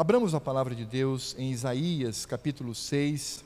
Abramos 0.00 0.32
a 0.32 0.40
palavra 0.40 0.76
de 0.76 0.84
Deus 0.84 1.34
em 1.36 1.50
Isaías 1.50 2.24
capítulo 2.24 2.72
6. 2.72 3.42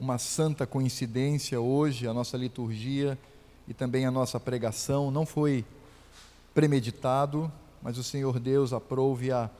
Uma 0.00 0.16
santa 0.16 0.66
coincidência 0.66 1.60
hoje, 1.60 2.08
a 2.08 2.14
nossa 2.14 2.38
liturgia 2.38 3.18
e 3.68 3.74
também 3.74 4.06
a 4.06 4.10
nossa 4.10 4.40
pregação 4.40 5.10
não 5.10 5.26
foi 5.26 5.66
premeditado, 6.54 7.52
mas 7.82 7.98
o 7.98 8.02
Senhor 8.02 8.40
Deus 8.40 8.72
aprove 8.72 9.30
a 9.32 9.50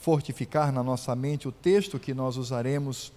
fortificar 0.00 0.72
na 0.72 0.82
nossa 0.82 1.14
mente 1.14 1.46
o 1.46 1.52
texto 1.52 1.96
que 2.00 2.12
nós 2.12 2.36
usaremos 2.36 3.12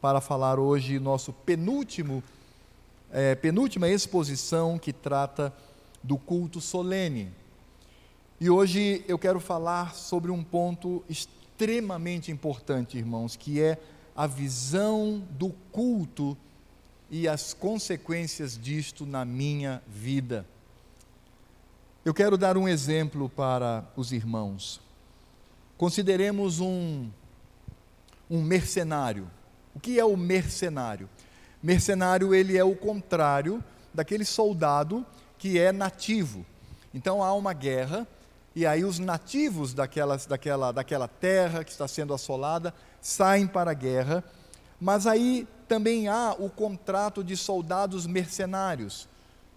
para 0.00 0.20
falar 0.20 0.58
hoje 0.58 0.98
nosso 0.98 1.32
penúltimo, 1.32 2.24
é, 3.12 3.36
penúltima 3.36 3.88
exposição 3.88 4.80
que 4.80 4.92
trata 4.92 5.52
do 6.02 6.18
culto 6.18 6.60
solene. 6.60 7.30
E 8.42 8.50
hoje 8.50 9.04
eu 9.06 9.16
quero 9.16 9.38
falar 9.38 9.94
sobre 9.94 10.32
um 10.32 10.42
ponto 10.42 11.04
extremamente 11.08 12.32
importante, 12.32 12.98
irmãos, 12.98 13.36
que 13.36 13.62
é 13.62 13.78
a 14.16 14.26
visão 14.26 15.22
do 15.30 15.50
culto 15.70 16.36
e 17.08 17.28
as 17.28 17.54
consequências 17.54 18.58
disto 18.58 19.06
na 19.06 19.24
minha 19.24 19.80
vida. 19.86 20.44
Eu 22.04 22.12
quero 22.12 22.36
dar 22.36 22.56
um 22.56 22.66
exemplo 22.66 23.28
para 23.28 23.84
os 23.94 24.10
irmãos. 24.10 24.80
Consideremos 25.78 26.58
um, 26.58 27.08
um 28.28 28.42
mercenário. 28.42 29.30
O 29.72 29.78
que 29.78 30.00
é 30.00 30.04
o 30.04 30.16
mercenário? 30.16 31.08
Mercenário 31.62 32.34
ele 32.34 32.58
é 32.58 32.64
o 32.64 32.74
contrário 32.74 33.62
daquele 33.94 34.24
soldado 34.24 35.06
que 35.38 35.60
é 35.60 35.70
nativo. 35.70 36.44
Então 36.92 37.22
há 37.22 37.32
uma 37.34 37.52
guerra 37.52 38.04
e 38.54 38.66
aí 38.66 38.84
os 38.84 38.98
nativos 38.98 39.72
daquela, 39.72 40.16
daquela, 40.16 40.72
daquela 40.72 41.08
terra 41.08 41.64
que 41.64 41.70
está 41.70 41.88
sendo 41.88 42.12
assolada 42.12 42.74
saem 43.00 43.46
para 43.46 43.70
a 43.70 43.74
guerra, 43.74 44.22
mas 44.80 45.06
aí 45.06 45.46
também 45.66 46.08
há 46.08 46.34
o 46.38 46.50
contrato 46.50 47.24
de 47.24 47.36
soldados 47.36 48.06
mercenários. 48.06 49.08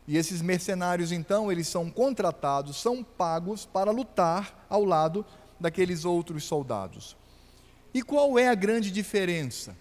E 0.07 0.17
esses 0.17 0.41
mercenários, 0.41 1.11
então, 1.11 1.51
eles 1.51 1.67
são 1.67 1.89
contratados, 1.89 2.77
são 2.77 3.03
pagos 3.03 3.65
para 3.65 3.91
lutar 3.91 4.65
ao 4.69 4.85
lado 4.85 5.25
daqueles 5.59 6.05
outros 6.05 6.43
soldados. 6.43 7.17
E 7.93 8.01
qual 8.01 8.37
é 8.37 8.47
a 8.47 8.55
grande 8.55 8.91
diferença? 8.91 9.75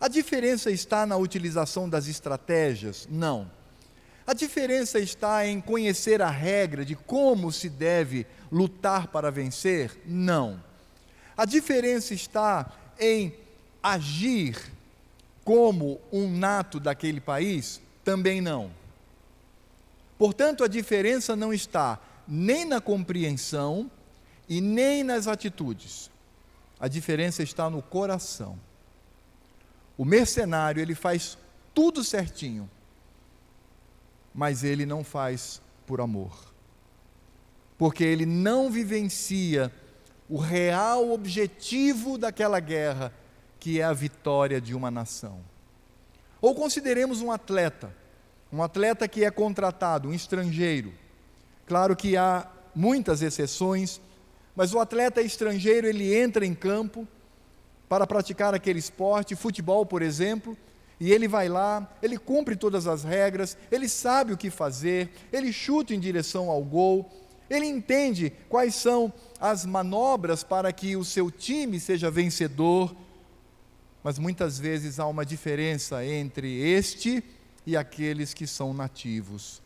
A 0.00 0.08
diferença 0.08 0.70
está 0.70 1.06
na 1.06 1.16
utilização 1.16 1.88
das 1.88 2.08
estratégias? 2.08 3.06
Não. 3.10 3.50
A 4.30 4.32
diferença 4.32 5.00
está 5.00 5.44
em 5.44 5.60
conhecer 5.60 6.22
a 6.22 6.30
regra 6.30 6.84
de 6.84 6.94
como 6.94 7.50
se 7.50 7.68
deve 7.68 8.24
lutar 8.48 9.08
para 9.08 9.28
vencer? 9.28 9.90
Não. 10.06 10.62
A 11.36 11.44
diferença 11.44 12.14
está 12.14 12.72
em 12.96 13.34
agir 13.82 14.56
como 15.44 16.00
um 16.12 16.30
nato 16.30 16.78
daquele 16.78 17.20
país? 17.20 17.80
Também 18.04 18.40
não. 18.40 18.70
Portanto, 20.16 20.62
a 20.62 20.68
diferença 20.68 21.34
não 21.34 21.52
está 21.52 21.98
nem 22.28 22.64
na 22.64 22.80
compreensão 22.80 23.90
e 24.48 24.60
nem 24.60 25.02
nas 25.02 25.26
atitudes. 25.26 26.08
A 26.78 26.86
diferença 26.86 27.42
está 27.42 27.68
no 27.68 27.82
coração. 27.82 28.56
O 29.98 30.04
mercenário, 30.04 30.80
ele 30.80 30.94
faz 30.94 31.36
tudo 31.74 32.04
certinho, 32.04 32.70
mas 34.34 34.64
ele 34.64 34.86
não 34.86 35.02
faz 35.02 35.60
por 35.86 36.00
amor 36.00 36.50
porque 37.80 38.04
ele 38.04 38.26
não 38.26 38.68
vivencia 38.68 39.72
o 40.28 40.36
real 40.36 41.12
objetivo 41.12 42.18
daquela 42.18 42.60
guerra, 42.60 43.10
que 43.58 43.80
é 43.80 43.84
a 43.84 43.94
vitória 43.94 44.60
de 44.60 44.74
uma 44.74 44.90
nação. 44.90 45.40
Ou 46.42 46.54
consideremos 46.54 47.22
um 47.22 47.32
atleta, 47.32 47.90
um 48.52 48.62
atleta 48.62 49.08
que 49.08 49.24
é 49.24 49.30
contratado, 49.30 50.10
um 50.10 50.12
estrangeiro. 50.12 50.92
Claro 51.66 51.96
que 51.96 52.18
há 52.18 52.46
muitas 52.74 53.22
exceções, 53.22 53.98
mas 54.54 54.74
o 54.74 54.78
atleta 54.78 55.22
estrangeiro 55.22 55.86
ele 55.86 56.14
entra 56.14 56.44
em 56.44 56.52
campo 56.52 57.08
para 57.88 58.06
praticar 58.06 58.54
aquele 58.54 58.78
esporte, 58.78 59.34
futebol, 59.34 59.86
por 59.86 60.02
exemplo, 60.02 60.54
e 61.00 61.10
ele 61.10 61.26
vai 61.26 61.48
lá, 61.48 61.90
ele 62.02 62.18
cumpre 62.18 62.54
todas 62.54 62.86
as 62.86 63.02
regras, 63.02 63.56
ele 63.72 63.88
sabe 63.88 64.34
o 64.34 64.36
que 64.36 64.50
fazer, 64.50 65.10
ele 65.32 65.50
chuta 65.50 65.94
em 65.94 65.98
direção 65.98 66.50
ao 66.50 66.62
gol, 66.62 67.10
ele 67.48 67.64
entende 67.64 68.30
quais 68.50 68.74
são 68.74 69.10
as 69.40 69.64
manobras 69.64 70.44
para 70.44 70.70
que 70.72 70.96
o 70.96 71.04
seu 71.04 71.30
time 71.30 71.80
seja 71.80 72.10
vencedor, 72.10 72.94
mas 74.04 74.18
muitas 74.18 74.58
vezes 74.58 75.00
há 75.00 75.06
uma 75.06 75.24
diferença 75.24 76.04
entre 76.04 76.60
este 76.60 77.24
e 77.66 77.76
aqueles 77.76 78.34
que 78.34 78.46
são 78.46 78.74
nativos. 78.74 79.62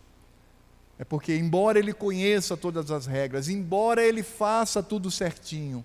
É 0.98 1.04
porque, 1.04 1.36
embora 1.36 1.80
ele 1.80 1.92
conheça 1.92 2.56
todas 2.56 2.92
as 2.92 3.06
regras, 3.06 3.48
embora 3.48 4.04
ele 4.04 4.22
faça 4.22 4.80
tudo 4.82 5.10
certinho, 5.10 5.84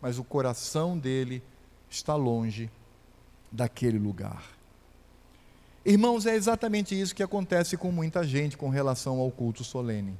mas 0.00 0.18
o 0.18 0.24
coração 0.24 0.98
dele 0.98 1.42
está 1.88 2.14
longe 2.14 2.70
daquele 3.50 3.98
lugar. 3.98 4.44
Irmãos, 5.84 6.24
é 6.24 6.34
exatamente 6.34 6.98
isso 6.98 7.14
que 7.14 7.22
acontece 7.22 7.76
com 7.76 7.92
muita 7.92 8.24
gente 8.24 8.56
com 8.56 8.70
relação 8.70 9.18
ao 9.18 9.30
culto 9.30 9.62
solene. 9.62 10.16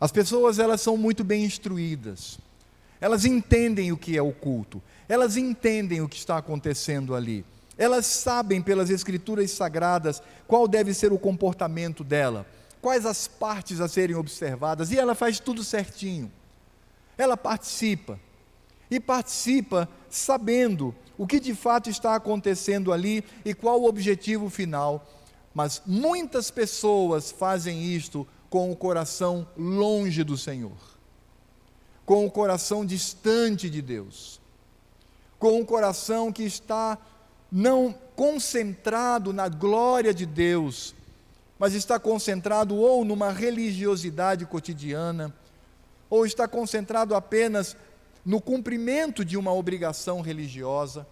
As 0.00 0.10
pessoas 0.10 0.58
elas 0.58 0.80
são 0.80 0.96
muito 0.96 1.22
bem 1.22 1.44
instruídas. 1.44 2.38
Elas 3.00 3.26
entendem 3.26 3.92
o 3.92 3.98
que 3.98 4.16
é 4.16 4.22
o 4.22 4.32
culto. 4.32 4.82
Elas 5.08 5.36
entendem 5.36 6.00
o 6.00 6.08
que 6.08 6.16
está 6.16 6.38
acontecendo 6.38 7.14
ali. 7.14 7.44
Elas 7.76 8.06
sabem 8.06 8.62
pelas 8.62 8.88
escrituras 8.88 9.50
sagradas 9.50 10.22
qual 10.46 10.66
deve 10.66 10.94
ser 10.94 11.12
o 11.12 11.18
comportamento 11.18 12.02
dela, 12.02 12.46
quais 12.80 13.04
as 13.04 13.26
partes 13.26 13.80
a 13.80 13.88
serem 13.88 14.16
observadas, 14.16 14.90
e 14.90 14.98
ela 14.98 15.14
faz 15.14 15.40
tudo 15.40 15.62
certinho. 15.62 16.30
Ela 17.18 17.36
participa. 17.36 18.18
E 18.90 19.00
participa 19.00 19.88
sabendo 20.08 20.94
o 21.16 21.26
que 21.26 21.38
de 21.38 21.54
fato 21.54 21.88
está 21.88 22.14
acontecendo 22.14 22.92
ali 22.92 23.24
e 23.44 23.54
qual 23.54 23.80
o 23.80 23.88
objetivo 23.88 24.50
final. 24.50 25.06
Mas 25.54 25.80
muitas 25.86 26.50
pessoas 26.50 27.30
fazem 27.30 27.84
isto 27.84 28.26
com 28.50 28.70
o 28.70 28.76
coração 28.76 29.46
longe 29.56 30.24
do 30.24 30.36
Senhor, 30.36 30.76
com 32.04 32.26
o 32.26 32.30
coração 32.30 32.84
distante 32.84 33.70
de 33.70 33.80
Deus, 33.80 34.40
com 35.38 35.60
o 35.60 35.64
coração 35.66 36.32
que 36.32 36.42
está 36.42 36.98
não 37.50 37.94
concentrado 38.16 39.32
na 39.32 39.48
glória 39.48 40.12
de 40.12 40.26
Deus, 40.26 40.94
mas 41.58 41.72
está 41.72 41.98
concentrado 42.00 42.74
ou 42.76 43.04
numa 43.04 43.30
religiosidade 43.30 44.44
cotidiana, 44.46 45.32
ou 46.10 46.26
está 46.26 46.46
concentrado 46.48 47.14
apenas 47.14 47.76
no 48.24 48.40
cumprimento 48.40 49.24
de 49.24 49.36
uma 49.36 49.52
obrigação 49.52 50.20
religiosa, 50.20 51.06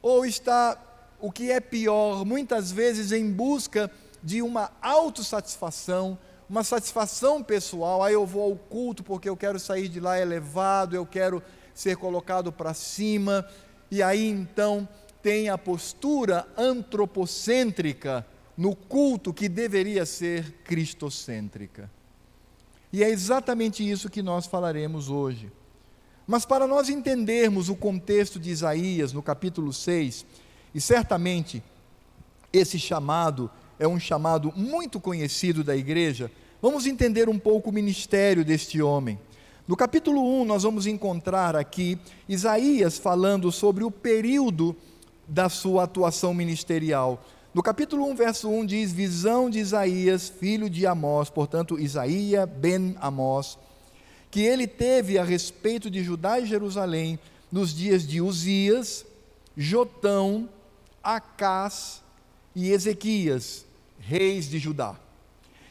ou 0.00 0.24
está, 0.24 0.78
o 1.20 1.32
que 1.32 1.50
é 1.50 1.60
pior, 1.60 2.24
muitas 2.24 2.70
vezes 2.70 3.12
em 3.12 3.30
busca 3.30 3.90
de 4.22 4.40
uma 4.40 4.70
autossatisfação, 4.80 6.18
uma 6.48 6.62
satisfação 6.62 7.42
pessoal, 7.42 8.02
aí 8.02 8.14
eu 8.14 8.26
vou 8.26 8.42
ao 8.42 8.56
culto 8.56 9.02
porque 9.02 9.28
eu 9.28 9.36
quero 9.36 9.58
sair 9.58 9.88
de 9.88 9.98
lá 9.98 10.20
elevado, 10.20 10.94
eu 10.94 11.06
quero 11.06 11.42
ser 11.74 11.96
colocado 11.96 12.52
para 12.52 12.74
cima, 12.74 13.46
e 13.90 14.02
aí 14.02 14.28
então 14.28 14.88
tem 15.22 15.48
a 15.48 15.56
postura 15.56 16.46
antropocêntrica 16.56 18.26
no 18.56 18.76
culto 18.76 19.32
que 19.32 19.48
deveria 19.48 20.04
ser 20.04 20.52
cristocêntrica. 20.64 21.90
E 22.92 23.02
é 23.02 23.08
exatamente 23.08 23.88
isso 23.88 24.10
que 24.10 24.22
nós 24.22 24.46
falaremos 24.46 25.08
hoje. 25.08 25.50
Mas 26.26 26.44
para 26.44 26.66
nós 26.66 26.88
entendermos 26.88 27.68
o 27.68 27.74
contexto 27.74 28.38
de 28.38 28.50
Isaías 28.50 29.12
no 29.12 29.22
capítulo 29.22 29.72
6, 29.72 30.24
e 30.74 30.80
certamente 30.80 31.62
esse 32.52 32.78
chamado 32.78 33.50
é 33.78 33.88
um 33.88 33.98
chamado 33.98 34.52
muito 34.54 35.00
conhecido 35.00 35.64
da 35.64 35.76
igreja, 35.76 36.30
Vamos 36.62 36.86
entender 36.86 37.28
um 37.28 37.40
pouco 37.40 37.70
o 37.70 37.72
ministério 37.72 38.44
deste 38.44 38.80
homem. 38.80 39.18
No 39.66 39.76
capítulo 39.76 40.42
1, 40.42 40.44
nós 40.44 40.62
vamos 40.62 40.86
encontrar 40.86 41.56
aqui 41.56 41.98
Isaías 42.28 42.98
falando 42.98 43.50
sobre 43.50 43.82
o 43.82 43.90
período 43.90 44.76
da 45.26 45.48
sua 45.48 45.82
atuação 45.82 46.32
ministerial. 46.32 47.20
No 47.52 47.64
capítulo 47.64 48.08
1, 48.10 48.14
verso 48.14 48.48
1 48.48 48.64
diz: 48.64 48.92
Visão 48.92 49.50
de 49.50 49.58
Isaías, 49.58 50.28
filho 50.28 50.70
de 50.70 50.86
Amós, 50.86 51.28
portanto, 51.28 51.80
Isaías 51.80 52.48
ben 52.48 52.94
Amós, 53.00 53.58
que 54.32 54.40
ele 54.40 54.66
teve 54.66 55.18
a 55.18 55.22
respeito 55.22 55.90
de 55.90 56.02
Judá 56.02 56.40
e 56.40 56.46
Jerusalém 56.46 57.18
nos 57.52 57.74
dias 57.74 58.06
de 58.06 58.18
Uzias, 58.22 59.04
Jotão, 59.54 60.48
Acás 61.04 62.02
e 62.56 62.70
Ezequias, 62.70 63.66
reis 64.00 64.48
de 64.48 64.58
Judá. 64.58 64.98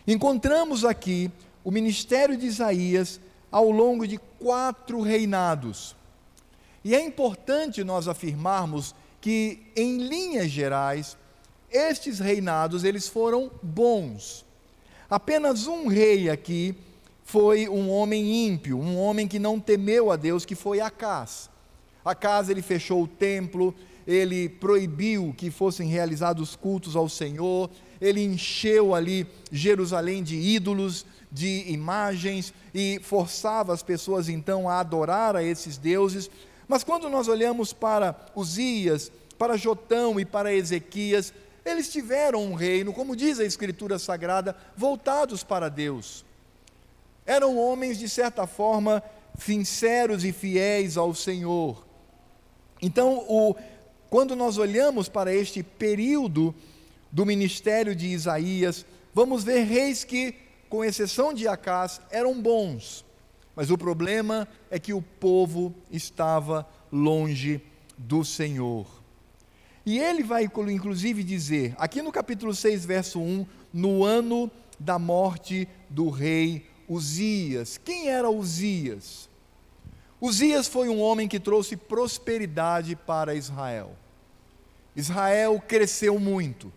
Encontramos 0.08 0.86
aqui 0.86 1.32
o 1.64 1.72
ministério 1.72 2.38
de 2.38 2.46
Isaías 2.46 3.20
ao 3.52 3.72
longo 3.72 4.08
de 4.08 4.20
quatro 4.38 5.02
reinados. 5.02 5.96
E 6.84 6.94
é 6.94 7.02
importante 7.02 7.84
nós 7.84 8.08
afirmarmos 8.08 8.94
que, 9.20 9.72
em 9.76 9.98
linhas 10.08 10.52
gerais, 10.52 11.18
estes 11.72 12.20
reinados 12.20 12.84
eles 12.84 13.08
foram 13.08 13.50
bons. 13.64 14.46
Apenas 15.10 15.66
um 15.66 15.88
rei 15.88 16.30
aqui 16.30 16.76
foi 17.32 17.70
um 17.70 17.90
homem 17.90 18.46
ímpio, 18.46 18.78
um 18.78 19.00
homem 19.00 19.26
que 19.26 19.40
não 19.40 19.58
temeu 19.58 20.12
a 20.12 20.18
Deus, 20.18 20.44
que 20.44 20.54
foi 20.54 20.82
Acás. 20.82 21.50
Acás 22.04 22.50
ele 22.50 22.62
fechou 22.62 23.04
o 23.04 23.08
templo, 23.08 23.74
ele 24.06 24.50
proibiu 24.50 25.34
que 25.38 25.50
fossem 25.50 25.88
realizados 25.88 26.58
cultos 26.58 26.94
ao 26.94 27.08
Senhor, 27.08 27.70
ele 28.02 28.22
encheu 28.22 28.94
ali 28.94 29.26
Jerusalém 29.50 30.22
de 30.22 30.36
ídolos, 30.36 31.06
de 31.32 31.72
imagens 31.72 32.54
e 32.74 33.00
forçava 33.02 33.74
as 33.74 33.82
pessoas 33.82 34.28
então 34.28 34.68
a 34.68 34.82
adorar 34.82 35.34
a 35.34 35.42
esses 35.42 35.78
deuses. 35.78 36.30
Mas 36.68 36.84
quando 36.84 37.10
nós 37.10 37.30
olhamos 37.30 37.72
para 37.72 38.14
Uzias, 38.36 39.10
para 39.38 39.56
Jotão 39.56 40.20
e 40.20 40.26
para 40.26 40.54
Ezequias, 40.54 41.34
eles 41.64 41.90
tiveram 41.90 42.44
um 42.44 42.56
reino, 42.56 42.92
como 42.92 43.16
diz 43.16 43.40
a 43.40 43.46
Escritura 43.46 43.98
Sagrada, 43.98 44.54
voltados 44.76 45.46
para 45.46 45.70
Deus. 45.70 46.26
Eram 47.32 47.58
homens, 47.58 47.98
de 47.98 48.10
certa 48.10 48.46
forma, 48.46 49.02
sinceros 49.40 50.26
e 50.26 50.34
fiéis 50.34 50.98
ao 50.98 51.16
Senhor. 51.16 51.88
Então, 52.82 53.20
o, 53.20 53.56
quando 54.10 54.36
nós 54.36 54.58
olhamos 54.58 55.08
para 55.08 55.34
este 55.34 55.64
período 55.64 56.54
do 57.10 57.26
ministério 57.26 57.96
de 57.96 58.08
Isaías, 58.08 58.86
vamos 59.14 59.46
ver 59.46 59.62
reis 59.62 60.04
que, 60.04 60.36
com 60.68 60.84
exceção 60.84 61.34
de 61.34 61.48
Acás, 61.48 62.02
eram 62.12 62.42
bons. 62.42 63.06
Mas 63.56 63.72
o 63.72 63.78
problema 63.78 64.46
é 64.70 64.78
que 64.78 64.92
o 64.92 65.02
povo 65.02 65.74
estava 65.90 66.68
longe 66.92 67.62
do 67.98 68.26
Senhor. 68.26 68.86
E 69.86 70.00
ele 70.00 70.22
vai, 70.22 70.50
inclusive, 70.70 71.24
dizer, 71.24 71.76
aqui 71.78 72.02
no 72.02 72.12
capítulo 72.12 72.54
6, 72.54 72.86
verso 72.86 73.22
1, 73.22 73.46
no 73.72 74.04
ano 74.04 74.52
da 74.78 75.00
morte 75.00 75.66
do 75.90 76.10
rei 76.10 76.70
Uzias. 76.92 77.78
Quem 77.78 78.10
era 78.10 78.30
Uzias? 78.30 79.30
Uzias 80.20 80.68
foi 80.68 80.90
um 80.90 81.00
homem 81.00 81.26
que 81.26 81.40
trouxe 81.40 81.78
prosperidade 81.78 82.98
para 82.98 83.34
Israel. 83.34 83.96
Israel 84.94 85.64
cresceu 85.66 86.20
muito, 86.20 86.70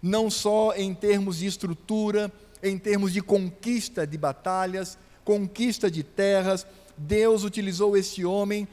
não 0.00 0.30
só 0.30 0.72
em 0.74 0.94
termos 0.94 1.36
de 1.36 1.46
estrutura, 1.46 2.32
em 2.62 2.78
termos 2.78 3.12
de 3.12 3.20
conquista 3.20 4.06
de 4.06 4.16
batalhas, 4.16 4.96
conquista 5.22 5.90
de 5.90 6.02
terras. 6.02 6.66
Deus 6.96 7.44
utilizou 7.44 7.94
este 7.94 8.24
homem 8.24 8.66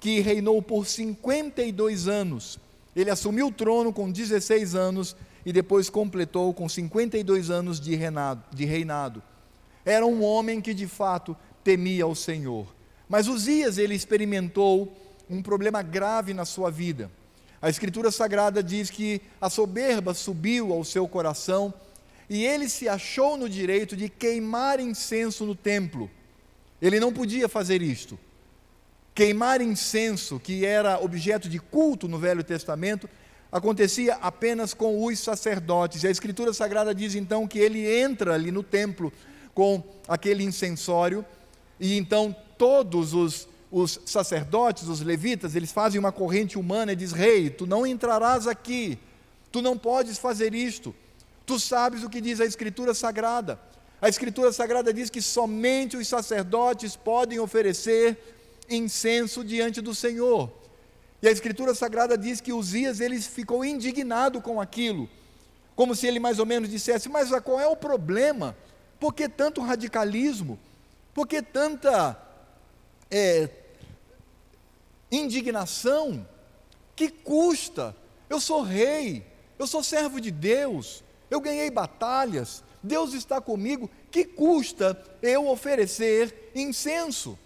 que 0.00 0.18
reinou 0.18 0.60
por 0.60 0.84
52 0.84 2.08
anos. 2.08 2.58
Ele 2.96 3.08
assumiu 3.08 3.46
o 3.46 3.52
trono 3.52 3.92
com 3.92 4.10
16 4.10 4.74
anos 4.74 5.14
e 5.46 5.52
depois 5.52 5.88
completou 5.88 6.52
com 6.52 6.68
52 6.68 7.50
anos 7.50 7.78
de 7.78 7.94
reinado. 7.94 8.42
De 8.52 8.64
reinado. 8.64 9.22
Era 9.84 10.06
um 10.06 10.22
homem 10.22 10.60
que 10.60 10.74
de 10.74 10.86
fato 10.86 11.36
temia 11.64 12.06
o 12.06 12.14
Senhor. 12.14 12.66
Mas 13.08 13.26
Uzias, 13.26 13.78
ele 13.78 13.94
experimentou 13.94 14.96
um 15.28 15.42
problema 15.42 15.82
grave 15.82 16.34
na 16.34 16.44
sua 16.44 16.70
vida. 16.70 17.10
A 17.62 17.68
Escritura 17.68 18.10
Sagrada 18.10 18.62
diz 18.62 18.88
que 18.88 19.20
a 19.40 19.50
soberba 19.50 20.14
subiu 20.14 20.72
ao 20.72 20.84
seu 20.84 21.06
coração 21.06 21.72
e 22.28 22.44
ele 22.44 22.68
se 22.68 22.88
achou 22.88 23.36
no 23.36 23.48
direito 23.48 23.96
de 23.96 24.08
queimar 24.08 24.80
incenso 24.80 25.44
no 25.44 25.54
templo. 25.54 26.10
Ele 26.80 26.98
não 26.98 27.12
podia 27.12 27.48
fazer 27.48 27.82
isto. 27.82 28.18
Queimar 29.14 29.60
incenso, 29.60 30.40
que 30.40 30.64
era 30.64 30.98
objeto 31.02 31.48
de 31.48 31.58
culto 31.58 32.08
no 32.08 32.18
Velho 32.18 32.42
Testamento, 32.42 33.10
acontecia 33.52 34.14
apenas 34.14 34.72
com 34.72 35.04
os 35.04 35.18
sacerdotes. 35.18 36.02
E 36.02 36.06
a 36.06 36.10
Escritura 36.10 36.52
Sagrada 36.52 36.94
diz 36.94 37.14
então 37.14 37.46
que 37.46 37.58
ele 37.58 37.86
entra 37.86 38.34
ali 38.34 38.50
no 38.50 38.62
templo 38.62 39.12
com 39.54 39.82
aquele 40.08 40.42
incensório 40.44 41.24
e 41.80 41.96
então 41.96 42.36
todos 42.58 43.14
os, 43.14 43.48
os 43.72 43.98
sacerdotes, 44.04 44.86
os 44.86 45.00
levitas, 45.00 45.56
eles 45.56 45.72
fazem 45.72 45.98
uma 45.98 46.12
corrente 46.12 46.58
humana 46.58 46.92
e 46.92 46.96
diz: 46.96 47.12
Rei, 47.12 47.48
tu 47.48 47.66
não 47.66 47.86
entrarás 47.86 48.46
aqui, 48.46 48.98
tu 49.50 49.62
não 49.62 49.78
podes 49.78 50.18
fazer 50.18 50.54
isto. 50.54 50.94
Tu 51.46 51.58
sabes 51.58 52.04
o 52.04 52.10
que 52.10 52.20
diz 52.20 52.40
a 52.40 52.44
Escritura 52.44 52.92
Sagrada. 52.92 53.58
A 54.00 54.08
Escritura 54.08 54.52
Sagrada 54.52 54.92
diz 54.92 55.10
que 55.10 55.22
somente 55.22 55.96
os 55.96 56.06
sacerdotes 56.06 56.96
podem 56.96 57.38
oferecer 57.40 58.16
incenso 58.68 59.42
diante 59.42 59.80
do 59.80 59.94
Senhor. 59.94 60.50
E 61.22 61.28
a 61.28 61.30
Escritura 61.30 61.74
Sagrada 61.74 62.16
diz 62.16 62.40
que 62.40 62.52
Uzias 62.52 63.00
ele 63.00 63.20
ficou 63.20 63.64
indignado 63.64 64.40
com 64.40 64.60
aquilo, 64.60 65.08
como 65.74 65.94
se 65.94 66.06
ele 66.06 66.20
mais 66.20 66.38
ou 66.38 66.46
menos 66.46 66.68
dissesse: 66.68 67.08
Mas 67.08 67.30
qual 67.40 67.58
é 67.58 67.66
o 67.66 67.76
problema? 67.76 68.56
Por 69.00 69.14
que 69.14 69.28
tanto 69.28 69.62
radicalismo? 69.62 70.58
Por 71.14 71.26
que 71.26 71.42
tanta 71.42 72.16
é, 73.10 73.48
indignação. 75.10 76.26
Que 76.94 77.08
custa? 77.08 77.96
Eu 78.28 78.40
sou 78.40 78.62
rei, 78.62 79.26
eu 79.58 79.66
sou 79.66 79.82
servo 79.82 80.20
de 80.20 80.30
Deus, 80.30 81.02
eu 81.30 81.40
ganhei 81.40 81.70
batalhas, 81.70 82.62
Deus 82.82 83.12
está 83.12 83.40
comigo. 83.40 83.90
Que 84.10 84.24
custa 84.24 85.00
eu 85.22 85.48
oferecer 85.48 86.50
incenso? 86.54 87.38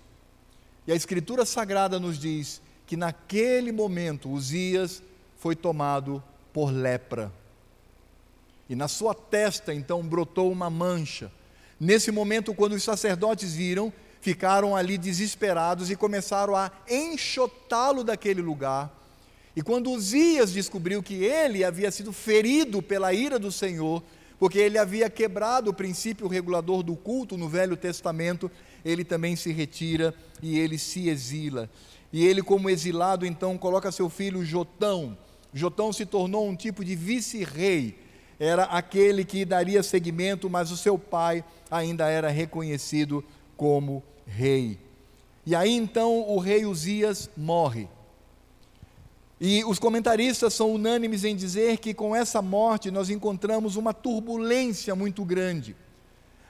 E 0.86 0.92
a 0.92 0.94
Escritura 0.94 1.46
Sagrada 1.46 1.98
nos 1.98 2.18
diz 2.18 2.60
que 2.86 2.96
naquele 2.96 3.72
momento 3.72 4.30
Uzias 4.30 5.02
foi 5.38 5.56
tomado 5.56 6.22
por 6.52 6.70
lepra. 6.70 7.32
E 8.68 8.74
na 8.74 8.88
sua 8.88 9.14
testa 9.14 9.72
então 9.72 10.02
brotou 10.02 10.50
uma 10.50 10.68
mancha. 10.68 11.30
Nesse 11.78 12.10
momento, 12.10 12.54
quando 12.54 12.74
os 12.74 12.82
sacerdotes 12.82 13.54
viram, 13.54 13.92
ficaram 14.20 14.74
ali 14.74 14.96
desesperados 14.96 15.90
e 15.90 15.96
começaram 15.96 16.56
a 16.56 16.70
enxotá-lo 16.88 18.02
daquele 18.02 18.40
lugar. 18.40 18.92
E 19.56 19.62
quando 19.62 19.90
Uzias 19.90 20.52
descobriu 20.52 21.02
que 21.02 21.22
ele 21.24 21.62
havia 21.62 21.90
sido 21.90 22.12
ferido 22.12 22.82
pela 22.82 23.12
ira 23.12 23.38
do 23.38 23.52
Senhor, 23.52 24.02
porque 24.38 24.58
ele 24.58 24.78
havia 24.78 25.08
quebrado 25.08 25.70
o 25.70 25.74
princípio 25.74 26.26
regulador 26.26 26.82
do 26.82 26.96
culto 26.96 27.36
no 27.36 27.48
Velho 27.48 27.76
Testamento, 27.76 28.50
ele 28.84 29.04
também 29.04 29.36
se 29.36 29.52
retira 29.52 30.14
e 30.42 30.58
ele 30.58 30.76
se 30.76 31.08
exila. 31.08 31.70
E 32.12 32.24
ele, 32.24 32.42
como 32.42 32.70
exilado, 32.70 33.26
então 33.26 33.56
coloca 33.58 33.92
seu 33.92 34.08
filho 34.08 34.44
Jotão. 34.44 35.16
Jotão 35.52 35.92
se 35.92 36.04
tornou 36.04 36.48
um 36.48 36.56
tipo 36.56 36.84
de 36.84 36.94
vice-rei. 36.96 37.98
Era 38.38 38.64
aquele 38.64 39.24
que 39.24 39.44
daria 39.44 39.82
seguimento, 39.82 40.50
mas 40.50 40.70
o 40.70 40.76
seu 40.76 40.98
pai 40.98 41.44
ainda 41.70 42.08
era 42.08 42.28
reconhecido 42.28 43.24
como 43.56 44.02
rei. 44.26 44.78
E 45.46 45.54
aí 45.54 45.72
então 45.72 46.28
o 46.28 46.38
rei 46.38 46.64
Uzias 46.64 47.30
morre. 47.36 47.88
E 49.40 49.64
os 49.64 49.78
comentaristas 49.78 50.54
são 50.54 50.72
unânimes 50.72 51.24
em 51.24 51.36
dizer 51.36 51.78
que 51.78 51.92
com 51.92 52.14
essa 52.14 52.40
morte 52.40 52.90
nós 52.90 53.10
encontramos 53.10 53.76
uma 53.76 53.92
turbulência 53.92 54.94
muito 54.94 55.24
grande. 55.24 55.76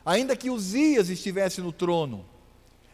Ainda 0.05 0.37
que 0.37 0.51
Uzias 0.51 1.09
estivesse 1.09 1.61
no 1.61 1.73
trono, 1.73 2.25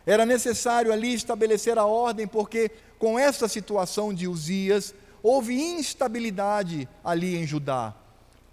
era 0.06 0.24
necessário 0.24 0.92
ali 0.92 1.12
estabelecer 1.12 1.76
a 1.76 1.84
ordem, 1.84 2.26
porque 2.26 2.70
com 2.98 3.18
essa 3.18 3.48
situação 3.48 4.14
de 4.14 4.26
Uzias, 4.26 4.94
houve 5.22 5.60
instabilidade 5.60 6.88
ali 7.04 7.36
em 7.36 7.46
Judá. 7.46 7.94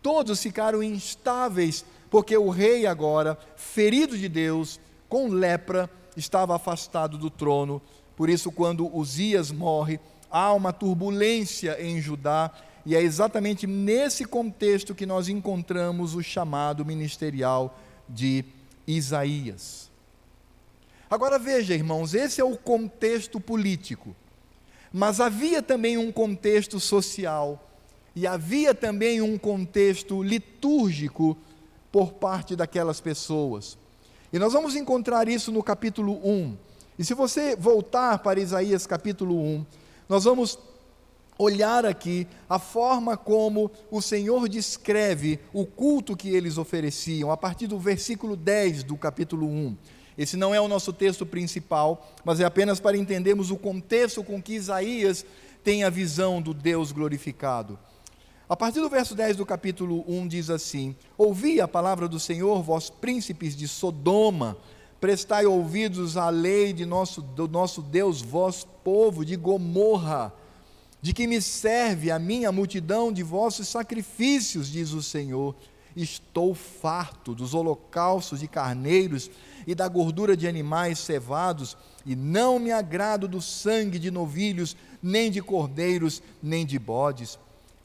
Todos 0.08 0.42
ficaram 0.42 0.82
instáveis, 0.82 1.84
porque 2.10 2.38
o 2.38 2.48
rei 2.48 2.88
agora, 2.88 3.38
ferido 3.58 4.18
de 4.18 4.30
Deus, 4.30 4.80
com 5.10 5.28
lepra, 5.28 5.90
estava 6.16 6.56
afastado 6.56 7.18
do 7.18 7.30
trono. 7.30 7.82
Por 8.16 8.30
isso, 8.30 8.50
quando 8.50 8.88
Uzias 8.96 9.52
morre, 9.52 10.00
há 10.32 10.54
uma 10.54 10.72
turbulência 10.72 11.76
em 11.84 12.00
Judá, 12.00 12.54
e 12.86 12.96
é 12.96 13.02
exatamente 13.02 13.68
nesse 13.68 14.24
contexto 14.24 14.96
que 14.96 15.06
nós 15.06 15.28
encontramos 15.28 16.16
o 16.16 16.24
chamado 16.24 16.86
ministerial 16.86 17.78
de 18.08 18.46
Isaías. 18.88 19.92
Agora 21.10 21.38
veja, 21.38 21.76
irmãos, 21.76 22.14
esse 22.14 22.40
é 22.40 22.46
o 22.46 22.56
contexto 22.56 23.42
político. 23.42 24.16
Mas 24.90 25.20
havia 25.20 25.62
também 25.62 25.98
um 25.98 26.14
contexto 26.14 26.80
social 26.80 27.67
e 28.18 28.26
havia 28.26 28.74
também 28.74 29.22
um 29.22 29.38
contexto 29.38 30.24
litúrgico 30.24 31.38
por 31.92 32.14
parte 32.14 32.56
daquelas 32.56 33.00
pessoas. 33.00 33.78
E 34.34 34.40
nós 34.40 34.54
vamos 34.54 34.76
encontrar 34.76 35.30
isso 35.30 35.52
no 35.52 35.62
capítulo 35.62 36.14
1. 36.28 36.58
E 36.98 37.06
se 37.06 37.14
você 37.14 37.56
voltar 37.56 38.18
para 38.18 38.40
Isaías 38.40 38.88
capítulo 38.88 39.40
1, 39.40 39.66
nós 40.10 40.24
vamos 40.24 40.58
olhar 41.38 41.86
aqui 41.86 42.26
a 42.50 42.58
forma 42.58 43.16
como 43.16 43.70
o 43.92 44.02
Senhor 44.02 44.50
descreve 44.50 45.40
o 45.54 45.64
culto 45.64 46.18
que 46.18 46.30
eles 46.30 46.58
ofereciam, 46.58 47.30
a 47.30 47.38
partir 47.38 47.68
do 47.68 47.78
versículo 47.78 48.36
10 48.36 48.82
do 48.82 48.98
capítulo 48.98 49.46
1. 49.48 49.78
Esse 50.18 50.36
não 50.36 50.56
é 50.56 50.60
o 50.60 50.68
nosso 50.68 50.92
texto 50.92 51.24
principal, 51.24 52.12
mas 52.26 52.40
é 52.40 52.46
apenas 52.46 52.80
para 52.80 52.98
entendermos 52.98 53.52
o 53.52 53.58
contexto 53.58 54.24
com 54.24 54.42
que 54.42 54.54
Isaías 54.54 55.24
tem 55.64 55.84
a 55.84 55.90
visão 55.92 56.42
do 56.42 56.52
Deus 56.52 56.92
glorificado. 56.92 57.78
A 58.50 58.56
partir 58.56 58.80
do 58.80 58.88
verso 58.88 59.13
10 59.13 59.36
do 59.36 59.46
capítulo 59.46 60.06
1 60.08 60.25
diz 60.25 60.50
assim: 60.50 60.96
Ouvi 61.18 61.60
a 61.60 61.68
palavra 61.68 62.08
do 62.08 62.18
Senhor, 62.18 62.63
vós 62.63 62.89
príncipes 62.89 63.54
de 63.54 63.68
Sodoma, 63.68 64.56
prestai 65.01 65.46
ouvidos 65.46 66.16
à 66.16 66.30
lei 66.30 66.72
de 66.72 66.86
nosso, 66.86 67.22
do 67.22 67.46
nosso 67.46 67.82
Deus, 67.82 68.22
vós 68.22 68.66
povo 68.86 69.25
de 69.25 69.36
Gomorra, 69.36 70.34
de 71.01 71.12
que 71.12 71.27
me 71.27 71.42
serve 71.42 72.10
a 72.10 72.18
minha 72.18 72.50
multidão 72.50 73.12
de 73.12 73.22
vossos 73.22 73.68
sacrifícios, 73.68 74.72
diz 74.72 74.94
o 74.94 75.04
Senhor. 75.04 75.54
Estou 75.94 76.56
farto 76.56 77.36
dos 77.36 77.54
holocaustos 77.54 78.39
de 78.39 78.48
carneiros 78.48 79.30
e 79.66 79.75
da 79.75 79.89
gordura 79.89 80.38
de 80.38 80.48
animais 80.48 81.00
cevados, 81.00 81.75
e 82.06 82.16
não 82.16 82.60
me 82.60 82.72
agrado 82.72 83.27
do 83.27 83.42
sangue 83.42 84.00
de 84.00 84.10
novilhos, 84.10 84.77
nem 85.04 85.30
de 85.30 85.42
cordeiros, 85.42 86.22
nem 86.42 86.66
de 86.66 86.80
bodes. 86.80 87.38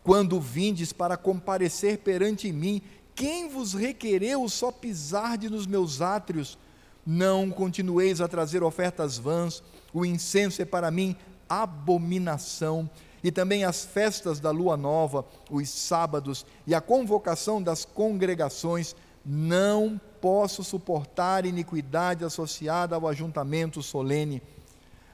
Quando 0.05 0.41
vindes 0.41 0.93
para 0.93 1.17
comparecer 1.17 1.99
perante 1.99 2.53
mim, 2.53 2.83
quem 3.15 3.49
vos 3.49 3.73
requereu 3.73 4.49
só 4.49 4.73
pisar 4.73 5.39
de 5.39 5.49
nos 5.49 5.67
meus 5.67 6.01
átrios? 6.01 6.59
Não 7.07 7.51
continueis 7.51 8.21
a 8.21 8.29
trazer 8.29 8.63
ofertas 8.63 9.19
vãs, 9.19 9.63
o 9.93 10.05
incenso 10.05 10.63
é 10.63 10.65
para 10.65 10.91
mim 10.91 11.17
abominação, 11.49 12.89
e 13.23 13.31
também 13.31 13.65
as 13.65 13.85
festas 13.85 14.41
da 14.41 14.51
lua 14.51 14.77
nova, 14.77 15.25
os 15.51 15.69
sábados 15.69 16.45
e 16.67 16.75
a 16.75 16.81
convocação 16.81 17.63
das 17.63 17.85
congregações, 17.85 18.97
não 19.25 20.01
posso 20.21 20.65
suportar 20.65 21.47
iniquidade 21.47 22.25
associada 22.25 22.97
ao 22.97 23.07
ajuntamento 23.07 23.83
solene. 23.83 24.43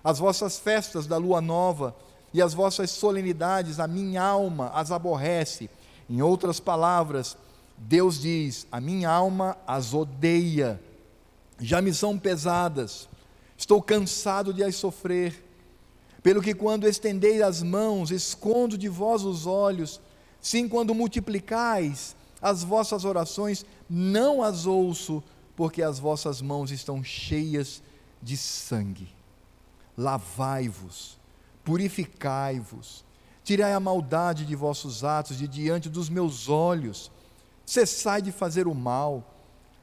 As 0.03 0.19
vossas 0.19 0.59
festas 0.59 1.07
da 1.07 1.19
lua 1.19 1.41
nova 1.41 1.95
e 2.33 2.43
as 2.43 2.55
vossas 2.55 2.91
solenidades, 2.91 3.81
a 3.81 3.87
minha 3.87 4.23
alma 4.23 4.71
as 4.75 4.91
aborrece. 4.91 5.71
Em 6.09 6.23
outras 6.23 6.61
palavras, 6.61 7.37
Deus 7.77 8.21
diz: 8.21 8.67
a 8.71 8.81
minha 8.81 9.11
alma 9.11 9.57
as 9.67 9.95
odeia, 9.95 10.81
já 11.61 11.81
me 11.81 11.93
são 11.93 12.19
pesadas, 12.19 13.09
estou 13.57 13.83
cansado 13.83 14.53
de 14.53 14.63
as 14.63 14.77
sofrer. 14.77 15.45
Pelo 16.23 16.43
que, 16.43 16.53
quando 16.53 16.89
estendei 16.89 17.43
as 17.43 17.63
mãos, 17.63 18.11
escondo 18.11 18.77
de 18.77 18.89
vós 18.89 19.23
os 19.23 19.47
olhos, 19.47 20.01
sim, 20.41 20.69
quando 20.69 20.95
multiplicais 20.95 22.17
as 22.43 22.63
vossas 22.63 23.05
orações, 23.05 23.65
não 23.89 24.43
as 24.43 24.67
ouço, 24.67 25.23
porque 25.57 25.83
as 25.83 25.99
vossas 25.99 26.43
mãos 26.43 26.71
estão 26.71 27.03
cheias 27.03 27.83
de 28.23 28.37
sangue. 28.37 29.09
Lavai-vos, 29.97 31.18
purificai-vos, 31.69 33.05
tirai 33.45 33.75
a 33.75 33.81
maldade 33.81 34.47
de 34.47 34.57
vossos 34.57 35.05
atos 35.05 35.37
de 35.37 35.47
diante 35.47 35.91
dos 35.91 36.09
meus 36.09 36.49
olhos, 36.49 37.11
cessai 37.67 38.23
de 38.23 38.33
fazer 38.33 38.67
o 38.67 38.75
mal, 38.75 39.35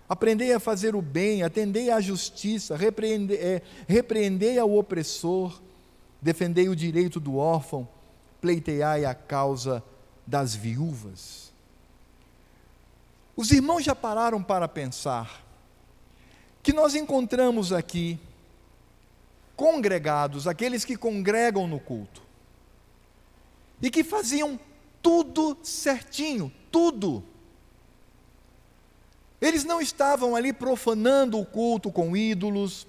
aprendei 0.10 0.52
a 0.52 0.60
fazer 0.60 0.96
o 0.96 1.02
bem, 1.02 1.44
atendei 1.44 1.92
à 1.92 2.02
justiça, 2.02 2.76
repreendei, 2.76 3.38
é, 3.38 3.62
repreendei 3.88 4.58
ao 4.58 4.76
opressor, 4.76 5.62
defendei 6.20 6.68
o 6.70 6.76
direito 6.76 7.20
do 7.20 7.38
órfão, 7.38 7.88
pleiteai 8.42 9.06
a 9.06 9.14
causa 9.14 9.84
das 10.26 10.56
viúvas. 10.56 11.54
Os 13.36 13.52
irmãos 13.52 13.84
já 13.84 13.94
pararam 13.94 14.42
para 14.42 14.68
pensar 14.68 15.46
que 16.64 16.74
nós 16.74 16.96
encontramos 16.96 17.72
aqui 17.72 18.20
congregados, 19.56 20.48
aqueles 20.48 20.84
que 20.84 20.96
congregam 20.96 21.68
no 21.68 21.80
culto, 21.80 22.22
e 23.82 23.90
que 23.90 24.04
faziam 24.04 24.60
tudo 25.02 25.58
certinho, 25.62 26.52
tudo. 26.72 27.24
Eles 29.40 29.64
não 29.64 29.80
estavam 29.80 30.36
ali 30.36 30.52
profanando 30.52 31.40
o 31.40 31.46
culto 31.46 31.92
com 31.92 32.16
ídolos, 32.16 32.88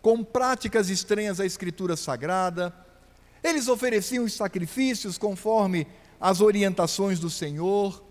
com 0.00 0.22
práticas 0.22 0.90
estranhas 0.90 1.40
à 1.40 1.46
Escritura 1.46 1.96
Sagrada, 1.96 2.72
eles 3.42 3.68
ofereciam 3.68 4.24
os 4.24 4.32
sacrifícios 4.32 5.16
conforme 5.16 5.86
as 6.20 6.40
orientações 6.40 7.18
do 7.20 7.30
Senhor, 7.30 8.02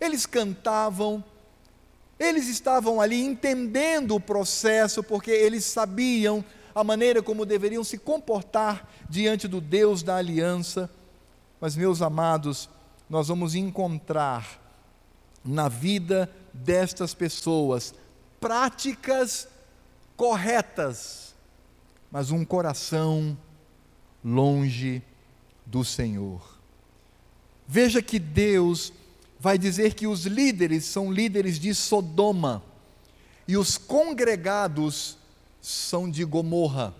eles 0.00 0.26
cantavam, 0.26 1.24
eles 2.18 2.48
estavam 2.48 3.00
ali 3.00 3.22
entendendo 3.22 4.14
o 4.14 4.20
processo, 4.20 5.02
porque 5.02 5.30
eles 5.30 5.64
sabiam 5.64 6.44
a 6.74 6.82
maneira 6.82 7.22
como 7.22 7.46
deveriam 7.46 7.84
se 7.84 7.98
comportar 7.98 8.90
diante 9.08 9.46
do 9.46 9.60
Deus 9.60 10.02
da 10.02 10.16
aliança. 10.16 10.90
Mas, 11.60 11.76
meus 11.76 12.02
amados, 12.02 12.68
nós 13.08 13.28
vamos 13.28 13.54
encontrar 13.54 14.60
na 15.44 15.68
vida 15.68 16.30
destas 16.52 17.14
pessoas 17.14 17.94
práticas 18.40 19.48
corretas, 20.16 21.34
mas 22.10 22.30
um 22.30 22.44
coração 22.44 23.36
longe 24.24 25.02
do 25.64 25.84
Senhor. 25.84 26.58
Veja 27.66 28.02
que 28.02 28.18
Deus 28.18 28.92
vai 29.38 29.56
dizer 29.56 29.94
que 29.94 30.06
os 30.06 30.26
líderes 30.26 30.84
são 30.84 31.12
líderes 31.12 31.58
de 31.58 31.74
Sodoma 31.74 32.62
e 33.46 33.56
os 33.56 33.76
congregados 33.76 35.18
são 35.62 36.10
de 36.10 36.24
Gomorra. 36.24 36.92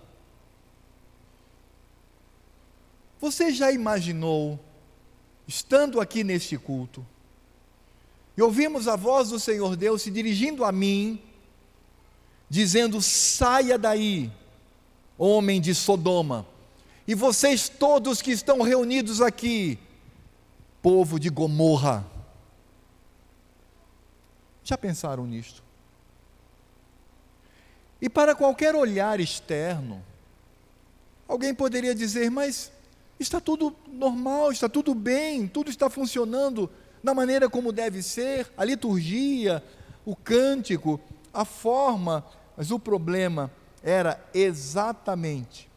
Você 3.20 3.52
já 3.52 3.72
imaginou, 3.72 4.58
estando 5.46 6.00
aqui 6.00 6.22
neste 6.22 6.56
culto, 6.56 7.04
e 8.36 8.40
ouvimos 8.40 8.88
a 8.88 8.96
voz 8.96 9.28
do 9.30 9.38
Senhor 9.38 9.76
Deus 9.76 10.02
se 10.02 10.10
dirigindo 10.10 10.64
a 10.64 10.72
mim, 10.72 11.20
dizendo: 12.48 13.02
saia 13.02 13.76
daí, 13.76 14.30
homem 15.18 15.60
de 15.60 15.74
Sodoma, 15.74 16.46
e 17.06 17.14
vocês 17.14 17.68
todos 17.68 18.22
que 18.22 18.30
estão 18.30 18.62
reunidos 18.62 19.20
aqui, 19.20 19.78
povo 20.80 21.18
de 21.18 21.28
Gomorra. 21.28 22.06
Já 24.64 24.78
pensaram 24.78 25.26
nisto? 25.26 25.62
E 28.02 28.08
para 28.08 28.34
qualquer 28.34 28.74
olhar 28.74 29.20
externo, 29.20 30.02
alguém 31.28 31.54
poderia 31.54 31.94
dizer, 31.94 32.32
mas 32.32 32.72
está 33.16 33.40
tudo 33.40 33.72
normal, 33.86 34.50
está 34.50 34.68
tudo 34.68 34.92
bem, 34.92 35.46
tudo 35.46 35.70
está 35.70 35.88
funcionando 35.88 36.68
da 37.00 37.14
maneira 37.14 37.48
como 37.48 37.70
deve 37.70 38.02
ser, 38.02 38.52
a 38.56 38.64
liturgia, 38.64 39.62
o 40.04 40.16
cântico, 40.16 41.00
a 41.32 41.44
forma, 41.44 42.26
mas 42.56 42.72
o 42.72 42.78
problema 42.78 43.48
era 43.84 44.20
exatamente, 44.34 45.70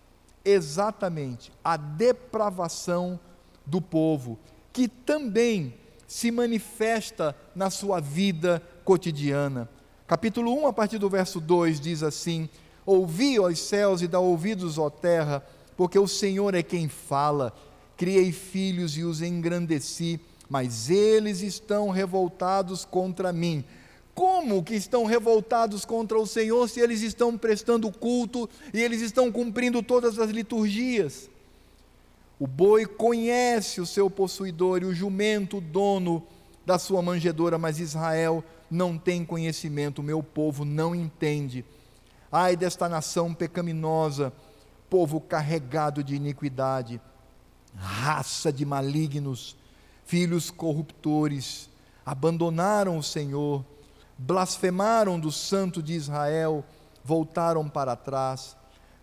exatamente 0.43 1.51
a 1.63 1.77
depravação 1.77 3.19
do 3.63 3.79
povo, 3.79 4.39
que 4.73 4.87
também 4.87 5.75
se 6.07 6.31
manifesta 6.31 7.35
na 7.55 7.69
sua 7.69 7.99
vida 7.99 8.63
cotidiana. 8.83 9.69
Capítulo 10.07 10.53
1, 10.61 10.67
a 10.67 10.73
partir 10.73 10.99
do 10.99 11.09
verso 11.09 11.39
2, 11.39 11.79
diz 11.79 12.03
assim: 12.03 12.47
Ouvi, 12.85 13.39
ó 13.39 13.51
céus, 13.55 14.03
e 14.03 14.07
dá 14.07 14.19
ouvidos, 14.19 14.77
ó 14.77 14.87
terra, 14.87 15.43
porque 15.75 15.97
o 15.97 16.07
Senhor 16.07 16.53
é 16.53 16.61
quem 16.61 16.87
fala. 16.87 17.51
Criei 17.97 18.31
filhos 18.31 18.95
e 18.97 19.03
os 19.03 19.23
engrandeci, 19.23 20.19
mas 20.47 20.91
eles 20.91 21.41
estão 21.41 21.89
revoltados 21.89 22.85
contra 22.85 23.33
mim. 23.33 23.63
Como 24.13 24.63
que 24.63 24.75
estão 24.75 25.05
revoltados 25.05 25.85
contra 25.85 26.19
o 26.19 26.27
Senhor 26.27 26.69
se 26.69 26.79
eles 26.79 27.01
estão 27.01 27.35
prestando 27.35 27.91
culto 27.91 28.47
e 28.73 28.81
eles 28.81 29.01
estão 29.01 29.31
cumprindo 29.31 29.81
todas 29.81 30.19
as 30.19 30.29
liturgias? 30.29 31.31
O 32.39 32.45
boi 32.45 32.85
conhece 32.85 33.81
o 33.81 33.85
seu 33.87 34.09
possuidor 34.09 34.83
e 34.83 34.85
o 34.85 34.93
jumento 34.93 35.57
o 35.57 35.61
dono 35.61 36.21
da 36.65 36.77
sua 36.77 37.01
manjedoura, 37.01 37.57
mas 37.57 37.79
Israel 37.79 38.43
não 38.75 38.97
tem 38.97 39.23
conhecimento, 39.23 39.99
o 39.99 40.03
meu 40.03 40.21
povo 40.21 40.65
não 40.65 40.93
entende. 40.93 41.63
Ai 42.31 42.57
desta 42.57 42.89
nação 42.89 43.33
pecaminosa, 43.33 44.33
povo 44.89 45.21
carregado 45.21 46.03
de 46.03 46.15
iniquidade, 46.15 46.99
raça 47.75 48.51
de 48.51 48.65
malignos, 48.65 49.55
filhos 50.05 50.51
corruptores, 50.51 51.69
abandonaram 52.05 52.97
o 52.97 53.03
Senhor, 53.03 53.65
blasfemaram 54.17 55.19
do 55.19 55.31
Santo 55.31 55.81
de 55.81 55.93
Israel, 55.93 56.63
voltaram 57.03 57.67
para 57.69 57.95
trás, 57.95 58.55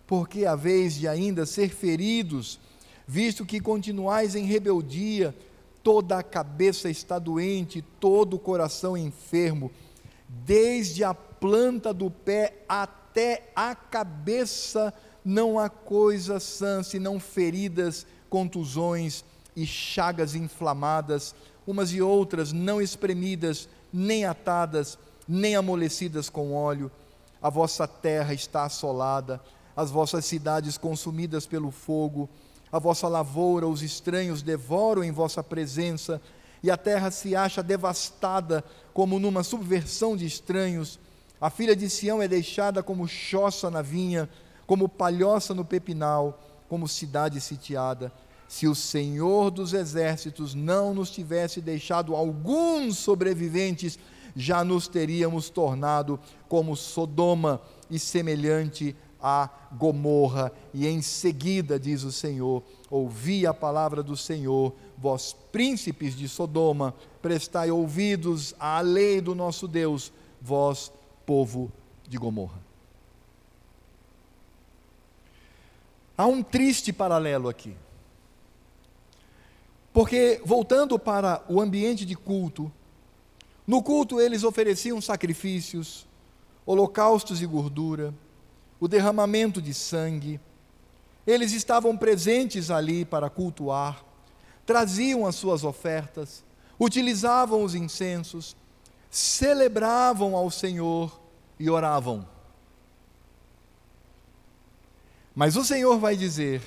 porque 0.07 0.45
a 0.45 0.55
vez 0.55 0.95
de 0.95 1.09
ainda 1.09 1.47
ser 1.47 1.71
feridos, 1.71 2.61
visto 3.07 3.47
que 3.47 3.61
continuais 3.61 4.35
em 4.35 4.45
rebeldia, 4.45 5.35
toda 5.83 6.19
a 6.19 6.23
cabeça 6.23 6.89
está 6.89 7.19
doente, 7.19 7.83
todo 8.01 8.35
o 8.35 8.39
coração 8.39 8.97
enfermo, 8.97 9.71
desde 10.29 11.05
a 11.05 11.13
planta 11.13 11.93
do 11.93 12.11
pé 12.11 12.65
até 12.69 13.51
a 13.55 13.75
cabeça 13.75 14.95
não 15.25 15.59
há 15.59 15.69
coisa 15.69 16.41
sã 16.41 16.83
senão 16.83 17.21
feridas, 17.21 18.07
contusões 18.29 19.25
e 19.55 19.67
chagas 19.67 20.35
inflamadas, 20.35 21.35
umas 21.67 21.93
e 21.93 22.01
outras 22.01 22.53
não 22.53 22.81
espremidas, 22.81 23.69
nem 23.93 24.25
atadas, 24.25 24.99
nem 25.29 25.55
amolecidas 25.55 26.29
com 26.29 26.55
óleo. 26.55 26.91
A 27.41 27.51
vossa 27.51 27.87
terra 27.87 28.33
está 28.33 28.65
assolada, 28.65 29.41
as 29.77 29.91
vossas 29.91 30.25
cidades 30.25 30.79
consumidas 30.79 31.47
pelo 31.47 31.71
fogo, 31.71 32.29
a 32.73 32.79
vossa 32.79 33.07
lavoura 33.07 33.69
os 33.69 33.83
estranhos 33.83 34.41
devoram 34.41 35.05
em 35.05 35.13
vossa 35.13 35.45
presença, 35.45 36.21
e 36.63 36.71
a 36.71 36.77
terra 36.77 37.11
se 37.11 37.37
acha 37.37 37.63
devastada 37.63 38.65
como 38.95 39.19
numa 39.19 39.43
subversão 39.43 40.17
de 40.17 40.25
estranhos. 40.25 40.99
A 41.41 41.51
filha 41.51 41.77
de 41.77 41.91
Sião 41.91 42.23
é 42.23 42.29
deixada 42.29 42.83
como 42.83 43.07
choça 43.07 43.71
na 43.71 43.83
vinha, 43.83 44.29
como 44.67 44.89
palhoça 44.89 45.53
no 45.53 45.65
pepinal, 45.65 46.41
como 46.69 46.89
cidade 46.89 47.41
sitiada. 47.41 48.11
Se 48.49 48.67
o 48.69 48.75
Senhor 48.75 49.51
dos 49.51 49.75
exércitos 49.75 50.55
não 50.55 50.95
nos 50.95 51.11
tivesse 51.11 51.61
deixado 51.61 52.15
alguns 52.15 52.97
sobreviventes, 52.97 53.99
já 54.35 54.65
nos 54.65 54.89
teríamos 54.89 55.51
tornado 55.51 56.19
como 56.49 56.77
Sodoma 56.77 57.61
e 57.91 57.99
semelhante 57.99 58.97
a 59.23 59.49
Gomorra. 59.73 60.53
E 60.75 60.87
em 60.87 61.01
seguida, 61.01 61.79
diz 61.79 62.03
o 62.03 62.11
Senhor, 62.11 62.63
ouvi 62.91 63.47
a 63.47 63.55
palavra 63.55 64.03
do 64.03 64.17
Senhor, 64.17 64.75
vós 64.99 65.35
príncipes 65.53 66.17
de 66.17 66.29
Sodoma, 66.29 66.95
prestai 67.21 67.71
ouvidos 67.71 68.55
à 68.59 68.81
lei 68.81 69.21
do 69.21 69.35
nosso 69.35 69.69
Deus, 69.69 70.13
vós 70.41 70.93
povo 71.25 71.71
de 72.09 72.19
Gomorra. 72.19 72.61
Há 76.17 76.27
um 76.27 76.43
triste 76.43 76.93
paralelo 76.93 77.49
aqui. 77.49 77.75
Porque, 79.93 80.41
voltando 80.45 80.99
para 80.99 81.43
o 81.49 81.61
ambiente 81.61 82.05
de 82.07 82.15
culto, 82.15 82.73
no 83.67 83.83
culto 83.83 84.21
eles 84.21 84.43
ofereciam 84.43 85.01
sacrifícios, 85.01 86.07
holocaustos 86.65 87.43
e 87.43 87.47
gordura, 87.47 88.15
o 88.83 88.89
derramamento 88.89 89.63
de 89.63 89.73
sangue. 89.73 90.41
Eles 91.25 91.53
estavam 91.53 91.97
presentes 91.97 92.69
ali 92.69 93.05
para 93.05 93.31
cultuar, 93.31 94.05
traziam 94.67 95.25
as 95.25 95.37
suas 95.37 95.63
ofertas, 95.63 96.43
utilizavam 96.81 97.63
os 97.63 97.77
incensos, 97.77 98.57
celebravam 99.09 100.35
ao 100.35 100.51
Senhor 100.51 101.17
e 101.61 101.71
oravam. 101.71 102.29
Mas 105.33 105.55
o 105.55 105.65
Senhor 105.65 105.97
vai 106.01 106.17
dizer 106.17 106.61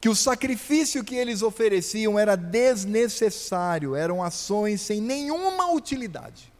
que 0.00 0.08
o 0.08 0.16
sacrifício 0.16 1.04
que 1.04 1.14
eles 1.14 1.42
ofereciam 1.42 2.18
era 2.18 2.34
desnecessário, 2.34 3.94
eram 3.94 4.20
ações 4.20 4.80
sem 4.80 5.00
nenhuma 5.00 5.72
utilidade. 5.72 6.52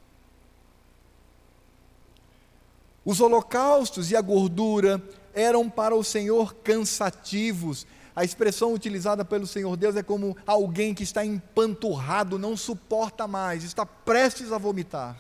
Os 3.09 3.23
holocaustos 3.23 4.11
e 4.11 4.17
a 4.17 4.21
gordura 4.21 5.03
eram 5.33 5.71
para 5.71 5.97
o 5.97 6.05
Senhor 6.05 6.55
cansativos. 6.57 7.87
A 8.15 8.23
expressão 8.23 8.75
utilizada 8.75 9.25
pelo 9.25 9.47
Senhor 9.47 9.75
Deus 9.79 9.97
é 9.97 10.03
como 10.03 10.37
alguém 10.47 10.95
que 10.95 11.05
está 11.05 11.25
empanturrado, 11.25 12.39
não 12.39 12.55
suporta 12.55 13.27
mais, 13.27 13.65
está 13.65 13.87
prestes 13.87 14.53
a 14.53 14.59
vomitar. 14.59 15.17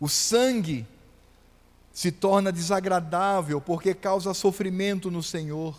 O 0.00 0.08
sangue 0.08 0.86
se 1.92 2.10
torna 2.10 2.50
desagradável 2.50 3.60
porque 3.60 3.92
causa 3.92 4.32
sofrimento 4.32 5.10
no 5.10 5.22
Senhor. 5.22 5.78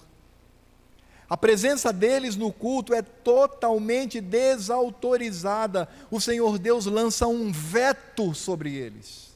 A 1.27 1.35
presença 1.35 1.91
deles 1.91 2.35
no 2.35 2.53
culto 2.53 2.93
é 2.93 3.01
totalmente 3.01 4.21
desautorizada. 4.21 5.89
O 6.11 6.21
Senhor 6.21 6.59
Deus 6.59 6.85
lança 6.85 7.27
um 7.27 7.51
veto 7.51 8.35
sobre 8.35 8.75
eles. 8.75 9.26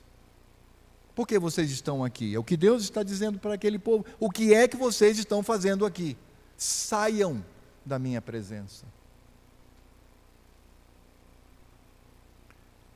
Por 1.16 1.28
que 1.28 1.38
vocês 1.38 1.70
estão 1.72 2.04
aqui? 2.04 2.34
É 2.34 2.40
o 2.40 2.44
que 2.44 2.56
Deus 2.56 2.84
está 2.84 3.04
dizendo 3.04 3.38
para 3.38 3.54
aquele 3.54 3.78
povo. 3.78 4.06
O 4.20 4.30
que 4.30 4.54
é 4.54 4.68
que 4.68 4.78
vocês 4.78 5.18
estão 5.18 5.44
fazendo 5.44 5.86
aqui? 5.86 6.18
Saiam 6.58 7.44
da 7.86 8.00
minha 8.00 8.22
presença. 8.22 8.86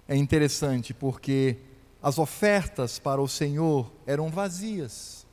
É 0.08 0.16
interessante 0.16 0.94
porque 0.94 1.58
as 2.02 2.18
ofertas 2.20 3.00
para 3.00 3.22
o 3.22 3.28
Senhor 3.28 3.92
eram 4.06 4.30
vazias. 4.30 5.26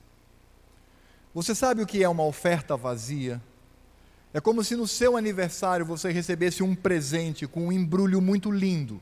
Você 1.34 1.54
sabe 1.54 1.82
o 1.82 1.86
que 1.86 2.02
é 2.02 2.08
uma 2.08 2.24
oferta 2.24 2.76
vazia? 2.76 3.40
É 4.34 4.40
como 4.40 4.64
se 4.64 4.74
no 4.74 4.88
seu 4.88 5.16
aniversário 5.16 5.84
você 5.84 6.10
recebesse 6.10 6.62
um 6.62 6.74
presente 6.74 7.46
com 7.46 7.68
um 7.68 7.72
embrulho 7.72 8.20
muito 8.20 8.50
lindo. 8.50 9.00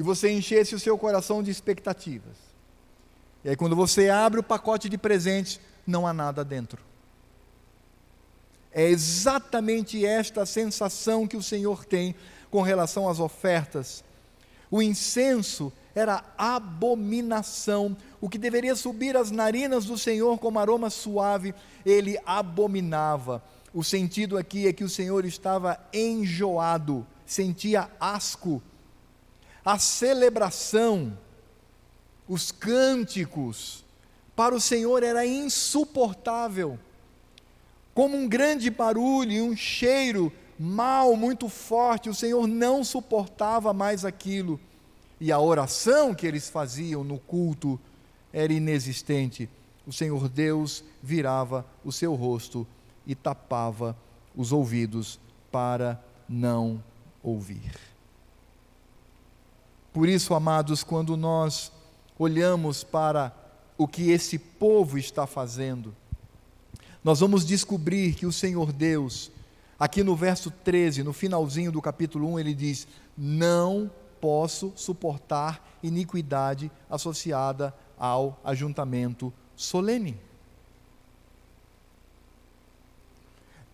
E 0.00 0.02
você 0.02 0.32
enchesse 0.32 0.74
o 0.74 0.80
seu 0.80 0.96
coração 0.96 1.42
de 1.42 1.50
expectativas. 1.50 2.34
E 3.44 3.50
aí, 3.50 3.54
quando 3.54 3.76
você 3.76 4.08
abre 4.08 4.40
o 4.40 4.42
pacote 4.42 4.88
de 4.88 4.96
presentes, 4.96 5.60
não 5.86 6.06
há 6.06 6.12
nada 6.14 6.42
dentro. 6.42 6.82
É 8.72 8.88
exatamente 8.88 10.06
esta 10.06 10.46
sensação 10.46 11.26
que 11.26 11.36
o 11.36 11.42
Senhor 11.42 11.84
tem 11.84 12.14
com 12.50 12.62
relação 12.62 13.10
às 13.10 13.20
ofertas. 13.20 14.02
O 14.70 14.80
incenso 14.80 15.70
era 15.94 16.24
abominação. 16.38 17.94
O 18.22 18.30
que 18.30 18.38
deveria 18.38 18.74
subir 18.74 19.18
às 19.18 19.30
narinas 19.30 19.84
do 19.84 19.98
Senhor 19.98 20.38
como 20.38 20.58
aroma 20.58 20.88
suave, 20.88 21.54
ele 21.84 22.18
abominava. 22.24 23.44
O 23.74 23.84
sentido 23.84 24.38
aqui 24.38 24.66
é 24.66 24.72
que 24.72 24.82
o 24.82 24.88
Senhor 24.88 25.26
estava 25.26 25.78
enjoado, 25.92 27.06
sentia 27.26 27.90
asco. 28.00 28.62
A 29.70 29.78
celebração, 29.78 31.16
os 32.26 32.50
cânticos, 32.50 33.84
para 34.34 34.52
o 34.52 34.60
Senhor 34.60 35.04
era 35.04 35.24
insuportável. 35.24 36.76
Como 37.94 38.16
um 38.16 38.28
grande 38.28 38.68
barulho 38.68 39.30
e 39.30 39.40
um 39.40 39.54
cheiro 39.54 40.32
mal 40.58 41.14
muito 41.14 41.48
forte, 41.48 42.08
o 42.08 42.14
Senhor 42.14 42.48
não 42.48 42.82
suportava 42.82 43.72
mais 43.72 44.04
aquilo. 44.04 44.58
E 45.20 45.30
a 45.30 45.38
oração 45.38 46.16
que 46.16 46.26
eles 46.26 46.50
faziam 46.50 47.04
no 47.04 47.20
culto 47.20 47.78
era 48.32 48.52
inexistente. 48.52 49.48
O 49.86 49.92
Senhor 49.92 50.28
Deus 50.28 50.82
virava 51.00 51.64
o 51.84 51.92
seu 51.92 52.16
rosto 52.16 52.66
e 53.06 53.14
tapava 53.14 53.96
os 54.34 54.50
ouvidos 54.50 55.20
para 55.48 56.02
não 56.28 56.82
ouvir. 57.22 57.89
Por 59.92 60.08
isso, 60.08 60.34
amados, 60.34 60.82
quando 60.84 61.16
nós 61.16 61.72
olhamos 62.18 62.84
para 62.84 63.34
o 63.76 63.88
que 63.88 64.10
esse 64.10 64.38
povo 64.38 64.98
está 64.98 65.26
fazendo, 65.26 65.94
nós 67.02 67.20
vamos 67.20 67.44
descobrir 67.44 68.14
que 68.14 68.26
o 68.26 68.32
Senhor 68.32 68.72
Deus, 68.72 69.30
aqui 69.78 70.02
no 70.02 70.14
verso 70.14 70.50
13, 70.50 71.02
no 71.02 71.12
finalzinho 71.12 71.72
do 71.72 71.80
capítulo 71.80 72.32
1, 72.32 72.38
ele 72.38 72.54
diz: 72.54 72.86
Não 73.16 73.90
posso 74.20 74.72
suportar 74.76 75.78
iniquidade 75.82 76.70
associada 76.88 77.74
ao 77.98 78.38
ajuntamento 78.44 79.32
solene. 79.56 80.18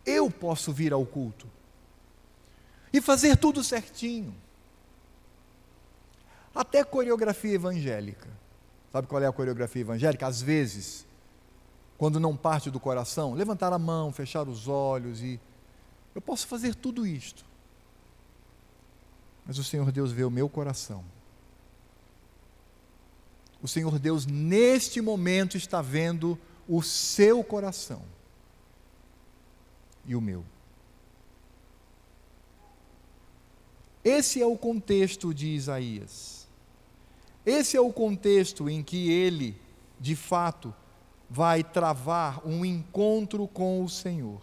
eu 0.06 0.30
posso 0.30 0.72
vir 0.72 0.92
ao 0.92 1.04
culto 1.04 1.48
e 2.92 3.00
fazer 3.00 3.36
tudo 3.36 3.64
certinho. 3.64 4.32
Até 6.56 6.82
coreografia 6.82 7.52
evangélica. 7.52 8.30
Sabe 8.90 9.06
qual 9.06 9.22
é 9.22 9.26
a 9.26 9.32
coreografia 9.32 9.82
evangélica? 9.82 10.26
Às 10.26 10.40
vezes, 10.40 11.06
quando 11.98 12.18
não 12.18 12.34
parte 12.34 12.70
do 12.70 12.80
coração, 12.80 13.34
levantar 13.34 13.74
a 13.74 13.78
mão, 13.78 14.10
fechar 14.10 14.48
os 14.48 14.66
olhos 14.66 15.20
e. 15.20 15.38
Eu 16.14 16.22
posso 16.22 16.46
fazer 16.46 16.74
tudo 16.74 17.06
isto. 17.06 17.44
Mas 19.44 19.58
o 19.58 19.64
Senhor 19.64 19.92
Deus 19.92 20.10
vê 20.10 20.24
o 20.24 20.30
meu 20.30 20.48
coração. 20.48 21.04
O 23.62 23.68
Senhor 23.68 23.98
Deus, 23.98 24.24
neste 24.24 25.02
momento, 25.02 25.58
está 25.58 25.82
vendo 25.82 26.38
o 26.66 26.82
seu 26.82 27.44
coração 27.44 28.02
e 30.06 30.16
o 30.16 30.22
meu. 30.22 30.42
Esse 34.02 34.40
é 34.40 34.46
o 34.46 34.56
contexto 34.56 35.34
de 35.34 35.48
Isaías. 35.48 36.45
Esse 37.46 37.76
é 37.76 37.80
o 37.80 37.92
contexto 37.92 38.68
em 38.68 38.82
que 38.82 39.08
ele, 39.08 39.56
de 40.00 40.16
fato, 40.16 40.74
vai 41.30 41.62
travar 41.62 42.44
um 42.44 42.64
encontro 42.64 43.46
com 43.46 43.84
o 43.84 43.88
Senhor. 43.88 44.42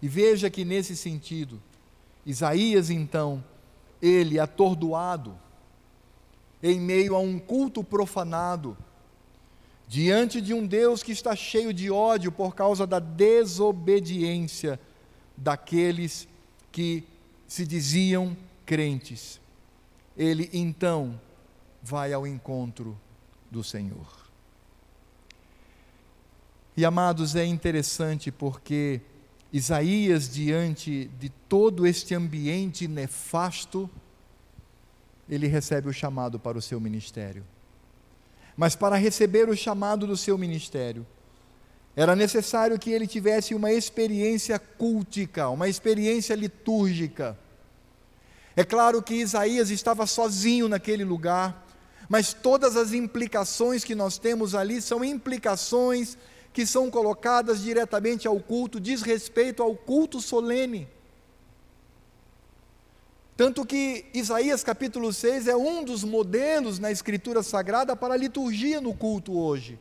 E 0.00 0.06
veja 0.06 0.48
que 0.48 0.64
nesse 0.64 0.96
sentido, 0.96 1.60
Isaías 2.24 2.90
então, 2.90 3.42
ele 4.00 4.38
atordoado, 4.38 5.36
em 6.62 6.80
meio 6.80 7.16
a 7.16 7.18
um 7.18 7.40
culto 7.40 7.82
profanado, 7.82 8.76
diante 9.88 10.40
de 10.40 10.54
um 10.54 10.66
Deus 10.66 11.02
que 11.02 11.12
está 11.12 11.34
cheio 11.34 11.74
de 11.74 11.90
ódio 11.90 12.30
por 12.30 12.54
causa 12.54 12.86
da 12.86 13.00
desobediência 13.00 14.78
daqueles 15.36 16.28
que 16.70 17.04
se 17.48 17.66
diziam 17.66 18.36
crentes. 18.64 19.40
Ele 20.16 20.48
então 20.52 21.20
vai 21.84 22.14
ao 22.14 22.26
encontro 22.26 22.98
do 23.50 23.62
Senhor. 23.62 24.24
E 26.74 26.82
amados, 26.82 27.36
é 27.36 27.44
interessante 27.44 28.32
porque 28.32 29.02
Isaías, 29.52 30.28
diante 30.28 31.10
de 31.20 31.28
todo 31.28 31.86
este 31.86 32.14
ambiente 32.14 32.88
nefasto, 32.88 33.88
ele 35.28 35.46
recebe 35.46 35.88
o 35.88 35.92
chamado 35.92 36.40
para 36.40 36.56
o 36.56 36.62
seu 36.62 36.80
ministério. 36.80 37.44
Mas 38.56 38.74
para 38.74 38.96
receber 38.96 39.50
o 39.50 39.56
chamado 39.56 40.06
do 40.06 40.16
seu 40.16 40.38
ministério, 40.38 41.06
era 41.94 42.16
necessário 42.16 42.78
que 42.78 42.90
ele 42.90 43.06
tivesse 43.06 43.54
uma 43.54 43.70
experiência 43.70 44.58
cultica, 44.58 45.50
uma 45.50 45.68
experiência 45.68 46.34
litúrgica. 46.34 47.38
É 48.56 48.64
claro 48.64 49.02
que 49.02 49.14
Isaías 49.14 49.70
estava 49.70 50.06
sozinho 50.06 50.68
naquele 50.68 51.04
lugar, 51.04 51.63
mas 52.08 52.32
todas 52.32 52.76
as 52.76 52.92
implicações 52.92 53.84
que 53.84 53.94
nós 53.94 54.18
temos 54.18 54.54
ali 54.54 54.80
são 54.80 55.04
implicações 55.04 56.16
que 56.52 56.64
são 56.64 56.90
colocadas 56.90 57.62
diretamente 57.62 58.28
ao 58.28 58.38
culto, 58.38 58.78
diz 58.78 59.02
respeito 59.02 59.62
ao 59.62 59.74
culto 59.74 60.20
solene. 60.20 60.88
Tanto 63.36 63.66
que 63.66 64.06
Isaías 64.14 64.62
capítulo 64.62 65.12
6 65.12 65.48
é 65.48 65.56
um 65.56 65.82
dos 65.82 66.04
modelos 66.04 66.78
na 66.78 66.92
Escritura 66.92 67.42
Sagrada 67.42 67.96
para 67.96 68.14
a 68.14 68.16
liturgia 68.16 68.80
no 68.80 68.94
culto 68.94 69.36
hoje. 69.36 69.78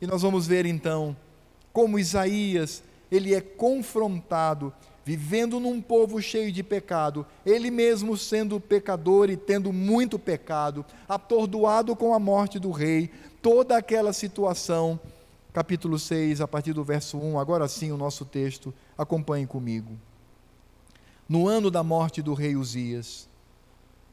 E 0.00 0.06
nós 0.06 0.22
vamos 0.22 0.46
ver 0.46 0.64
então 0.64 1.16
como 1.72 1.98
Isaías, 1.98 2.82
ele 3.10 3.34
é 3.34 3.40
confrontado, 3.40 4.72
vivendo 5.08 5.58
num 5.58 5.80
povo 5.80 6.20
cheio 6.20 6.52
de 6.52 6.62
pecado, 6.62 7.24
ele 7.46 7.70
mesmo 7.70 8.14
sendo 8.14 8.60
pecador 8.60 9.30
e 9.30 9.38
tendo 9.38 9.72
muito 9.72 10.18
pecado, 10.18 10.84
atordoado 11.08 11.96
com 11.96 12.12
a 12.12 12.18
morte 12.18 12.58
do 12.58 12.70
rei, 12.70 13.10
toda 13.40 13.78
aquela 13.78 14.12
situação. 14.12 15.00
Capítulo 15.50 15.98
6, 15.98 16.42
a 16.42 16.46
partir 16.46 16.74
do 16.74 16.84
verso 16.84 17.16
1, 17.16 17.38
agora 17.38 17.66
sim 17.68 17.90
o 17.90 17.96
nosso 17.96 18.26
texto, 18.26 18.74
acompanhe 18.98 19.46
comigo. 19.46 19.96
No 21.26 21.48
ano 21.48 21.70
da 21.70 21.82
morte 21.82 22.20
do 22.20 22.34
rei 22.34 22.54
Uzias, 22.54 23.26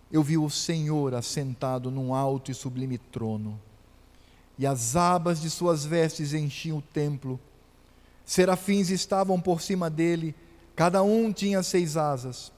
eu 0.09 0.23
vi 0.23 0.37
o 0.37 0.49
Senhor 0.49 1.13
assentado 1.13 1.91
num 1.91 2.13
alto 2.13 2.51
e 2.51 2.53
sublime 2.53 2.97
trono, 2.97 3.59
e 4.57 4.65
as 4.65 4.95
abas 4.95 5.41
de 5.41 5.49
suas 5.49 5.83
vestes 5.83 6.33
enchiam 6.33 6.77
o 6.77 6.81
templo. 6.81 7.37
Serafins 8.23 8.89
estavam 8.89 9.41
por 9.41 9.61
cima 9.61 9.89
dele, 9.89 10.33
cada 10.75 11.01
um 11.03 11.31
tinha 11.31 11.63
seis 11.63 11.97
asas. 11.97 12.51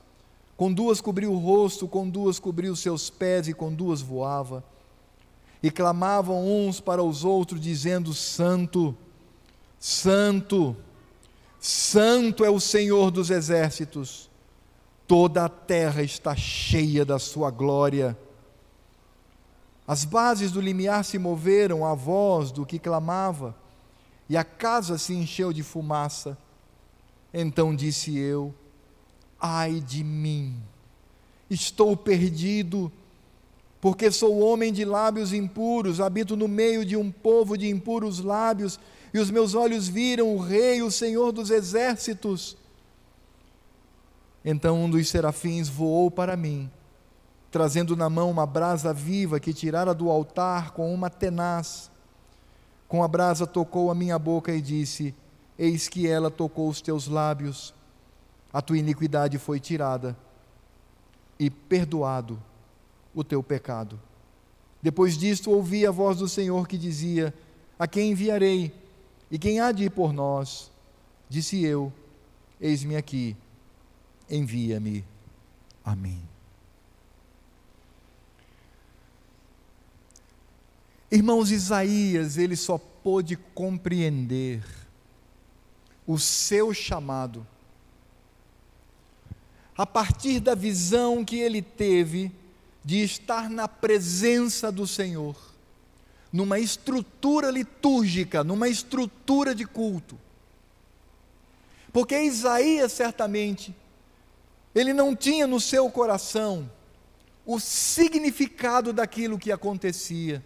Com 0.56 0.74
duas 0.74 1.00
cobriu 1.00 1.32
o 1.32 1.38
rosto, 1.38 1.88
com 1.88 2.10
duas 2.10 2.40
cobriu 2.40 2.76
seus 2.76 3.10
pés 3.10 3.48
e 3.48 3.54
com 3.54 3.74
duas 3.74 4.02
voava. 4.02 4.64
E 5.62 5.70
clamavam 5.70 6.46
uns 6.46 6.80
para 6.80 7.04
os 7.04 7.24
outros, 7.24 7.62
dizendo: 7.62 8.14
Santo, 8.14 8.96
Santo, 9.80 10.76
Santo 11.60 12.44
é 12.44 12.50
o 12.50 12.60
Senhor 12.60 13.12
dos 13.12 13.30
exércitos 13.30 14.28
toda 15.08 15.46
a 15.46 15.50
terra 15.50 16.04
está 16.04 16.36
cheia 16.36 17.06
da 17.06 17.18
sua 17.18 17.50
glória. 17.50 18.18
As 19.88 20.04
bases 20.04 20.52
do 20.52 20.60
limiar 20.60 21.06
se 21.06 21.18
moveram 21.18 21.86
à 21.86 21.96
voz 21.96 22.52
do 22.52 22.66
que 22.66 22.78
clamava, 22.78 23.56
e 24.30 24.36
a 24.36 24.44
casa 24.44 24.98
se 24.98 25.14
encheu 25.14 25.54
de 25.54 25.64
fumaça. 25.64 26.38
Então 27.40 27.76
disse 27.76 28.18
eu: 28.18 28.52
Ai 29.40 29.80
de 29.80 30.04
mim, 30.04 30.60
estou 31.48 31.96
perdido, 31.96 32.92
porque 33.80 34.10
sou 34.10 34.40
homem 34.40 34.74
de 34.74 34.84
lábios 34.84 35.32
impuros, 35.32 36.02
habito 36.02 36.36
no 36.36 36.48
meio 36.48 36.84
de 36.84 36.98
um 36.98 37.12
povo 37.12 37.56
de 37.56 37.70
impuros 37.70 38.18
lábios, 38.18 38.80
e 39.14 39.20
os 39.20 39.30
meus 39.30 39.54
olhos 39.54 39.88
viram 39.88 40.36
o 40.36 40.40
Rei, 40.40 40.82
o 40.82 40.90
Senhor 40.90 41.32
dos 41.32 41.52
exércitos. 41.52 42.58
Então 44.44 44.86
um 44.86 44.90
dos 44.90 45.08
serafins 45.08 45.70
voou 45.70 46.10
para 46.10 46.36
mim, 46.36 46.72
trazendo 47.52 47.96
na 47.96 48.10
mão 48.10 48.32
uma 48.32 48.48
brasa 48.48 48.92
viva 48.92 49.40
que 49.40 49.54
tirara 49.54 49.94
do 49.94 50.10
altar 50.10 50.72
com 50.72 50.92
uma 50.92 51.08
tenaz. 51.08 51.92
Com 52.88 53.04
a 53.04 53.08
brasa 53.08 53.46
tocou 53.46 53.92
a 53.92 53.96
minha 53.96 54.18
boca 54.18 54.52
e 54.52 54.60
disse: 54.60 55.14
Eis 55.58 55.88
que 55.88 56.08
ela 56.08 56.30
tocou 56.30 56.70
os 56.70 56.82
teus 56.82 57.08
lábios, 57.08 57.74
a 58.54 58.62
tua 58.62 58.78
iniquidade 58.78 59.38
foi 59.38 59.60
tirada 59.60 60.16
e 61.40 61.50
perdoado 61.50 62.42
o 63.14 63.24
teu 63.24 63.42
pecado. 63.42 64.00
Depois 64.82 65.18
disto 65.18 65.52
ouvi 65.52 65.86
a 65.86 65.92
voz 65.92 66.20
do 66.20 66.30
Senhor 66.30 66.68
que 66.68 66.78
dizia: 66.78 67.34
A 67.78 67.88
quem 67.88 68.12
enviarei? 68.12 68.72
E 69.30 69.38
quem 69.38 69.60
há 69.60 69.72
de 69.72 69.86
ir 69.86 69.90
por 69.90 70.14
nós? 70.14 70.72
Disse 71.28 71.64
eu: 71.64 71.92
Eis-me 72.62 72.96
aqui 72.96 73.36
envia-me 74.30 75.04
a 75.84 75.96
mim. 75.96 76.22
Irmãos, 81.10 81.52
Isaías, 81.52 82.38
ele 82.38 82.56
só 82.56 82.78
pôde 82.78 83.38
compreender 83.38 84.62
o 86.08 86.18
seu 86.18 86.74
chamado 86.74 87.46
a 89.78 89.86
partir 89.86 90.40
da 90.40 90.56
visão 90.56 91.24
que 91.24 91.38
ele 91.38 91.62
teve 91.62 92.32
de 92.84 93.04
estar 93.04 93.48
na 93.50 93.68
presença 93.68 94.72
do 94.72 94.88
Senhor, 94.88 95.36
numa 96.34 96.58
estrutura 96.58 97.52
litúrgica, 97.52 98.44
numa 98.44 98.68
estrutura 98.68 99.54
de 99.54 99.66
culto. 99.66 100.18
Porque 101.94 102.20
Isaías 102.20 102.92
certamente 102.92 103.76
ele 104.74 104.94
não 104.94 105.16
tinha 105.16 105.46
no 105.46 105.60
seu 105.60 105.90
coração 105.92 106.70
o 107.46 107.60
significado 107.60 108.92
daquilo 108.92 109.38
que 109.38 109.52
acontecia, 109.52 110.44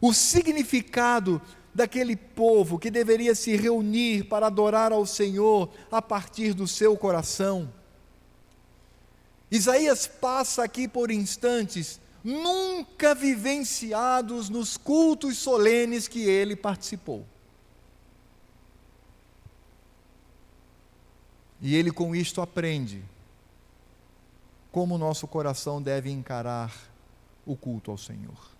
o 0.00 0.12
significado 0.12 1.42
daquele 1.76 2.16
povo 2.16 2.78
que 2.78 2.90
deveria 2.90 3.34
se 3.34 3.54
reunir 3.54 4.24
para 4.24 4.46
adorar 4.46 4.92
ao 4.92 5.04
Senhor 5.04 5.70
a 5.92 6.00
partir 6.00 6.54
do 6.54 6.66
seu 6.66 6.96
coração. 6.96 7.70
Isaías 9.50 10.06
passa 10.06 10.64
aqui 10.64 10.88
por 10.88 11.10
instantes 11.10 12.00
nunca 12.24 13.14
vivenciados 13.14 14.48
nos 14.48 14.76
cultos 14.76 15.36
solenes 15.36 16.08
que 16.08 16.22
ele 16.22 16.56
participou. 16.56 17.24
E 21.60 21.76
ele 21.76 21.92
com 21.92 22.16
isto 22.16 22.40
aprende 22.40 23.04
como 24.72 24.94
o 24.94 24.98
nosso 24.98 25.28
coração 25.28 25.80
deve 25.80 26.10
encarar 26.10 26.74
o 27.44 27.54
culto 27.54 27.90
ao 27.90 27.98
Senhor. 27.98 28.55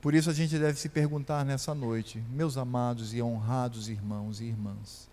Por 0.00 0.14
isso 0.14 0.30
a 0.30 0.32
gente 0.32 0.58
deve 0.58 0.78
se 0.78 0.88
perguntar 0.88 1.44
nessa 1.44 1.74
noite, 1.74 2.22
meus 2.30 2.56
amados 2.56 3.12
e 3.12 3.20
honrados 3.20 3.88
irmãos 3.88 4.40
e 4.40 4.44
irmãs, 4.44 5.08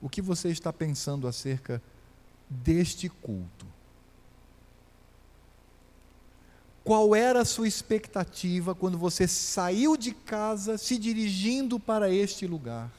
o 0.00 0.08
que 0.08 0.20
você 0.20 0.50
está 0.50 0.72
pensando 0.72 1.26
acerca 1.26 1.82
deste 2.48 3.08
culto? 3.08 3.66
Qual 6.84 7.16
era 7.16 7.40
a 7.40 7.44
sua 7.44 7.66
expectativa 7.66 8.74
quando 8.74 8.98
você 8.98 9.26
saiu 9.26 9.96
de 9.96 10.12
casa 10.12 10.78
se 10.78 10.98
dirigindo 10.98 11.80
para 11.80 12.10
este 12.10 12.46
lugar? 12.46 12.90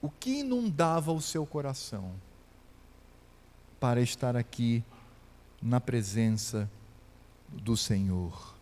o 0.00 0.08
que 0.08 0.40
inundava 0.40 1.12
o 1.12 1.20
seu 1.20 1.44
coração 1.44 2.12
para 3.80 4.00
estar 4.00 4.36
aqui 4.36 4.82
na 5.60 5.80
presença 5.80 6.70
do 7.48 7.76
Senhor. 7.76 8.54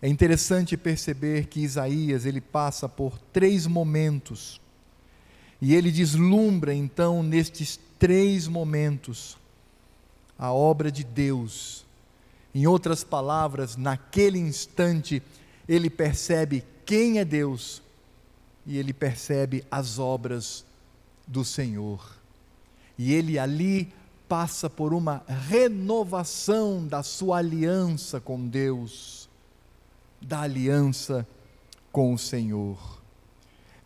É 0.00 0.08
interessante 0.08 0.76
perceber 0.76 1.46
que 1.46 1.60
Isaías 1.60 2.24
ele 2.24 2.40
passa 2.40 2.88
por 2.88 3.18
três 3.32 3.66
momentos 3.66 4.60
e 5.60 5.74
ele 5.74 5.90
deslumbra 5.90 6.72
então 6.72 7.22
nestes 7.22 7.80
três 7.98 8.46
momentos 8.46 9.36
a 10.38 10.52
obra 10.52 10.90
de 10.90 11.02
Deus. 11.02 11.84
Em 12.54 12.66
outras 12.66 13.02
palavras, 13.02 13.76
naquele 13.76 14.38
instante 14.38 15.20
ele 15.68 15.90
percebe 15.90 16.64
quem 16.86 17.18
é 17.18 17.24
Deus 17.24 17.82
e 18.64 18.78
ele 18.78 18.92
percebe 18.92 19.64
as 19.70 19.98
obras 19.98 20.64
do 21.26 21.44
Senhor. 21.44 22.16
e 22.98 23.12
ele 23.12 23.38
ali 23.38 23.92
passa 24.28 24.68
por 24.68 24.92
uma 24.92 25.22
renovação 25.48 26.86
da 26.86 27.02
sua 27.02 27.38
aliança 27.38 28.20
com 28.20 28.46
Deus, 28.46 29.28
da 30.20 30.42
aliança 30.42 31.26
com 31.90 32.12
o 32.12 32.18
Senhor. 32.18 32.98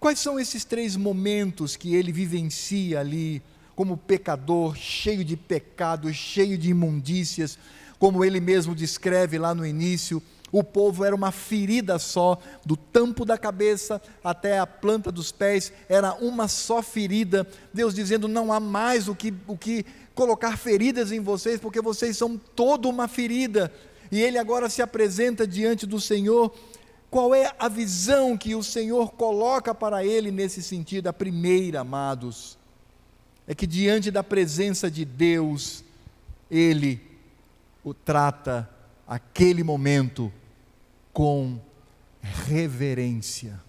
Quais 0.00 0.18
são 0.18 0.40
esses 0.40 0.64
três 0.64 0.96
momentos 0.96 1.76
que 1.76 1.94
ele 1.94 2.10
vivencia 2.10 2.98
ali, 2.98 3.40
como 3.76 3.96
pecador, 3.96 4.76
cheio 4.76 5.24
de 5.24 5.36
pecados, 5.36 6.16
cheio 6.16 6.58
de 6.58 6.70
imundícias, 6.70 7.56
como 8.00 8.24
ele 8.24 8.40
mesmo 8.40 8.74
descreve 8.74 9.38
lá 9.38 9.54
no 9.54 9.64
início? 9.64 10.20
O 10.50 10.62
povo 10.62 11.02
era 11.02 11.14
uma 11.14 11.32
ferida 11.32 11.98
só, 11.98 12.38
do 12.66 12.76
tampo 12.76 13.24
da 13.24 13.38
cabeça 13.38 14.02
até 14.22 14.58
a 14.58 14.66
planta 14.66 15.10
dos 15.10 15.32
pés, 15.32 15.72
era 15.88 16.12
uma 16.14 16.46
só 16.46 16.82
ferida. 16.82 17.46
Deus 17.72 17.94
dizendo: 17.94 18.28
não 18.28 18.52
há 18.52 18.60
mais 18.60 19.08
o 19.08 19.14
que, 19.14 19.32
o 19.46 19.56
que 19.56 19.86
colocar 20.14 20.56
feridas 20.56 21.12
em 21.12 21.20
vocês, 21.20 21.60
porque 21.60 21.80
vocês 21.80 22.16
são 22.16 22.36
toda 22.36 22.88
uma 22.88 23.08
ferida. 23.08 23.72
E 24.10 24.20
ele 24.20 24.38
agora 24.38 24.68
se 24.68 24.82
apresenta 24.82 25.46
diante 25.46 25.86
do 25.86 26.00
Senhor 26.00 26.52
qual 27.12 27.34
é 27.34 27.54
a 27.58 27.68
visão 27.68 28.38
que 28.38 28.54
o 28.54 28.62
Senhor 28.62 29.12
coloca 29.12 29.74
para 29.74 30.02
ele 30.02 30.30
nesse 30.30 30.62
sentido? 30.62 31.08
A 31.08 31.12
primeira, 31.12 31.80
amados, 31.80 32.56
é 33.46 33.54
que 33.54 33.66
diante 33.66 34.10
da 34.10 34.24
presença 34.24 34.90
de 34.90 35.04
Deus, 35.04 35.84
ele 36.50 37.02
o 37.84 37.92
trata 37.92 38.66
aquele 39.06 39.62
momento 39.62 40.32
com 41.12 41.60
reverência. 42.22 43.60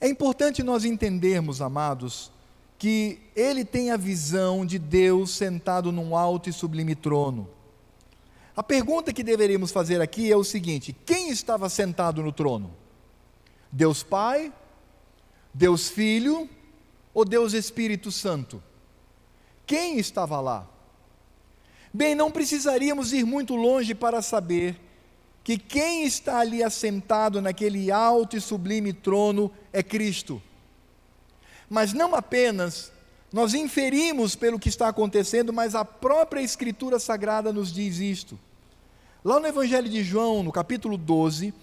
É 0.00 0.08
importante 0.08 0.62
nós 0.62 0.86
entendermos, 0.86 1.60
amados, 1.60 2.32
que 2.80 3.20
ele 3.36 3.62
tem 3.62 3.90
a 3.90 3.96
visão 3.98 4.64
de 4.64 4.78
Deus 4.78 5.32
sentado 5.32 5.92
num 5.92 6.16
alto 6.16 6.48
e 6.48 6.52
sublime 6.52 6.94
trono. 6.94 7.46
A 8.56 8.62
pergunta 8.62 9.12
que 9.12 9.22
deveríamos 9.22 9.70
fazer 9.70 10.00
aqui 10.00 10.32
é 10.32 10.36
o 10.36 10.42
seguinte: 10.42 10.96
quem 11.04 11.28
estava 11.28 11.68
sentado 11.68 12.22
no 12.22 12.32
trono? 12.32 12.74
Deus 13.70 14.02
Pai, 14.02 14.50
Deus 15.52 15.90
Filho 15.90 16.48
ou 17.12 17.22
Deus 17.22 17.52
Espírito 17.52 18.10
Santo? 18.10 18.62
Quem 19.66 19.98
estava 19.98 20.40
lá? 20.40 20.66
Bem, 21.92 22.14
não 22.14 22.30
precisaríamos 22.30 23.12
ir 23.12 23.26
muito 23.26 23.56
longe 23.56 23.94
para 23.94 24.22
saber 24.22 24.80
que 25.44 25.58
quem 25.58 26.04
está 26.04 26.38
ali 26.38 26.62
assentado 26.62 27.42
naquele 27.42 27.90
alto 27.90 28.38
e 28.38 28.40
sublime 28.40 28.94
trono 28.94 29.52
é 29.70 29.82
Cristo. 29.82 30.40
Mas 31.70 31.92
não 31.92 32.16
apenas 32.16 32.90
nós 33.32 33.54
inferimos 33.54 34.34
pelo 34.34 34.58
que 34.58 34.68
está 34.68 34.88
acontecendo, 34.88 35.52
mas 35.52 35.76
a 35.76 35.84
própria 35.84 36.40
Escritura 36.40 36.98
Sagrada 36.98 37.52
nos 37.52 37.72
diz 37.72 37.98
isto. 37.98 38.36
Lá 39.24 39.38
no 39.38 39.46
Evangelho 39.46 39.88
de 39.88 40.02
João, 40.02 40.42
no 40.42 40.50
capítulo 40.50 40.98
12, 40.98 41.54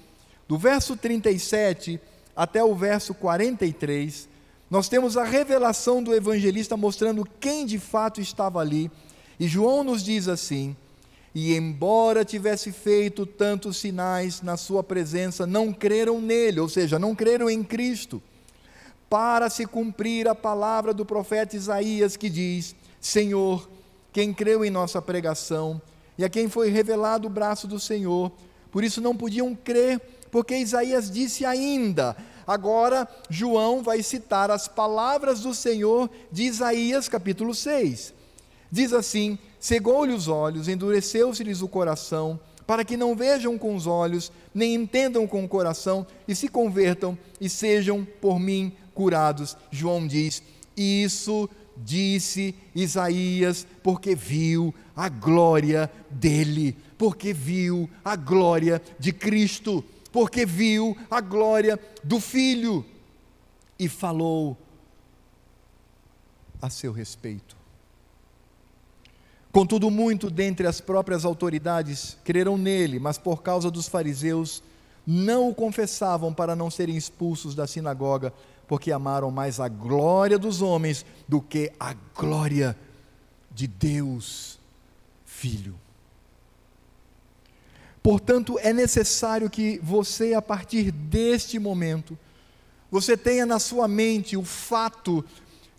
do 0.47 0.57
verso 0.57 0.95
37 0.95 1.99
até 2.33 2.63
o 2.63 2.73
verso 2.73 3.13
43, 3.13 4.29
nós 4.69 4.87
temos 4.87 5.17
a 5.17 5.25
revelação 5.25 6.01
do 6.01 6.13
evangelista 6.13 6.77
mostrando 6.77 7.27
quem 7.39 7.65
de 7.65 7.79
fato 7.79 8.21
estava 8.21 8.59
ali. 8.59 8.89
E 9.37 9.47
João 9.47 9.83
nos 9.83 10.03
diz 10.03 10.27
assim: 10.27 10.75
E 11.33 11.53
embora 11.53 12.23
tivesse 12.23 12.71
feito 12.71 13.25
tantos 13.25 13.77
sinais 13.77 14.41
na 14.41 14.55
sua 14.55 14.83
presença, 14.83 15.45
não 15.45 15.73
creram 15.73 16.21
nele, 16.21 16.59
ou 16.59 16.69
seja, 16.69 16.99
não 16.99 17.15
creram 17.15 17.49
em 17.49 17.63
Cristo 17.63 18.21
para 19.09 19.49
se 19.49 19.65
cumprir 19.65 20.27
a 20.27 20.35
palavra 20.35 20.93
do 20.93 21.05
profeta 21.05 21.55
Isaías 21.55 22.17
que 22.17 22.29
diz: 22.29 22.75
Senhor, 22.99 23.69
quem 24.11 24.33
creu 24.33 24.65
em 24.65 24.69
nossa 24.69 25.01
pregação 25.01 25.81
e 26.17 26.25
a 26.25 26.29
quem 26.29 26.49
foi 26.49 26.69
revelado 26.69 27.27
o 27.27 27.29
braço 27.29 27.67
do 27.67 27.79
Senhor, 27.79 28.31
por 28.71 28.83
isso 28.83 28.99
não 28.99 29.15
podiam 29.15 29.55
crer, 29.55 29.99
porque 30.31 30.57
Isaías 30.57 31.09
disse 31.09 31.45
ainda. 31.45 32.15
Agora, 32.45 33.07
João 33.29 33.83
vai 33.83 34.01
citar 34.01 34.49
as 34.49 34.67
palavras 34.67 35.41
do 35.41 35.53
Senhor 35.53 36.09
de 36.31 36.43
Isaías, 36.43 37.09
capítulo 37.09 37.53
6. 37.53 38.13
Diz 38.71 38.93
assim: 38.93 39.37
Cegou-lhe 39.59 40.13
os 40.13 40.27
olhos, 40.27 40.67
endureceu-se-lhes 40.67 41.61
o 41.61 41.67
coração, 41.67 42.39
para 42.65 42.83
que 42.83 42.97
não 42.97 43.15
vejam 43.15 43.57
com 43.57 43.75
os 43.75 43.85
olhos, 43.85 44.31
nem 44.53 44.75
entendam 44.75 45.27
com 45.27 45.43
o 45.43 45.47
coração, 45.47 46.07
e 46.27 46.33
se 46.33 46.47
convertam 46.47 47.17
e 47.39 47.49
sejam 47.49 48.05
por 48.19 48.39
mim 48.39 48.73
curados. 48.97 49.55
João 49.69 50.07
diz: 50.07 50.41
Isso 50.75 51.47
disse 51.77 52.55
Isaías, 52.73 53.67
porque 53.83 54.15
viu 54.15 54.73
a 54.95 55.07
glória 55.07 55.91
dele, 56.09 56.75
porque 56.97 57.31
viu 57.31 57.87
a 58.03 58.15
glória 58.15 58.81
de 58.99 59.13
Cristo, 59.13 59.85
porque 60.11 60.43
viu 60.43 60.97
a 61.11 61.21
glória 61.21 61.79
do 62.03 62.19
Filho 62.19 62.83
e 63.77 63.87
falou 63.87 64.57
a 66.59 66.71
seu 66.71 66.91
respeito. 66.91 67.55
Contudo, 69.51 69.91
muito 69.91 70.31
dentre 70.31 70.65
as 70.65 70.81
próprias 70.81 71.23
autoridades 71.23 72.17
creram 72.23 72.57
nele, 72.57 72.99
mas 72.99 73.19
por 73.19 73.43
causa 73.43 73.69
dos 73.69 73.87
fariseus 73.87 74.63
não 75.09 75.47
o 75.47 75.55
confessavam 75.55 76.33
para 76.33 76.53
não 76.53 76.69
serem 76.69 76.97
expulsos 76.97 77.55
da 77.55 77.65
sinagoga 77.65 78.33
porque 78.67 78.91
amaram 78.91 79.31
mais 79.31 79.59
a 79.59 79.67
glória 79.67 80.37
dos 80.37 80.61
homens 80.61 81.05
do 81.27 81.41
que 81.41 81.71
a 81.79 81.95
glória 82.15 82.77
de 83.51 83.65
Deus, 83.65 84.59
Filho. 85.25 85.75
Portanto, 88.03 88.57
é 88.59 88.71
necessário 88.71 89.49
que 89.49 89.79
você, 89.83 90.33
a 90.33 90.41
partir 90.41 90.91
deste 90.91 91.59
momento, 91.59 92.17
você 92.89 93.17
tenha 93.17 93.45
na 93.45 93.59
sua 93.59 93.87
mente 93.87 94.37
o 94.37 94.43
fato 94.43 95.23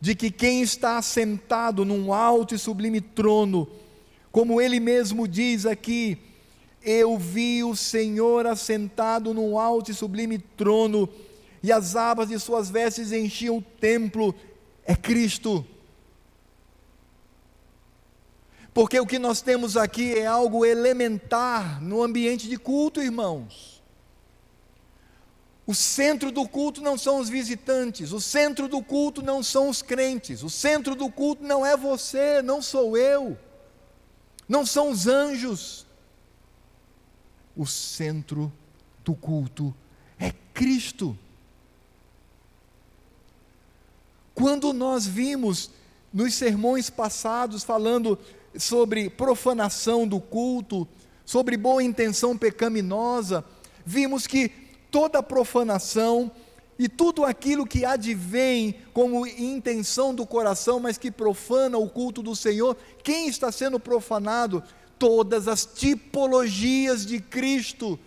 de 0.01 0.15
que 0.15 0.31
quem 0.31 0.63
está 0.63 1.01
sentado 1.03 1.85
num 1.85 2.13
alto 2.13 2.55
e 2.55 2.59
sublime 2.59 3.01
trono, 3.01 3.69
como 4.31 4.61
ele 4.61 4.79
mesmo 4.79 5.27
diz 5.27 5.67
aqui, 5.67 6.19
eu 6.83 7.19
vi 7.19 7.65
o 7.65 7.75
Senhor 7.75 8.47
assentado 8.47 9.35
num 9.35 9.59
alto 9.59 9.91
e 9.91 9.95
sublime 9.95 10.39
trono, 10.39 11.09
e 11.63 11.73
as 11.73 11.97
abas 11.97 12.29
de 12.29 12.39
suas 12.39 12.71
vestes 12.71 13.13
enchiam 13.13 13.59
o 13.59 13.63
templo, 13.63 14.35
é 14.85 14.95
Cristo. 14.95 15.67
Porque 18.73 19.01
o 19.01 19.07
que 19.07 19.19
nós 19.19 19.41
temos 19.41 19.77
aqui 19.77 20.15
é 20.15 20.27
algo 20.27 20.65
elementar 20.65 21.83
no 21.83 22.03
ambiente 22.03 22.49
de 22.49 22.57
culto, 22.57 23.03
irmãos. 23.03 23.83
O 25.67 25.75
centro 25.75 26.33
do 26.33 26.49
culto 26.49 26.81
não 26.81 26.97
são 26.97 27.19
os 27.19 27.29
visitantes, 27.29 28.13
o 28.13 28.21
centro 28.21 28.69
do 28.69 28.83
culto 28.83 29.21
não 29.21 29.43
são 29.43 29.69
os 29.69 29.83
crentes, 29.83 30.43
o 30.43 30.49
centro 30.49 30.95
do 30.95 31.11
culto 31.11 31.45
não 31.45 31.67
é 31.67 31.77
você, 31.77 32.41
não 32.41 32.63
sou 32.63 32.97
eu, 32.97 33.37
não 34.49 34.65
são 34.65 34.91
os 34.91 35.07
anjos. 35.07 35.87
O 37.55 37.67
centro 37.67 38.51
do 39.05 39.15
culto 39.15 39.75
é 40.19 40.33
Cristo. 40.55 41.19
Quando 44.39 44.73
nós 44.73 45.05
vimos 45.05 45.69
nos 46.15 46.33
sermões 46.35 46.89
passados 46.89 47.65
falando 47.65 48.17
sobre 48.57 49.11
profanação 49.11 50.07
do 50.07 50.21
culto, 50.21 50.87
sobre 51.27 51.57
boa 51.57 51.83
intenção 51.83 52.39
pecaminosa, 52.39 53.45
vimos 53.85 54.29
que 54.29 54.49
toda 54.93 55.21
profanação 55.25 56.31
e 56.79 56.89
tudo 56.89 57.25
aquilo 57.25 57.67
que 57.67 57.85
advém 57.85 58.77
como 58.93 59.27
intenção 59.27 60.15
do 60.15 60.25
coração, 60.25 60.79
mas 60.79 60.97
que 60.97 61.11
profana 61.11 61.77
o 61.77 61.91
culto 61.91 62.23
do 62.23 62.37
Senhor, 62.37 62.77
quem 63.03 63.27
está 63.27 63.51
sendo 63.51 63.81
profanado? 63.81 64.63
Todas 65.01 65.49
as 65.49 65.67
tipologias 65.67 67.05
de 67.05 67.19
Cristo 67.19 67.99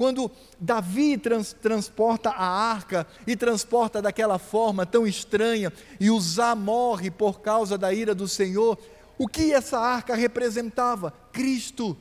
quando 0.00 0.30
Davi 0.58 1.18
trans, 1.18 1.52
transporta 1.52 2.30
a 2.30 2.46
arca 2.46 3.06
e 3.26 3.36
transporta 3.36 4.00
daquela 4.00 4.38
forma 4.38 4.86
tão 4.86 5.06
estranha, 5.06 5.70
e 6.00 6.10
Uzá 6.10 6.54
morre 6.54 7.10
por 7.10 7.42
causa 7.42 7.76
da 7.76 7.92
ira 7.92 8.14
do 8.14 8.26
Senhor, 8.26 8.78
o 9.18 9.28
que 9.28 9.52
essa 9.52 9.78
arca 9.78 10.14
representava? 10.14 11.12
Cristo. 11.30 11.94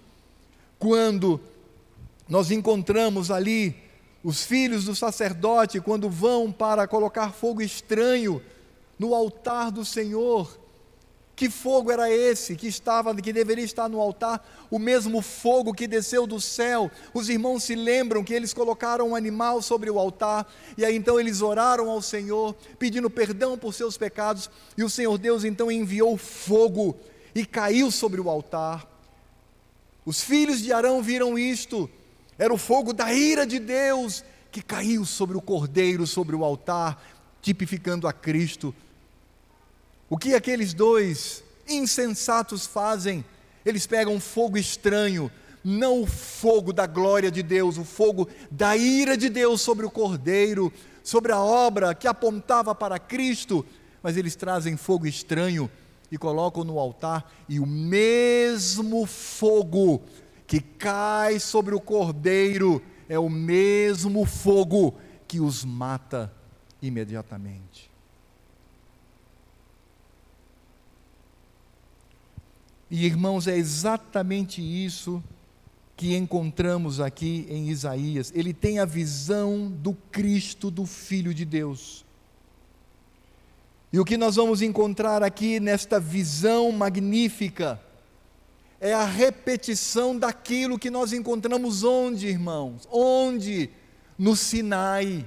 Quando 0.80 1.42
nós 2.30 2.52
encontramos 2.52 3.30
ali 3.30 3.76
os 4.24 4.46
filhos 4.46 4.86
do 4.86 4.96
sacerdote, 4.96 5.82
quando 5.82 6.10
vão 6.10 6.54
para 6.54 6.88
colocar 6.88 7.34
fogo 7.34 7.62
estranho 7.62 8.42
no 8.98 9.14
altar 9.14 9.72
do 9.72 9.84
Senhor, 9.84 10.58
Que 11.40 11.50
fogo 11.50 11.90
era 11.90 12.12
esse 12.12 12.54
que 12.54 12.68
estava, 12.68 13.16
que 13.16 13.32
deveria 13.32 13.64
estar 13.64 13.88
no 13.88 14.02
altar? 14.02 14.46
O 14.70 14.78
mesmo 14.78 15.22
fogo 15.22 15.74
que 15.74 15.88
desceu 15.88 16.28
do 16.28 16.42
céu. 16.42 16.92
Os 17.14 17.30
irmãos 17.30 17.64
se 17.64 17.76
lembram 17.76 18.26
que 18.26 18.34
eles 18.34 18.54
colocaram 18.54 19.08
um 19.08 19.16
animal 19.16 19.62
sobre 19.62 19.90
o 19.90 19.98
altar 19.98 20.52
e 20.78 20.84
aí 20.84 20.98
então 20.98 21.18
eles 21.18 21.42
oraram 21.42 21.90
ao 21.90 22.02
Senhor, 22.02 22.54
pedindo 22.78 23.10
perdão 23.10 23.58
por 23.58 23.74
seus 23.74 23.98
pecados, 23.98 24.50
e 24.78 24.84
o 24.84 24.90
Senhor 24.90 25.18
Deus 25.18 25.46
então 25.46 25.72
enviou 25.72 26.18
fogo 26.18 26.98
e 27.34 27.46
caiu 27.46 27.90
sobre 27.90 28.20
o 28.20 28.30
altar. 28.30 28.86
Os 30.06 30.22
filhos 30.22 30.62
de 30.62 30.74
Arão 30.74 31.02
viram 31.02 31.40
isto. 31.40 31.90
Era 32.38 32.54
o 32.54 32.58
fogo 32.58 32.92
da 32.92 33.14
ira 33.14 33.48
de 33.48 33.60
Deus 33.60 34.26
que 34.52 34.62
caiu 34.62 35.06
sobre 35.06 35.38
o 35.38 35.42
cordeiro, 35.42 36.06
sobre 36.06 36.36
o 36.36 36.44
altar, 36.44 37.02
tipificando 37.42 38.10
a 38.10 38.12
Cristo. 38.12 38.76
O 40.10 40.18
que 40.18 40.34
aqueles 40.34 40.74
dois 40.74 41.44
insensatos 41.68 42.66
fazem? 42.66 43.24
Eles 43.64 43.86
pegam 43.86 44.20
fogo 44.20 44.58
estranho, 44.58 45.32
não 45.64 46.02
o 46.02 46.08
fogo 46.08 46.74
da 46.74 46.88
glória 46.88 47.30
de 47.30 47.44
Deus, 47.44 47.78
o 47.78 47.84
fogo 47.84 48.28
da 48.50 48.76
ira 48.76 49.16
de 49.16 49.30
Deus 49.30 49.62
sobre 49.62 49.86
o 49.86 49.92
cordeiro, 49.92 50.74
sobre 51.04 51.32
a 51.32 51.40
obra 51.40 51.94
que 51.94 52.08
apontava 52.08 52.74
para 52.74 52.98
Cristo, 52.98 53.64
mas 54.02 54.18
eles 54.18 54.36
trazem 54.36 54.76
fogo 54.76 55.06
estranho 55.06 55.70
e 56.12 56.18
colocam 56.18 56.64
no 56.64 56.80
altar, 56.80 57.32
e 57.48 57.60
o 57.60 57.68
mesmo 57.68 59.06
fogo 59.06 60.02
que 60.48 60.60
cai 60.60 61.40
sobre 61.40 61.76
o 61.76 61.80
cordeiro 61.80 62.82
é 63.08 63.20
o 63.20 63.30
mesmo 63.30 64.26
fogo 64.26 64.98
que 65.28 65.40
os 65.40 65.64
mata 65.64 66.34
imediatamente. 66.82 67.89
E 72.90 73.06
irmãos, 73.06 73.48
é 73.48 73.56
exatamente 73.56 74.62
isso 74.62 75.24
que 75.96 76.16
encontramos 76.16 77.00
aqui 77.00 77.46
em 77.50 77.70
Isaías. 77.70 78.32
Ele 78.34 78.54
tem 78.54 78.80
a 78.80 78.86
visão 78.86 79.70
do 79.70 79.94
Cristo, 80.12 80.72
do 80.72 80.86
Filho 80.86 81.34
de 81.34 81.46
Deus. 81.46 82.06
E 83.92 84.00
o 84.00 84.06
que 84.06 84.18
nós 84.18 84.36
vamos 84.36 84.62
encontrar 84.62 85.24
aqui 85.24 85.60
nesta 85.60 86.00
visão 86.00 86.72
magnífica 86.72 87.82
é 88.80 88.94
a 88.94 89.04
repetição 89.04 90.18
daquilo 90.18 90.80
que 90.80 90.90
nós 90.90 91.12
encontramos 91.12 91.84
onde, 91.84 92.28
irmãos? 92.28 92.88
Onde? 92.92 93.70
No 94.18 94.36
Sinai 94.36 95.26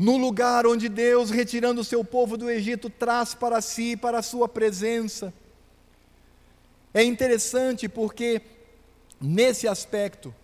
no 0.00 0.16
lugar 0.16 0.66
onde 0.66 0.88
Deus, 0.88 1.28
retirando 1.28 1.82
o 1.82 1.84
seu 1.84 2.02
povo 2.02 2.38
do 2.38 2.50
Egito, 2.50 2.88
traz 2.88 3.34
para 3.34 3.60
si, 3.60 3.98
para 3.98 4.20
a 4.20 4.22
sua 4.22 4.48
presença. 4.48 5.30
É 6.94 7.04
interessante 7.04 7.86
porque, 7.86 8.40
nesse 9.20 9.68
aspecto, 9.68 10.34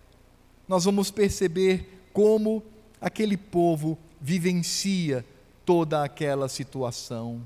nós 0.68 0.84
vamos 0.84 1.10
perceber 1.10 2.02
como 2.12 2.62
aquele 3.00 3.38
povo 3.38 3.96
vivencia 4.20 5.24
toda 5.64 6.04
aquela 6.04 6.50
situação. 6.50 7.40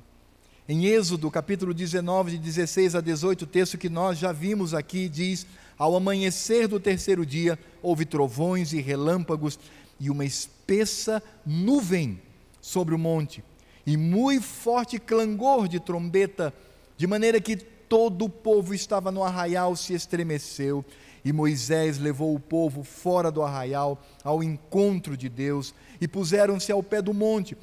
Em 0.69 0.87
Êxodo, 0.87 1.31
capítulo 1.31 1.73
19, 1.73 2.33
de 2.33 2.39
16 2.39 2.97
a 2.97 3.01
18, 3.01 3.43
o 3.43 3.47
texto 3.47 3.79
que 3.79 3.89
nós 3.89 4.19
já 4.19 4.33
vimos 4.33 4.75
aqui 4.75 5.09
diz: 5.09 5.47
Ao 5.79 5.95
amanhecer 5.95 6.67
do 6.67 6.81
terceiro 6.81 7.25
dia, 7.25 7.57
houve 7.81 8.05
trovões 8.05 8.73
e 8.73 8.81
relâmpagos, 8.81 9.61
e 10.01 10.11
uma 10.11 10.25
espessa 10.25 11.23
nuvem 11.45 12.21
sobre 12.61 12.95
o 12.95 12.99
monte, 12.99 13.45
e 13.87 13.97
muito 13.97 14.43
forte 14.43 14.99
clangor 14.99 15.69
de 15.69 15.79
trombeta, 15.79 16.53
de 16.97 17.07
maneira 17.07 17.41
que 17.41 17.57
todo 17.57 18.27
o 18.27 18.31
povo 18.31 18.73
estava 18.73 19.11
no 19.11 19.25
arraial 19.25 19.75
se 19.75 19.93
estremeceu. 19.95 20.85
E 21.25 21.33
Moisés 21.33 21.99
levou 21.99 22.35
o 22.35 22.41
povo 22.41 22.83
fora 22.83 23.31
do 23.31 23.43
arraial 23.43 24.01
ao 24.25 24.43
encontro 24.43 25.17
de 25.17 25.29
Deus 25.29 25.75
e 26.01 26.09
puseram-se 26.09 26.73
ao 26.73 26.83
pé 26.83 27.03
do 27.03 27.13
monte. 27.13 27.59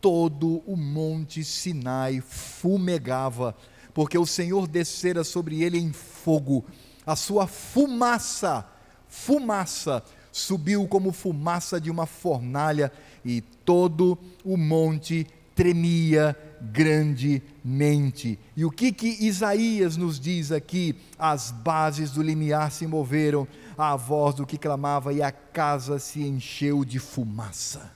Todo 0.00 0.62
o 0.66 0.76
monte 0.76 1.44
Sinai 1.44 2.20
fumegava, 2.20 3.54
porque 3.92 4.16
o 4.16 4.24
Senhor 4.24 4.66
descera 4.66 5.24
sobre 5.24 5.62
ele 5.62 5.78
em 5.78 5.92
fogo, 5.92 6.64
a 7.04 7.16
sua 7.16 7.46
fumaça, 7.46 8.64
fumaça 9.08 10.02
subiu 10.32 10.88
como 10.88 11.12
fumaça 11.12 11.78
de 11.78 11.90
uma 11.90 12.06
fornalha 12.06 12.90
e 13.24 13.42
todo 13.42 14.18
o 14.42 14.56
monte 14.56 15.26
tremia 15.54 16.36
grandemente. 16.60 18.38
E 18.56 18.64
o 18.64 18.70
que 18.70 18.90
que 18.90 19.24
Isaías 19.24 19.96
nos 19.96 20.18
diz 20.18 20.50
aqui? 20.50 20.96
As 21.18 21.50
bases 21.50 22.12
do 22.12 22.22
limiar 22.22 22.72
se 22.72 22.86
moveram 22.86 23.46
à 23.76 23.94
voz 23.94 24.34
do 24.34 24.46
que 24.46 24.56
clamava 24.56 25.12
e 25.12 25.22
a 25.22 25.30
casa 25.30 25.98
se 25.98 26.22
encheu 26.22 26.84
de 26.84 26.98
fumaça. 26.98 27.92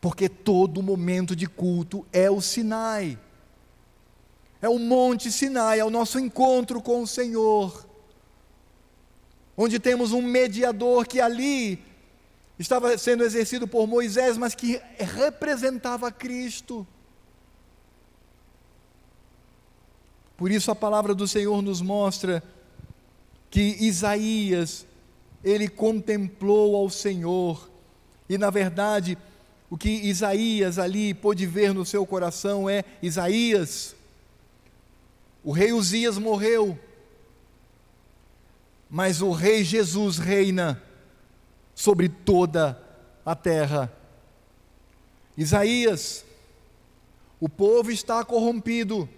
Porque 0.00 0.28
todo 0.28 0.82
momento 0.82 1.34
de 1.34 1.46
culto 1.46 2.06
é 2.12 2.30
o 2.30 2.40
Sinai. 2.40 3.18
É 4.60 4.68
o 4.68 4.78
Monte 4.78 5.30
Sinai, 5.30 5.78
é 5.80 5.84
o 5.84 5.90
nosso 5.90 6.18
encontro 6.18 6.80
com 6.80 7.02
o 7.02 7.06
Senhor 7.06 7.87
onde 9.60 9.80
temos 9.80 10.12
um 10.12 10.22
mediador 10.22 11.04
que 11.04 11.20
ali 11.20 11.82
estava 12.56 12.96
sendo 12.96 13.24
exercido 13.24 13.66
por 13.66 13.88
Moisés, 13.88 14.38
mas 14.38 14.54
que 14.54 14.80
representava 14.96 16.12
Cristo. 16.12 16.86
Por 20.36 20.52
isso 20.52 20.70
a 20.70 20.76
palavra 20.76 21.12
do 21.12 21.26
Senhor 21.26 21.60
nos 21.60 21.82
mostra 21.82 22.40
que 23.50 23.76
Isaías, 23.80 24.86
ele 25.42 25.66
contemplou 25.66 26.76
ao 26.76 26.88
Senhor, 26.88 27.68
e 28.28 28.38
na 28.38 28.50
verdade, 28.50 29.18
o 29.68 29.76
que 29.76 29.88
Isaías 29.88 30.78
ali 30.78 31.12
pôde 31.12 31.46
ver 31.46 31.74
no 31.74 31.84
seu 31.84 32.06
coração 32.06 32.70
é: 32.70 32.84
Isaías, 33.02 33.96
o 35.42 35.50
rei 35.50 35.72
Uzias 35.72 36.16
morreu, 36.16 36.78
mas 38.90 39.20
o 39.20 39.30
Rei 39.30 39.62
Jesus 39.62 40.18
reina 40.18 40.82
sobre 41.74 42.08
toda 42.08 42.80
a 43.24 43.34
terra. 43.34 43.92
Isaías, 45.36 46.24
o 47.38 47.48
povo 47.48 47.90
está 47.90 48.24
corrompido. 48.24 49.08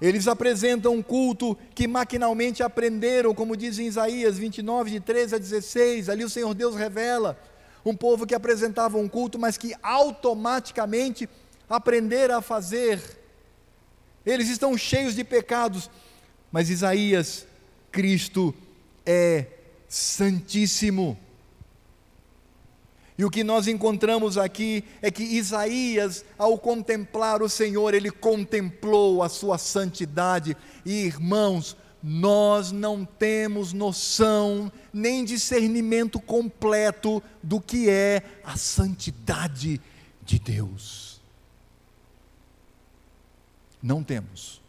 Eles 0.00 0.26
apresentam 0.26 0.94
um 0.94 1.02
culto 1.02 1.58
que 1.74 1.86
maquinalmente 1.86 2.62
aprenderam, 2.62 3.34
como 3.34 3.56
diz 3.56 3.78
em 3.78 3.86
Isaías 3.86 4.38
29, 4.38 4.92
de 4.92 5.00
13 5.00 5.34
a 5.34 5.38
16. 5.38 6.08
Ali 6.08 6.24
o 6.24 6.30
Senhor 6.30 6.54
Deus 6.54 6.74
revela 6.74 7.38
um 7.84 7.94
povo 7.94 8.26
que 8.26 8.34
apresentava 8.34 8.96
um 8.96 9.08
culto, 9.08 9.38
mas 9.38 9.58
que 9.58 9.74
automaticamente 9.82 11.28
aprenderam 11.68 12.38
a 12.38 12.42
fazer. 12.42 13.00
Eles 14.24 14.48
estão 14.48 14.76
cheios 14.78 15.14
de 15.14 15.24
pecados, 15.24 15.90
mas 16.50 16.70
Isaías 16.70 17.46
Cristo 17.90 18.54
é 19.04 19.46
santíssimo. 19.88 21.18
E 23.18 23.24
o 23.24 23.30
que 23.30 23.44
nós 23.44 23.68
encontramos 23.68 24.38
aqui 24.38 24.82
é 25.02 25.10
que 25.10 25.22
Isaías, 25.22 26.24
ao 26.38 26.56
contemplar 26.56 27.42
o 27.42 27.50
Senhor, 27.50 27.92
ele 27.92 28.10
contemplou 28.10 29.22
a 29.22 29.28
sua 29.28 29.58
santidade. 29.58 30.56
E 30.86 31.04
irmãos, 31.04 31.76
nós 32.02 32.72
não 32.72 33.04
temos 33.04 33.74
noção 33.74 34.72
nem 34.90 35.22
discernimento 35.22 36.18
completo 36.18 37.22
do 37.42 37.60
que 37.60 37.90
é 37.90 38.22
a 38.42 38.56
santidade 38.56 39.80
de 40.24 40.38
Deus. 40.38 41.20
Não 43.82 44.02
temos. 44.02 44.59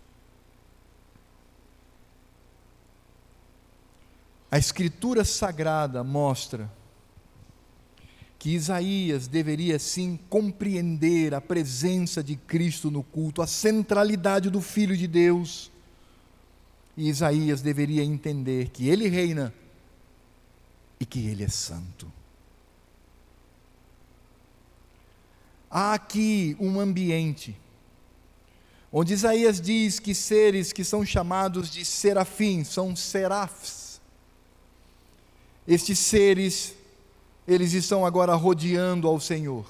A 4.51 4.57
Escritura 4.57 5.23
Sagrada 5.23 6.03
mostra 6.03 6.69
que 8.37 8.49
Isaías 8.49 9.25
deveria 9.25 9.79
sim 9.79 10.19
compreender 10.29 11.33
a 11.33 11.39
presença 11.39 12.21
de 12.21 12.35
Cristo 12.35 12.91
no 12.91 13.01
culto, 13.01 13.41
a 13.41 13.47
centralidade 13.47 14.49
do 14.49 14.59
Filho 14.59 14.97
de 14.97 15.07
Deus. 15.07 15.71
E 16.97 17.07
Isaías 17.07 17.61
deveria 17.61 18.03
entender 18.03 18.69
que 18.71 18.89
ele 18.89 19.07
reina 19.07 19.53
e 20.99 21.05
que 21.05 21.27
ele 21.27 21.45
é 21.45 21.49
santo. 21.49 22.11
Há 25.69 25.93
aqui 25.93 26.57
um 26.59 26.77
ambiente 26.77 27.55
onde 28.91 29.13
Isaías 29.13 29.61
diz 29.61 29.99
que 29.99 30.13
seres 30.13 30.73
que 30.73 30.83
são 30.83 31.05
chamados 31.05 31.69
de 31.69 31.85
serafins, 31.85 32.67
são 32.67 32.93
serafs, 32.93 33.80
estes 35.73 35.99
seres, 35.99 36.75
eles 37.47 37.73
estão 37.73 38.05
agora 38.05 38.33
rodeando 38.35 39.07
ao 39.07 39.19
Senhor. 39.19 39.65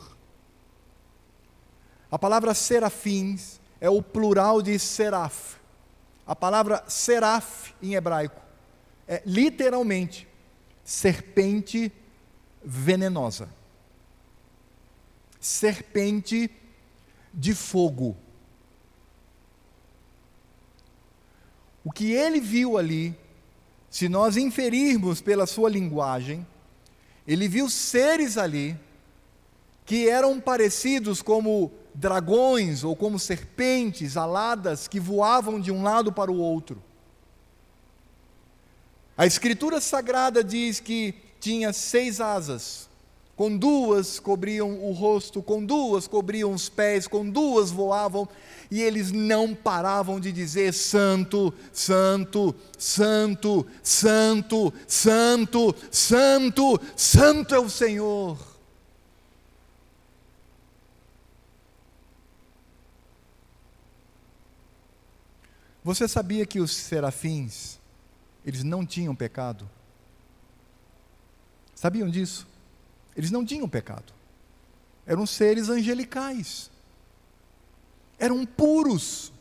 A 2.10 2.18
palavra 2.18 2.54
serafins 2.54 3.60
é 3.80 3.90
o 3.90 4.02
plural 4.02 4.62
de 4.62 4.78
seraf. 4.80 5.58
A 6.26 6.36
palavra 6.36 6.84
seraf 6.88 7.74
em 7.82 7.94
hebraico 7.94 8.42
é 9.08 9.22
literalmente 9.26 10.28
serpente 10.84 11.92
venenosa. 12.64 13.50
Serpente 15.40 16.50
de 17.34 17.54
fogo. 17.54 18.18
O 21.84 21.92
que 21.92 22.12
ele 22.12 22.40
viu 22.40 22.78
ali, 22.78 23.16
se 23.92 24.08
nós 24.08 24.38
inferirmos 24.38 25.20
pela 25.20 25.46
sua 25.46 25.70
linguagem, 25.70 26.48
ele 27.28 27.50
viu 27.50 27.70
seres 27.70 28.38
ali 28.38 28.80
que 29.86 30.08
eram 30.08 30.40
parecidos 30.40 31.22
como 31.22 31.70
dragões 31.94 32.86
ou 32.86 32.96
como 32.96 33.20
serpentes 33.20 34.16
aladas 34.16 34.88
que 34.88 34.98
voavam 34.98 35.60
de 35.60 35.74
um 35.74 35.84
lado 35.84 36.14
para 36.14 36.32
o 36.32 36.38
outro. 36.38 36.82
A 39.18 39.26
Escritura 39.26 39.82
Sagrada 39.82 40.42
diz 40.42 40.80
que 40.80 41.14
tinha 41.42 41.74
seis 41.74 42.22
asas, 42.22 42.90
com 43.36 43.56
duas 43.58 44.20
cobriam 44.20 44.84
o 44.84 44.92
rosto, 44.92 45.42
com 45.42 45.66
duas 45.66 46.08
cobriam 46.08 46.54
os 46.54 46.70
pés, 46.70 47.08
com 47.08 47.30
duas 47.30 47.72
voavam, 47.72 48.28
e 48.70 48.82
eles 48.82 49.12
não 49.12 49.56
paravam 49.56 50.20
de 50.20 50.32
dizer: 50.32 50.74
Santo, 50.74 51.54
Santo, 51.74 52.54
Santo, 52.78 53.66
Santo, 53.82 54.74
Santo, 54.88 55.76
Santo, 55.90 56.82
Santo 56.96 57.56
é 57.56 57.60
o 57.60 57.70
Senhor. 57.70 58.52
Você 65.84 66.08
sabia 66.08 66.46
que 66.46 66.60
os 66.60 66.76
serafins, 66.76 67.80
eles 68.46 68.64
não 68.64 68.86
tinham 68.86 69.16
pecado? 69.16 69.68
Sabiam 71.74 72.08
disso? 72.08 72.51
Eles 73.16 73.32
não 73.32 73.46
tinham 73.46 73.68
pecado. 73.68 74.14
Eram 75.06 75.26
seres 75.26 75.70
angelicais. 75.70 76.70
Eram 78.18 78.46
puros. 78.46 79.32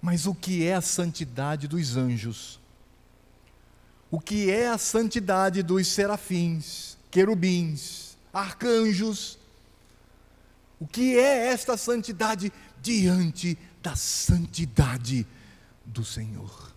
Mas 0.00 0.26
o 0.26 0.34
que 0.34 0.66
é 0.66 0.74
a 0.74 0.80
santidade 0.80 1.68
dos 1.68 1.96
anjos? 1.96 2.60
O 4.10 4.20
que 4.20 4.50
é 4.50 4.68
a 4.68 4.78
santidade 4.78 5.62
dos 5.62 5.86
serafins, 5.86 6.96
querubins, 7.10 8.16
arcanjos? 8.32 9.38
O 10.80 10.86
que 10.86 11.16
é 11.16 11.48
esta 11.48 11.76
santidade 11.76 12.52
diante 12.80 13.58
da 13.82 13.94
santidade 13.94 15.26
do 15.84 16.04
Senhor. 16.04 16.69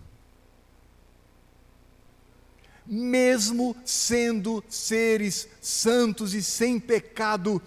Mesmo 2.86 3.74
sendo 3.84 4.62
seres 4.68 5.48
santos 5.60 6.34
e 6.34 6.42
sem 6.42 6.78
pecado, 6.78 7.60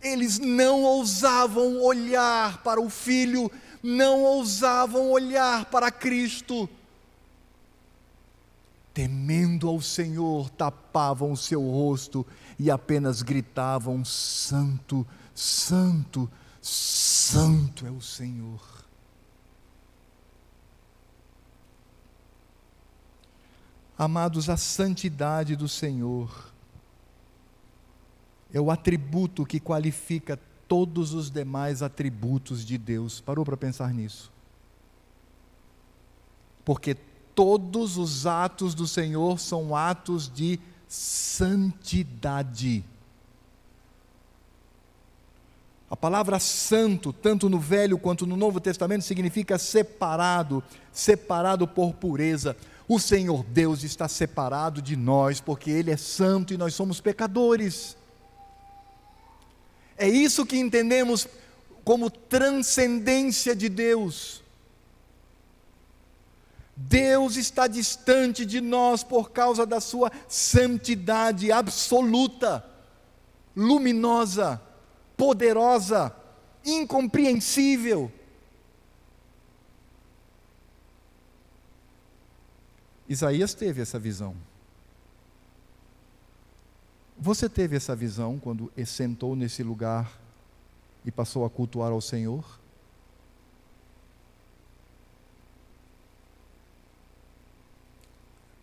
eles 0.00 0.38
não 0.38 0.82
ousavam 0.82 1.82
olhar 1.82 2.62
para 2.62 2.80
o 2.80 2.88
Filho, 2.88 3.50
não 3.82 4.22
ousavam 4.22 5.10
olhar 5.10 5.64
para 5.66 5.90
Cristo. 5.90 6.68
Temendo 8.94 9.68
ao 9.68 9.80
Senhor, 9.80 10.50
tapavam 10.50 11.32
o 11.32 11.36
seu 11.36 11.62
rosto 11.62 12.26
e 12.58 12.70
apenas 12.70 13.22
gritavam: 13.22 14.04
Santo, 14.04 15.06
Santo, 15.34 16.30
Santo 16.60 17.86
é 17.86 17.90
o 17.90 18.00
Senhor. 18.00 18.77
Amados, 23.98 24.48
a 24.48 24.56
santidade 24.56 25.56
do 25.56 25.68
Senhor 25.68 26.52
é 28.54 28.60
o 28.60 28.70
atributo 28.70 29.44
que 29.44 29.58
qualifica 29.58 30.38
todos 30.68 31.12
os 31.12 31.28
demais 31.30 31.82
atributos 31.82 32.64
de 32.64 32.78
Deus. 32.78 33.20
Parou 33.20 33.44
para 33.44 33.56
pensar 33.56 33.92
nisso? 33.92 34.30
Porque 36.64 36.94
todos 37.34 37.96
os 37.96 38.24
atos 38.24 38.72
do 38.72 38.86
Senhor 38.86 39.40
são 39.40 39.74
atos 39.74 40.32
de 40.32 40.60
santidade. 40.86 42.84
A 45.90 45.96
palavra 45.96 46.38
santo, 46.38 47.12
tanto 47.12 47.48
no 47.48 47.58
Velho 47.58 47.98
quanto 47.98 48.26
no 48.26 48.36
Novo 48.36 48.60
Testamento, 48.60 49.02
significa 49.02 49.58
separado, 49.58 50.62
separado 50.92 51.66
por 51.66 51.94
pureza. 51.94 52.54
O 52.88 52.98
Senhor 52.98 53.44
Deus 53.44 53.84
está 53.84 54.08
separado 54.08 54.80
de 54.80 54.96
nós, 54.96 55.40
porque 55.40 55.70
Ele 55.70 55.90
é 55.90 55.96
santo 55.96 56.54
e 56.54 56.56
nós 56.56 56.74
somos 56.74 57.00
pecadores. 57.00 57.96
É 59.96 60.08
isso 60.08 60.46
que 60.46 60.56
entendemos 60.56 61.28
como 61.84 62.10
transcendência 62.10 63.54
de 63.54 63.68
Deus. 63.68 64.42
Deus 66.74 67.36
está 67.36 67.66
distante 67.66 68.46
de 68.46 68.60
nós 68.60 69.04
por 69.04 69.30
causa 69.30 69.66
da 69.66 69.80
Sua 69.80 70.10
santidade 70.28 71.52
absoluta, 71.52 72.64
luminosa 73.54 74.62
poderosa, 75.18 76.14
incompreensível. 76.64 78.10
Isaías 83.08 83.54
teve 83.54 83.80
essa 83.80 83.98
visão. 83.98 84.36
Você 87.16 87.48
teve 87.48 87.76
essa 87.76 87.96
visão 87.96 88.38
quando 88.38 88.70
sentou 88.86 89.34
nesse 89.34 89.62
lugar 89.62 90.18
e 91.04 91.10
passou 91.10 91.44
a 91.44 91.50
cultuar 91.50 91.90
ao 91.90 92.00
Senhor? 92.00 92.44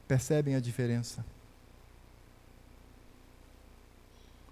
Percebem 0.08 0.56
a 0.56 0.60
diferença? 0.60 1.26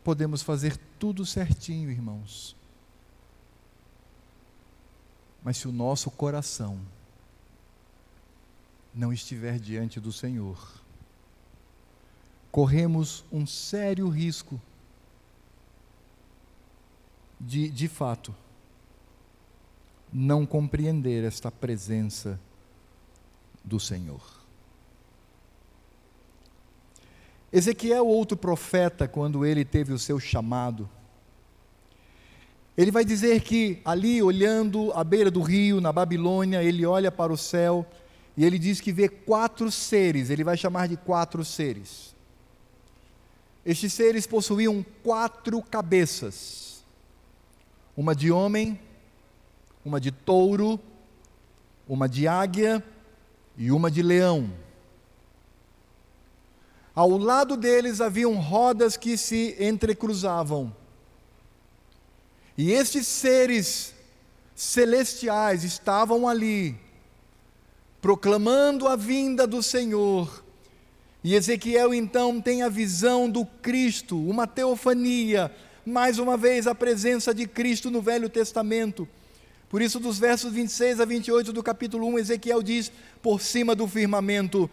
podemos 0.03 0.41
fazer 0.41 0.77
tudo 0.99 1.25
certinho, 1.25 1.89
irmãos. 1.89 2.55
Mas 5.43 5.57
se 5.57 5.67
o 5.67 5.71
nosso 5.71 6.11
coração 6.11 6.79
não 8.93 9.11
estiver 9.11 9.59
diante 9.59 9.99
do 9.99 10.11
Senhor, 10.11 10.57
corremos 12.51 13.25
um 13.31 13.47
sério 13.47 14.07
risco 14.09 14.61
de, 17.39 17.69
de 17.69 17.87
fato, 17.87 18.33
não 20.11 20.45
compreender 20.45 21.23
esta 21.23 21.51
presença 21.51 22.39
do 23.63 23.79
Senhor. 23.79 24.21
Ezequiel, 27.51 28.07
outro 28.07 28.37
profeta, 28.37 29.07
quando 29.07 29.45
ele 29.45 29.65
teve 29.65 29.93
o 29.93 29.99
seu 29.99 30.19
chamado, 30.19 30.89
ele 32.75 32.89
vai 32.89 33.05
dizer 33.05 33.41
que 33.41 33.79
ali, 33.85 34.21
olhando 34.21 34.91
à 34.93 35.03
beira 35.03 35.29
do 35.29 35.41
rio, 35.41 35.79
na 35.79 35.91
Babilônia, 35.91 36.63
ele 36.63 36.85
olha 36.85 37.11
para 37.11 37.31
o 37.31 37.37
céu 37.37 37.85
e 38.35 38.43
ele 38.43 38.57
diz 38.57 38.81
que 38.81 38.91
vê 38.91 39.07
quatro 39.07 39.71
seres, 39.71 40.29
ele 40.29 40.43
vai 40.43 40.57
chamar 40.57 40.87
de 40.87 40.97
quatro 40.97 41.45
seres. 41.45 42.15
Estes 43.65 43.93
seres 43.93 44.27
possuíam 44.27 44.83
quatro 45.03 45.61
cabeças: 45.61 46.83
uma 47.95 48.15
de 48.15 48.31
homem, 48.31 48.79
uma 49.85 49.99
de 49.99 50.11
touro, 50.11 50.79
uma 51.87 52.09
de 52.09 52.27
águia 52.27 52.83
e 53.57 53.71
uma 53.71 53.91
de 53.91 54.01
leão. 54.01 54.51
Ao 56.95 57.09
lado 57.17 57.57
deles 57.57 58.01
haviam 58.01 58.35
rodas 58.35 58.97
que 58.97 59.17
se 59.17 59.55
entrecruzavam. 59.59 60.75
E 62.55 62.71
estes 62.71 63.07
seres 63.07 63.95
celestiais 64.55 65.63
estavam 65.63 66.27
ali, 66.27 66.79
proclamando 68.03 68.87
a 68.87 68.95
vinda 68.95 69.47
do 69.47 69.63
Senhor. 69.63 70.43
E 71.23 71.33
Ezequiel 71.33 71.91
então 71.93 72.39
tem 72.39 72.61
a 72.61 72.69
visão 72.69 73.27
do 73.27 73.45
Cristo, 73.45 74.19
uma 74.19 74.45
teofania, 74.45 75.49
mais 75.83 76.19
uma 76.19 76.37
vez 76.37 76.67
a 76.67 76.75
presença 76.75 77.33
de 77.33 77.47
Cristo 77.47 77.89
no 77.89 78.01
Velho 78.01 78.29
Testamento. 78.29 79.07
Por 79.69 79.81
isso, 79.81 79.99
dos 79.99 80.19
versos 80.19 80.53
26 80.53 80.99
a 80.99 81.05
28 81.05 81.51
do 81.51 81.63
capítulo 81.63 82.05
1, 82.09 82.19
Ezequiel 82.19 82.61
diz: 82.61 82.91
Por 83.21 83.41
cima 83.41 83.73
do 83.73 83.87
firmamento 83.87 84.69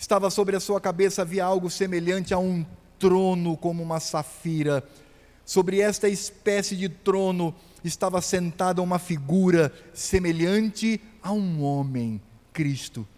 Estava 0.00 0.30
sobre 0.30 0.56
a 0.56 0.60
sua 0.60 0.80
cabeça, 0.80 1.20
havia 1.20 1.44
algo 1.44 1.68
semelhante 1.68 2.32
a 2.32 2.38
um 2.38 2.64
trono, 2.98 3.54
como 3.54 3.82
uma 3.82 4.00
safira. 4.00 4.82
Sobre 5.44 5.80
esta 5.80 6.08
espécie 6.08 6.74
de 6.74 6.88
trono 6.88 7.54
estava 7.84 8.22
sentada 8.22 8.80
uma 8.80 8.98
figura 8.98 9.70
semelhante 9.92 10.98
a 11.22 11.32
um 11.32 11.62
homem, 11.62 12.18
Cristo. 12.60 13.08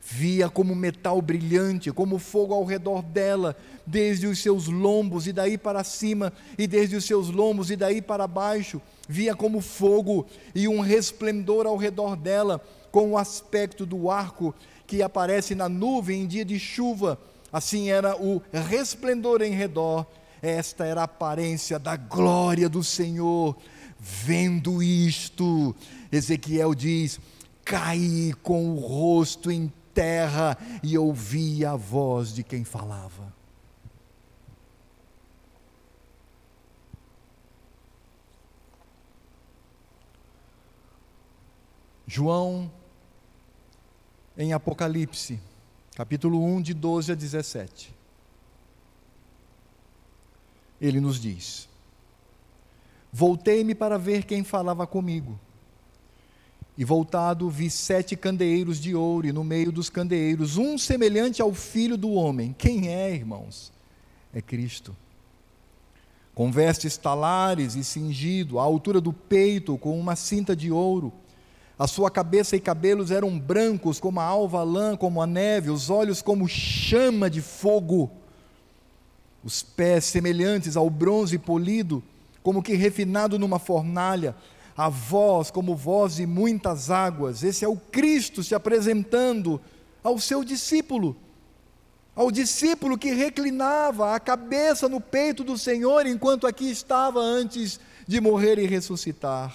Via 0.00 0.48
como 0.48 0.74
metal 0.74 1.22
brilhante, 1.22 1.92
como 1.92 2.18
fogo 2.18 2.52
ao 2.52 2.64
redor 2.64 3.02
dela, 3.02 3.56
desde 3.86 4.26
os 4.26 4.40
seus 4.40 4.66
lombos 4.66 5.28
e 5.28 5.32
daí 5.32 5.56
para 5.56 5.84
cima, 5.84 6.32
e 6.58 6.66
desde 6.66 6.96
os 6.96 7.04
seus 7.04 7.30
lombos 7.30 7.70
e 7.70 7.76
daí 7.76 8.02
para 8.02 8.26
baixo. 8.26 8.82
Via 9.08 9.36
como 9.36 9.60
fogo 9.60 10.26
e 10.56 10.66
um 10.66 10.80
resplendor 10.80 11.68
ao 11.68 11.76
redor 11.76 12.16
dela, 12.16 12.60
com 12.90 13.12
o 13.12 13.18
aspecto 13.18 13.86
do 13.86 14.10
arco 14.10 14.52
que 14.88 15.02
aparece 15.02 15.54
na 15.54 15.68
nuvem 15.68 16.22
em 16.22 16.26
dia 16.26 16.44
de 16.44 16.58
chuva. 16.58 17.16
Assim 17.52 17.90
era 17.90 18.20
o 18.20 18.42
resplendor 18.52 19.40
em 19.40 19.52
redor. 19.52 20.04
Esta 20.42 20.84
era 20.84 21.02
a 21.02 21.04
aparência 21.04 21.78
da 21.78 21.94
glória 21.94 22.68
do 22.68 22.82
Senhor. 22.82 23.56
Vendo 24.00 24.82
isto, 24.82 25.76
Ezequiel 26.10 26.74
diz: 26.74 27.20
caí 27.68 28.32
com 28.42 28.70
o 28.70 28.76
rosto 28.76 29.50
em 29.50 29.70
terra 29.92 30.56
e 30.82 30.96
ouvi 30.96 31.66
a 31.66 31.76
voz 31.76 32.32
de 32.32 32.42
quem 32.42 32.64
falava. 32.64 33.30
João, 42.06 42.72
em 44.34 44.54
Apocalipse, 44.54 45.38
capítulo 45.94 46.42
1, 46.42 46.62
de 46.62 46.72
12 46.72 47.12
a 47.12 47.14
17. 47.14 47.94
Ele 50.80 51.00
nos 51.00 51.20
diz: 51.20 51.68
Voltei-me 53.12 53.74
para 53.74 53.98
ver 53.98 54.24
quem 54.24 54.42
falava 54.42 54.86
comigo. 54.86 55.38
E 56.78 56.84
voltado, 56.84 57.50
vi 57.50 57.68
sete 57.68 58.14
candeeiros 58.14 58.78
de 58.78 58.94
ouro, 58.94 59.26
e 59.26 59.32
no 59.32 59.42
meio 59.42 59.72
dos 59.72 59.90
candeeiros, 59.90 60.56
um 60.56 60.78
semelhante 60.78 61.42
ao 61.42 61.52
filho 61.52 61.96
do 61.96 62.12
homem. 62.12 62.54
Quem 62.56 62.86
é, 62.86 63.12
irmãos? 63.12 63.72
É 64.32 64.40
Cristo. 64.40 64.94
Com 66.36 66.52
vestes 66.52 66.96
talares 66.96 67.74
e 67.74 67.82
cingido, 67.82 68.60
à 68.60 68.62
altura 68.62 69.00
do 69.00 69.12
peito, 69.12 69.76
com 69.76 69.98
uma 69.98 70.14
cinta 70.14 70.54
de 70.54 70.70
ouro. 70.70 71.12
A 71.76 71.88
sua 71.88 72.12
cabeça 72.12 72.54
e 72.54 72.60
cabelos 72.60 73.10
eram 73.10 73.36
brancos 73.36 73.98
como 73.98 74.20
a 74.20 74.24
alva 74.24 74.62
lã, 74.62 74.96
como 74.96 75.20
a 75.20 75.26
neve, 75.26 75.70
os 75.70 75.90
olhos 75.90 76.22
como 76.22 76.46
chama 76.46 77.28
de 77.28 77.42
fogo, 77.42 78.08
os 79.42 79.64
pés 79.64 80.04
semelhantes 80.04 80.76
ao 80.76 80.88
bronze 80.88 81.38
polido, 81.38 82.04
como 82.40 82.62
que 82.62 82.74
refinado 82.74 83.36
numa 83.36 83.58
fornalha 83.58 84.36
a 84.78 84.88
voz 84.88 85.50
como 85.50 85.74
voz 85.74 86.14
de 86.14 86.24
muitas 86.24 86.88
águas. 86.88 87.42
Esse 87.42 87.64
é 87.64 87.68
o 87.68 87.76
Cristo 87.76 88.44
se 88.44 88.54
apresentando 88.54 89.60
ao 90.04 90.20
seu 90.20 90.44
discípulo, 90.44 91.16
ao 92.14 92.30
discípulo 92.30 92.96
que 92.96 93.10
reclinava 93.10 94.14
a 94.14 94.20
cabeça 94.20 94.88
no 94.88 95.00
peito 95.00 95.42
do 95.42 95.58
Senhor 95.58 96.06
enquanto 96.06 96.46
aqui 96.46 96.70
estava 96.70 97.18
antes 97.18 97.80
de 98.06 98.20
morrer 98.20 98.56
e 98.56 98.68
ressuscitar. 98.68 99.52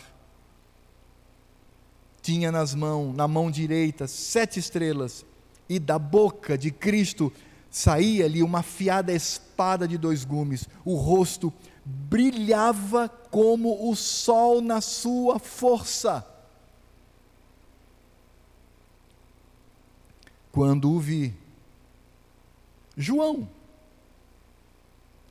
Tinha 2.21 2.51
nas 2.51 2.76
mãos, 2.76 3.15
na 3.15 3.28
mão 3.28 3.49
direita, 3.49 4.07
sete 4.07 4.59
estrelas, 4.59 5.26
e 5.69 5.80
da 5.80 5.97
boca 5.97 6.57
de 6.57 6.69
Cristo 6.69 7.32
saía 7.71 8.26
ali 8.26 8.43
uma 8.43 8.59
afiada 8.59 9.13
espada 9.13 9.88
de 9.88 9.97
dois 9.97 10.26
gumes, 10.26 10.67
o 10.84 10.95
rosto 10.95 11.51
brilhava 11.86 13.10
como 13.10 13.90
o 13.90 13.96
sol 13.96 14.62
na 14.62 14.80
sua 14.82 15.40
força. 15.40 16.26
Quando 20.52 20.92
o 20.92 21.00
vi, 21.00 21.34
João, 22.96 23.50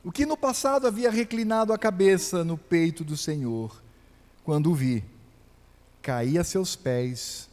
o 0.04 0.10
que 0.10 0.26
no 0.26 0.36
passado 0.36 0.86
havia 0.86 1.10
reclinado 1.10 1.72
a 1.72 1.78
cabeça 1.78 2.44
no 2.44 2.58
peito 2.58 3.04
do 3.04 3.16
Senhor, 3.16 3.80
quando 4.44 4.70
o 4.70 4.74
vi, 4.74 5.04
caí 6.02 6.36
a 6.36 6.42
seus 6.42 6.74
pés 6.74 7.48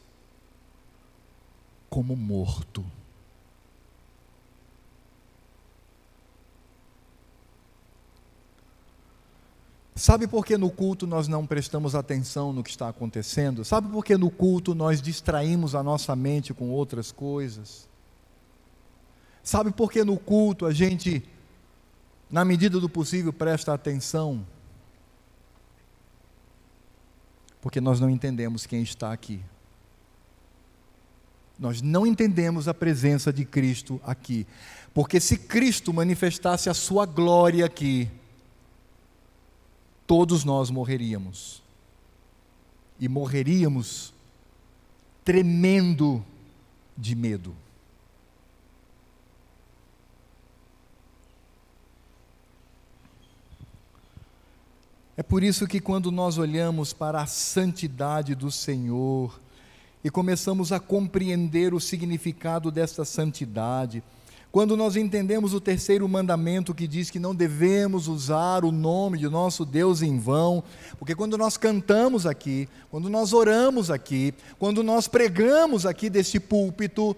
como 1.89 2.15
morto. 2.15 2.83
Sabe 9.99 10.27
por 10.27 10.45
que 10.45 10.57
no 10.57 10.71
culto 10.71 11.05
nós 11.05 11.27
não 11.27 11.45
prestamos 11.45 11.93
atenção 11.93 12.53
no 12.53 12.63
que 12.63 12.69
está 12.69 12.87
acontecendo? 12.87 13.65
Sabe 13.65 13.89
por 13.89 14.05
que 14.05 14.15
no 14.15 14.31
culto 14.31 14.73
nós 14.73 15.01
distraímos 15.01 15.75
a 15.75 15.83
nossa 15.83 16.15
mente 16.15 16.53
com 16.53 16.69
outras 16.69 17.11
coisas? 17.11 17.85
Sabe 19.43 19.71
por 19.71 19.91
que 19.91 20.01
no 20.05 20.17
culto 20.17 20.65
a 20.65 20.71
gente, 20.71 21.21
na 22.31 22.45
medida 22.45 22.79
do 22.79 22.87
possível, 22.87 23.33
presta 23.33 23.73
atenção? 23.73 24.47
Porque 27.61 27.81
nós 27.81 27.99
não 27.99 28.09
entendemos 28.09 28.65
quem 28.65 28.81
está 28.81 29.11
aqui. 29.11 29.41
Nós 31.59 31.81
não 31.81 32.07
entendemos 32.07 32.69
a 32.69 32.73
presença 32.73 33.33
de 33.33 33.43
Cristo 33.43 33.99
aqui. 34.05 34.47
Porque 34.93 35.19
se 35.19 35.37
Cristo 35.37 35.93
manifestasse 35.93 36.69
a 36.69 36.73
sua 36.73 37.05
glória 37.05 37.65
aqui, 37.65 38.09
todos 40.09 40.43
nós 40.43 40.71
morreríamos. 40.71 41.61
E 42.99 43.07
morreríamos 43.07 44.11
tremendo 45.23 46.25
de 46.97 47.13
medo. 47.13 47.55
É 55.15 55.21
por 55.21 55.43
isso 55.43 55.67
que, 55.67 55.79
quando 55.79 56.11
nós 56.11 56.39
olhamos 56.39 56.91
para 56.91 57.21
a 57.21 57.27
santidade 57.27 58.33
do 58.33 58.49
Senhor 58.49 59.39
e 60.03 60.09
começamos 60.09 60.71
a 60.71 60.79
compreender 60.79 61.71
o 61.71 61.79
significado 61.79 62.71
desta 62.71 63.05
santidade, 63.05 64.01
quando 64.51 64.75
nós 64.75 64.95
entendemos 64.95 65.53
o 65.53 65.61
terceiro 65.61 66.07
mandamento 66.09 66.73
que 66.73 66.87
diz 66.87 67.11
que 67.11 67.19
não 67.19 67.35
devemos 67.35 68.07
usar 68.07 68.65
o 68.65 68.71
nome 68.71 69.19
de 69.19 69.29
nosso 69.29 69.63
Deus 69.63 70.01
em 70.01 70.17
vão, 70.17 70.63
porque 70.97 71.15
quando 71.15 71.37
nós 71.37 71.55
cantamos 71.55 72.25
aqui, 72.25 72.67
quando 72.89 73.09
nós 73.09 73.31
oramos 73.31 73.91
aqui, 73.91 74.33
quando 74.57 74.81
nós 74.81 75.07
pregamos 75.07 75.85
aqui 75.85 76.09
deste 76.09 76.39
púlpito, 76.39 77.15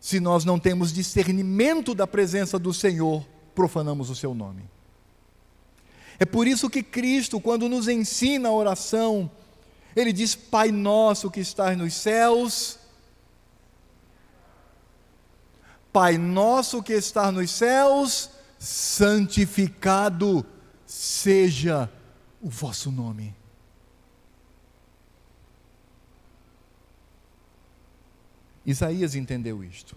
se 0.00 0.18
nós 0.18 0.44
não 0.44 0.58
temos 0.58 0.92
discernimento 0.92 1.94
da 1.94 2.06
presença 2.06 2.58
do 2.58 2.74
Senhor, 2.74 3.24
profanamos 3.54 4.10
o 4.10 4.16
seu 4.16 4.34
nome. 4.34 4.64
É 6.18 6.24
por 6.24 6.48
isso 6.48 6.68
que 6.68 6.82
Cristo, 6.82 7.40
quando 7.40 7.68
nos 7.68 7.86
ensina 7.86 8.48
a 8.48 8.52
oração, 8.52 9.30
ele 9.94 10.12
diz: 10.12 10.34
Pai 10.34 10.72
nosso 10.72 11.30
que 11.30 11.40
estás 11.40 11.78
nos 11.78 11.94
céus, 11.94 12.78
Pai 15.92 16.18
nosso 16.18 16.82
que 16.82 16.92
está 16.92 17.32
nos 17.32 17.50
céus, 17.50 18.30
santificado 18.58 20.44
seja 20.86 21.90
o 22.40 22.48
vosso 22.48 22.90
nome. 22.90 23.34
Isaías 28.64 29.14
entendeu 29.14 29.64
isto. 29.64 29.96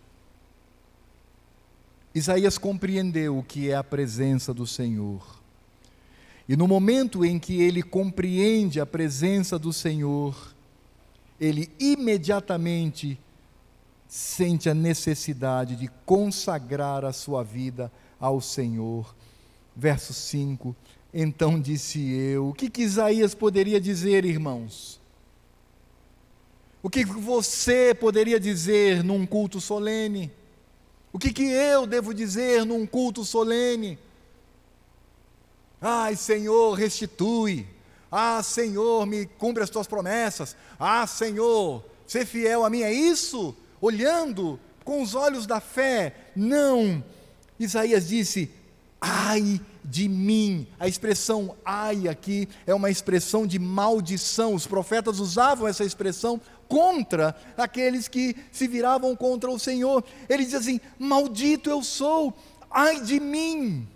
Isaías 2.15 2.57
compreendeu 2.57 3.37
o 3.37 3.43
que 3.43 3.69
é 3.69 3.75
a 3.75 3.83
presença 3.83 4.53
do 4.53 4.65
Senhor. 4.65 5.41
E 6.47 6.55
no 6.55 6.67
momento 6.67 7.23
em 7.23 7.39
que 7.39 7.61
ele 7.61 7.83
compreende 7.83 8.79
a 8.79 8.85
presença 8.85 9.57
do 9.59 9.71
Senhor, 9.71 10.53
ele 11.39 11.69
imediatamente 11.79 13.19
sente 14.11 14.69
a 14.69 14.73
necessidade 14.73 15.77
de 15.77 15.87
consagrar 16.05 17.05
a 17.05 17.13
sua 17.13 17.45
vida 17.45 17.89
ao 18.19 18.41
Senhor. 18.41 19.15
Verso 19.73 20.13
5: 20.13 20.75
Então 21.13 21.57
disse 21.57 22.11
eu, 22.11 22.49
o 22.49 22.53
que, 22.53 22.69
que 22.69 22.81
Isaías 22.81 23.33
poderia 23.33 23.79
dizer, 23.79 24.25
irmãos? 24.25 24.99
O 26.83 26.89
que 26.89 27.05
você 27.05 27.95
poderia 27.95 28.37
dizer 28.37 29.01
num 29.01 29.25
culto 29.25 29.61
solene? 29.61 30.29
O 31.13 31.17
que, 31.17 31.31
que 31.31 31.43
eu 31.43 31.87
devo 31.87 32.13
dizer 32.13 32.65
num 32.65 32.85
culto 32.85 33.23
solene? 33.23 33.97
Ai, 35.79 36.17
Senhor, 36.17 36.73
restitui. 36.73 37.65
Ah, 38.11 38.43
Senhor, 38.43 39.05
me 39.05 39.25
cumpre 39.25 39.63
as 39.63 39.69
tuas 39.69 39.87
promessas. 39.87 40.53
Ah, 40.77 41.07
Senhor, 41.07 41.81
ser 42.05 42.25
fiel 42.25 42.65
a 42.65 42.69
mim. 42.69 42.81
É 42.81 42.91
isso 42.91 43.55
olhando 43.81 44.59
com 44.85 45.01
os 45.01 45.15
olhos 45.15 45.45
da 45.45 45.59
fé. 45.59 46.15
Não. 46.35 47.03
Isaías 47.59 48.07
disse: 48.07 48.51
ai 49.01 49.59
de 49.83 50.07
mim. 50.07 50.67
A 50.79 50.87
expressão 50.87 51.55
ai 51.65 52.07
aqui 52.07 52.47
é 52.67 52.73
uma 52.73 52.91
expressão 52.91 53.47
de 53.47 53.57
maldição. 53.57 54.53
Os 54.53 54.67
profetas 54.67 55.19
usavam 55.19 55.67
essa 55.67 55.83
expressão 55.83 56.39
contra 56.67 57.35
aqueles 57.57 58.07
que 58.07 58.35
se 58.51 58.67
viravam 58.67 59.15
contra 59.15 59.49
o 59.49 59.59
Senhor. 59.59 60.03
Ele 60.29 60.45
diz 60.45 60.53
assim: 60.53 60.79
Maldito 60.99 61.69
eu 61.69 61.83
sou, 61.83 62.37
ai 62.69 63.01
de 63.01 63.19
mim. 63.19 63.87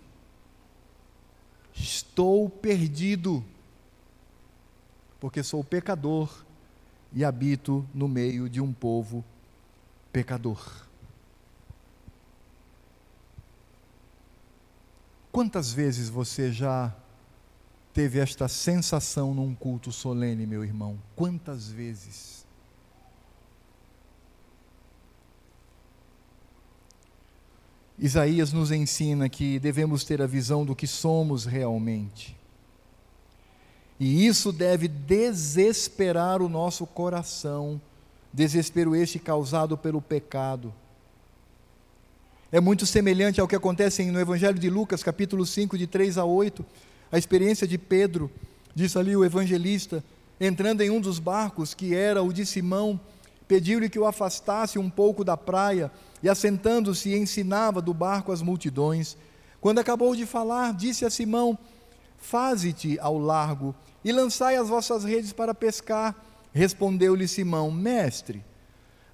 Estou 1.74 2.48
perdido, 2.48 3.44
porque 5.20 5.42
sou 5.42 5.62
pecador 5.62 6.44
e 7.12 7.22
habito 7.22 7.86
no 7.94 8.08
meio 8.08 8.48
de 8.48 8.60
um 8.60 8.72
povo 8.72 9.22
pecador. 10.16 10.86
Quantas 15.30 15.74
vezes 15.74 16.08
você 16.08 16.50
já 16.50 16.90
teve 17.92 18.18
esta 18.18 18.48
sensação 18.48 19.34
num 19.34 19.54
culto 19.54 19.92
solene, 19.92 20.46
meu 20.46 20.64
irmão? 20.64 20.98
Quantas 21.14 21.68
vezes? 21.68 22.46
Isaías 27.98 28.54
nos 28.54 28.72
ensina 28.72 29.28
que 29.28 29.58
devemos 29.58 30.02
ter 30.02 30.22
a 30.22 30.26
visão 30.26 30.64
do 30.64 30.74
que 30.74 30.86
somos 30.86 31.44
realmente. 31.44 32.34
E 34.00 34.26
isso 34.26 34.50
deve 34.50 34.88
desesperar 34.88 36.40
o 36.40 36.48
nosso 36.48 36.86
coração, 36.86 37.78
desespero 38.36 38.94
este 38.94 39.18
causado 39.18 39.78
pelo 39.78 40.02
pecado 40.02 40.72
é 42.52 42.60
muito 42.60 42.86
semelhante 42.86 43.40
ao 43.40 43.48
que 43.48 43.56
acontece 43.56 44.04
no 44.04 44.20
Evangelho 44.20 44.58
de 44.58 44.70
Lucas, 44.70 45.02
capítulo 45.02 45.44
5, 45.44 45.76
de 45.76 45.86
3 45.86 46.16
a 46.16 46.24
8. 46.24 46.64
A 47.10 47.18
experiência 47.18 47.66
de 47.66 47.76
Pedro, 47.76 48.30
diz 48.74 48.96
ali 48.96 49.16
o 49.16 49.24
evangelista, 49.24 50.02
entrando 50.40 50.80
em 50.80 50.88
um 50.88 51.00
dos 51.00 51.18
barcos, 51.18 51.74
que 51.74 51.94
era 51.94 52.22
o 52.22 52.32
de 52.32 52.46
Simão, 52.46 53.00
pediu-lhe 53.48 53.88
que 53.88 53.98
o 53.98 54.06
afastasse 54.06 54.78
um 54.78 54.88
pouco 54.88 55.24
da 55.24 55.36
praia 55.36 55.90
e, 56.22 56.28
assentando-se, 56.28 57.16
ensinava 57.16 57.82
do 57.82 57.92
barco 57.92 58.30
as 58.30 58.42
multidões. 58.42 59.16
Quando 59.60 59.80
acabou 59.80 60.14
de 60.14 60.24
falar, 60.24 60.72
disse 60.72 61.04
a 61.04 61.10
Simão: 61.10 61.58
Faze-te 62.16 62.98
ao 63.00 63.18
largo 63.18 63.74
e 64.04 64.12
lançai 64.12 64.56
as 64.56 64.68
vossas 64.68 65.04
redes 65.04 65.32
para 65.32 65.52
pescar. 65.52 66.14
Respondeu-lhe 66.56 67.28
Simão: 67.28 67.70
Mestre, 67.70 68.42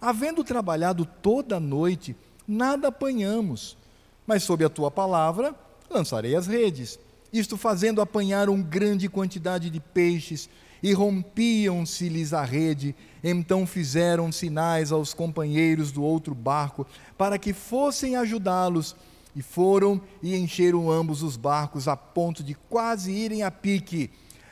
havendo 0.00 0.44
trabalhado 0.44 1.04
toda 1.04 1.56
a 1.56 1.60
noite, 1.60 2.14
nada 2.46 2.86
apanhamos, 2.86 3.76
mas 4.24 4.44
sob 4.44 4.64
a 4.64 4.68
tua 4.68 4.92
palavra 4.92 5.52
lançarei 5.90 6.36
as 6.36 6.46
redes. 6.46 7.00
Isto 7.32 7.56
fazendo 7.56 8.00
apanhar 8.00 8.48
uma 8.48 8.62
grande 8.62 9.08
quantidade 9.08 9.70
de 9.70 9.80
peixes, 9.80 10.48
e 10.80 10.92
rompiam-se-lhes 10.92 12.32
a 12.32 12.44
rede. 12.44 12.94
Então 13.24 13.66
fizeram 13.66 14.30
sinais 14.30 14.92
aos 14.92 15.12
companheiros 15.12 15.90
do 15.90 16.04
outro 16.04 16.36
barco, 16.36 16.86
para 17.18 17.38
que 17.38 17.52
fossem 17.52 18.14
ajudá-los. 18.14 18.94
E 19.34 19.42
foram 19.42 20.00
e 20.22 20.36
encheram 20.36 20.92
ambos 20.92 21.24
os 21.24 21.36
barcos, 21.36 21.88
a 21.88 21.96
ponto 21.96 22.44
de 22.44 22.54
quase 22.54 23.10
irem 23.10 23.42
a 23.42 23.50
pique. 23.50 24.10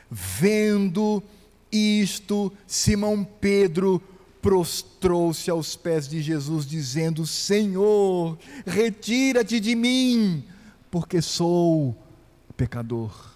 Vendo 0.09 1.23
isto, 1.71 2.51
Simão 2.67 3.23
Pedro 3.23 4.01
prostrou-se 4.41 5.49
aos 5.49 5.75
pés 5.75 6.07
de 6.07 6.21
Jesus, 6.21 6.65
dizendo: 6.65 7.25
Senhor, 7.25 8.37
retira-te 8.65 9.59
de 9.59 9.75
mim, 9.75 10.43
porque 10.89 11.21
sou 11.21 11.95
pecador. 12.57 13.31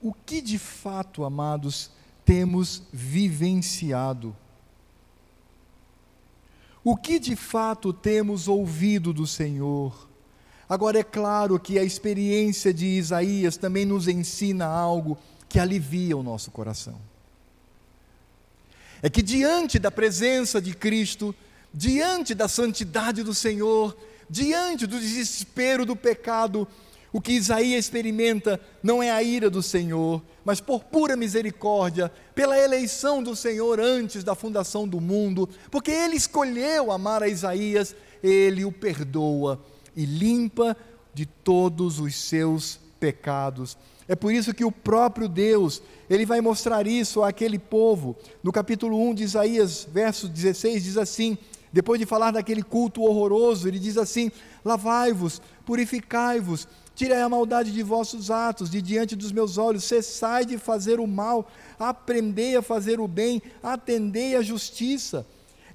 O 0.00 0.14
que 0.14 0.40
de 0.40 0.58
fato, 0.58 1.24
amados, 1.24 1.90
temos 2.24 2.82
vivenciado? 2.92 4.34
O 6.84 6.96
que 6.96 7.18
de 7.18 7.36
fato 7.36 7.92
temos 7.92 8.48
ouvido 8.48 9.12
do 9.12 9.26
Senhor? 9.26 10.07
Agora, 10.68 10.98
é 10.98 11.02
claro 11.02 11.58
que 11.58 11.78
a 11.78 11.82
experiência 11.82 12.74
de 12.74 12.84
Isaías 12.84 13.56
também 13.56 13.86
nos 13.86 14.06
ensina 14.06 14.66
algo 14.66 15.16
que 15.48 15.58
alivia 15.58 16.16
o 16.16 16.22
nosso 16.22 16.50
coração. 16.50 17.00
É 19.02 19.08
que 19.08 19.22
diante 19.22 19.78
da 19.78 19.90
presença 19.90 20.60
de 20.60 20.74
Cristo, 20.74 21.34
diante 21.72 22.34
da 22.34 22.48
santidade 22.48 23.22
do 23.22 23.32
Senhor, 23.32 23.96
diante 24.28 24.86
do 24.86 25.00
desespero 25.00 25.86
do 25.86 25.96
pecado, 25.96 26.68
o 27.10 27.20
que 27.20 27.32
Isaías 27.32 27.86
experimenta 27.86 28.60
não 28.82 29.02
é 29.02 29.10
a 29.10 29.22
ira 29.22 29.48
do 29.48 29.62
Senhor, 29.62 30.22
mas 30.44 30.60
por 30.60 30.84
pura 30.84 31.16
misericórdia, 31.16 32.12
pela 32.34 32.58
eleição 32.58 33.22
do 33.22 33.34
Senhor 33.34 33.80
antes 33.80 34.22
da 34.22 34.34
fundação 34.34 34.86
do 34.86 35.00
mundo, 35.00 35.48
porque 35.70 35.90
ele 35.90 36.16
escolheu 36.16 36.92
amar 36.92 37.22
a 37.22 37.28
Isaías, 37.28 37.96
ele 38.22 38.66
o 38.66 38.72
perdoa 38.72 39.58
e 39.98 40.06
limpa 40.06 40.76
de 41.12 41.26
todos 41.26 41.98
os 41.98 42.14
seus 42.14 42.78
pecados. 43.00 43.76
É 44.06 44.14
por 44.14 44.32
isso 44.32 44.54
que 44.54 44.64
o 44.64 44.70
próprio 44.70 45.28
Deus, 45.28 45.82
ele 46.08 46.24
vai 46.24 46.40
mostrar 46.40 46.86
isso 46.86 47.24
àquele 47.24 47.58
povo. 47.58 48.16
No 48.40 48.52
capítulo 48.52 48.96
1 49.10 49.14
de 49.14 49.24
Isaías, 49.24 49.88
verso 49.92 50.28
16, 50.28 50.84
diz 50.84 50.96
assim: 50.96 51.36
depois 51.72 51.98
de 51.98 52.06
falar 52.06 52.30
daquele 52.30 52.62
culto 52.62 53.02
horroroso, 53.02 53.66
ele 53.66 53.80
diz 53.80 53.98
assim: 53.98 54.30
Lavai-vos, 54.64 55.42
purificai-vos, 55.66 56.68
tirei 56.94 57.20
a 57.20 57.28
maldade 57.28 57.72
de 57.72 57.82
vossos 57.82 58.30
atos, 58.30 58.70
de 58.70 58.80
diante 58.80 59.16
dos 59.16 59.32
meus 59.32 59.58
olhos, 59.58 59.82
cessai 59.82 60.46
de 60.46 60.58
fazer 60.58 61.00
o 61.00 61.08
mal, 61.08 61.50
aprendei 61.76 62.54
a 62.54 62.62
fazer 62.62 63.00
o 63.00 63.08
bem, 63.08 63.42
atendei 63.60 64.36
a 64.36 64.42
justiça. 64.42 65.26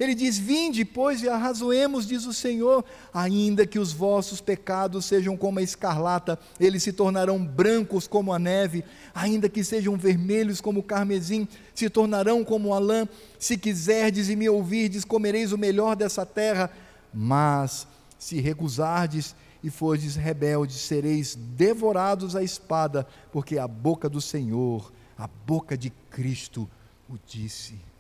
Ele 0.04 0.14
diz: 0.14 0.38
Vinde, 0.38 0.84
pois, 0.84 1.24
e 1.24 1.30
arrazoemos, 1.30 2.06
diz 2.06 2.26
o 2.26 2.34
Senhor, 2.34 2.84
ainda 3.14 3.66
que 3.66 3.80
os 3.80 3.93
vossos 3.93 4.41
pecados 4.41 5.06
sejam 5.06 5.38
como 5.38 5.60
a 5.60 5.64
escarlata, 5.64 6.38
eles 6.60 6.84
se 6.84 6.91
tornarão 6.91 7.43
brancos 7.43 8.06
como 8.06 8.34
a 8.34 8.38
neve, 8.38 8.84
ainda 9.16 9.47
que 9.47 9.64
sejam 9.64 9.95
vermelhos 9.95 10.60
como 10.60 10.82
o 10.82 10.84
carmesim, 10.84 11.47
se 11.74 11.89
tornarão 11.89 12.43
como 12.43 12.74
a 12.74 12.80
lã. 12.80 13.08
Se 13.39 13.58
quiserdes 13.58 14.30
e 14.30 14.36
me 14.36 14.49
ouvirdes, 14.49 15.06
comereis 15.06 15.54
o 15.54 15.58
melhor 15.58 15.95
dessa 15.95 16.26
terra. 16.26 16.70
Mas, 17.14 17.88
se 18.20 18.41
recusardes 18.41 19.34
e 19.64 19.70
fordes 19.70 20.18
rebeldes, 20.18 20.82
sereis 20.82 21.34
devorados 21.34 22.36
à 22.36 22.43
espada, 22.43 23.08
porque 23.32 23.58
a 23.58 23.70
boca 23.70 24.10
do 24.10 24.20
Senhor, 24.20 24.91
a 25.18 25.30
boca 25.47 25.78
de 25.78 25.89
Cristo, 26.10 26.70
o 27.10 27.18
disse. 27.26 27.93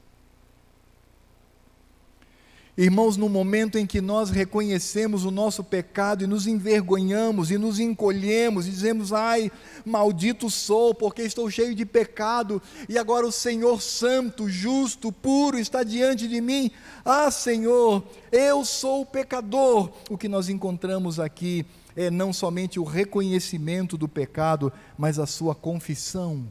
Irmãos, 2.75 3.17
no 3.17 3.29
momento 3.29 3.77
em 3.77 3.85
que 3.85 4.01
nós 4.01 4.31
reconhecemos 4.31 5.25
o 5.25 5.29
nosso 5.29 5.63
pecado 5.63 6.23
e 6.23 6.27
nos 6.27 6.47
envergonhamos 6.47 7.51
e 7.51 7.57
nos 7.57 7.79
encolhemos 7.79 8.65
e 8.65 8.71
dizemos: 8.71 9.13
Ai, 9.13 9.51
maldito 9.85 10.49
sou, 10.49 10.91
porque 10.91 11.21
estou 11.21 11.51
cheio 11.51 11.75
de 11.75 11.85
pecado, 11.85 12.59
e 12.89 12.97
agora 12.97 13.27
o 13.27 13.31
Senhor 13.31 13.79
Santo, 13.79 14.49
justo, 14.49 15.11
puro 15.11 15.59
está 15.59 15.83
diante 15.83 16.27
de 16.27 16.41
mim. 16.41 16.71
Ah, 17.05 17.29
Senhor, 17.29 18.03
eu 18.31 18.65
sou 18.65 19.05
pecador. 19.05 19.91
O 20.09 20.17
que 20.17 20.27
nós 20.27 20.49
encontramos 20.49 21.19
aqui 21.19 21.63
é 21.95 22.09
não 22.09 22.33
somente 22.33 22.79
o 22.79 22.83
reconhecimento 22.83 23.99
do 23.99 24.07
pecado, 24.07 24.73
mas 24.97 25.19
a 25.19 25.27
sua 25.27 25.53
confissão. 25.53 26.47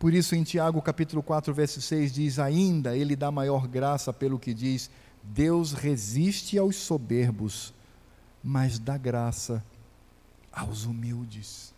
Por 0.00 0.14
isso, 0.14 0.34
em 0.34 0.42
Tiago 0.42 0.80
capítulo 0.80 1.22
4, 1.22 1.52
verso 1.52 1.78
6, 1.78 2.10
diz: 2.10 2.38
Ainda 2.38 2.96
ele 2.96 3.14
dá 3.14 3.30
maior 3.30 3.68
graça 3.68 4.14
pelo 4.14 4.38
que 4.38 4.54
diz: 4.54 4.90
Deus 5.22 5.74
resiste 5.74 6.56
aos 6.56 6.76
soberbos, 6.76 7.74
mas 8.42 8.78
dá 8.78 8.96
graça 8.96 9.62
aos 10.50 10.86
humildes. 10.86 11.74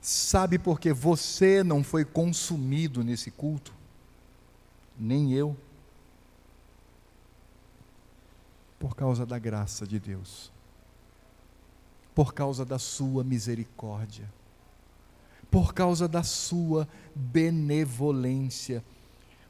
Sabe 0.00 0.60
por 0.60 0.78
que 0.78 0.92
você 0.92 1.64
não 1.64 1.82
foi 1.82 2.04
consumido 2.04 3.02
nesse 3.02 3.32
culto? 3.32 3.74
Nem 4.96 5.32
eu. 5.32 5.56
Por 8.78 8.94
causa 8.94 9.26
da 9.26 9.40
graça 9.40 9.84
de 9.84 9.98
Deus 9.98 10.54
por 12.16 12.32
causa 12.32 12.64
da 12.64 12.78
sua 12.78 13.22
misericórdia, 13.22 14.24
por 15.50 15.74
causa 15.74 16.08
da 16.08 16.22
sua 16.22 16.88
benevolência. 17.14 18.82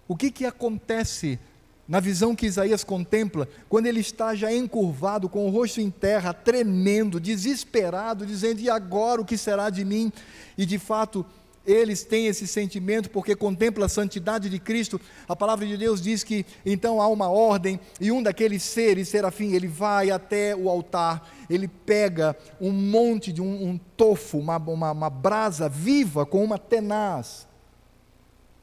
O 0.09 0.17
que, 0.17 0.33
que 0.33 0.45
acontece 0.45 1.39
na 1.87 2.01
visão 2.01 2.35
que 2.35 2.45
Isaías 2.45 2.83
contempla, 2.83 3.49
quando 3.69 3.87
ele 3.87 4.01
está 4.01 4.35
já 4.35 4.53
encurvado, 4.53 5.29
com 5.29 5.47
o 5.47 5.51
rosto 5.51 5.81
em 5.81 5.89
terra, 5.89 6.35
tremendo, 6.35 7.21
desesperado, 7.21 8.27
dizendo: 8.27 8.61
E 8.61 8.69
agora 8.69 9.21
o 9.21 9.25
que 9.25 9.39
será 9.39 9.71
de 9.71 9.85
mim? 9.85 10.13
E 10.59 10.67
de 10.67 10.77
fato, 10.77 11.25
eles 11.67 12.05
têm 12.05 12.27
esse 12.27 12.47
sentimento 12.47 13.11
porque 13.11 13.35
contempla 13.35 13.87
a 13.87 13.89
santidade 13.89 14.49
de 14.49 14.59
Cristo. 14.59 15.01
A 15.29 15.35
palavra 15.35 15.67
de 15.67 15.77
Deus 15.77 16.01
diz 16.01 16.23
que 16.23 16.47
então 16.65 17.01
há 17.01 17.09
uma 17.09 17.29
ordem 17.29 17.81
e 18.01 18.13
um 18.13 18.23
daqueles 18.23 18.63
seres, 18.63 19.09
serafim, 19.09 19.53
ele 19.53 19.67
vai 19.67 20.11
até 20.11 20.55
o 20.55 20.69
altar, 20.69 21.29
ele 21.51 21.69
pega 21.69 22.37
um 22.61 22.71
monte 22.71 23.33
de 23.33 23.43
um, 23.43 23.71
um 23.71 23.79
tofo, 23.97 24.39
uma, 24.39 24.57
uma, 24.57 24.93
uma 24.93 25.11
brasa 25.11 25.69
viva 25.69 26.25
com 26.25 26.43
uma 26.45 26.59
tenaz. 26.59 27.47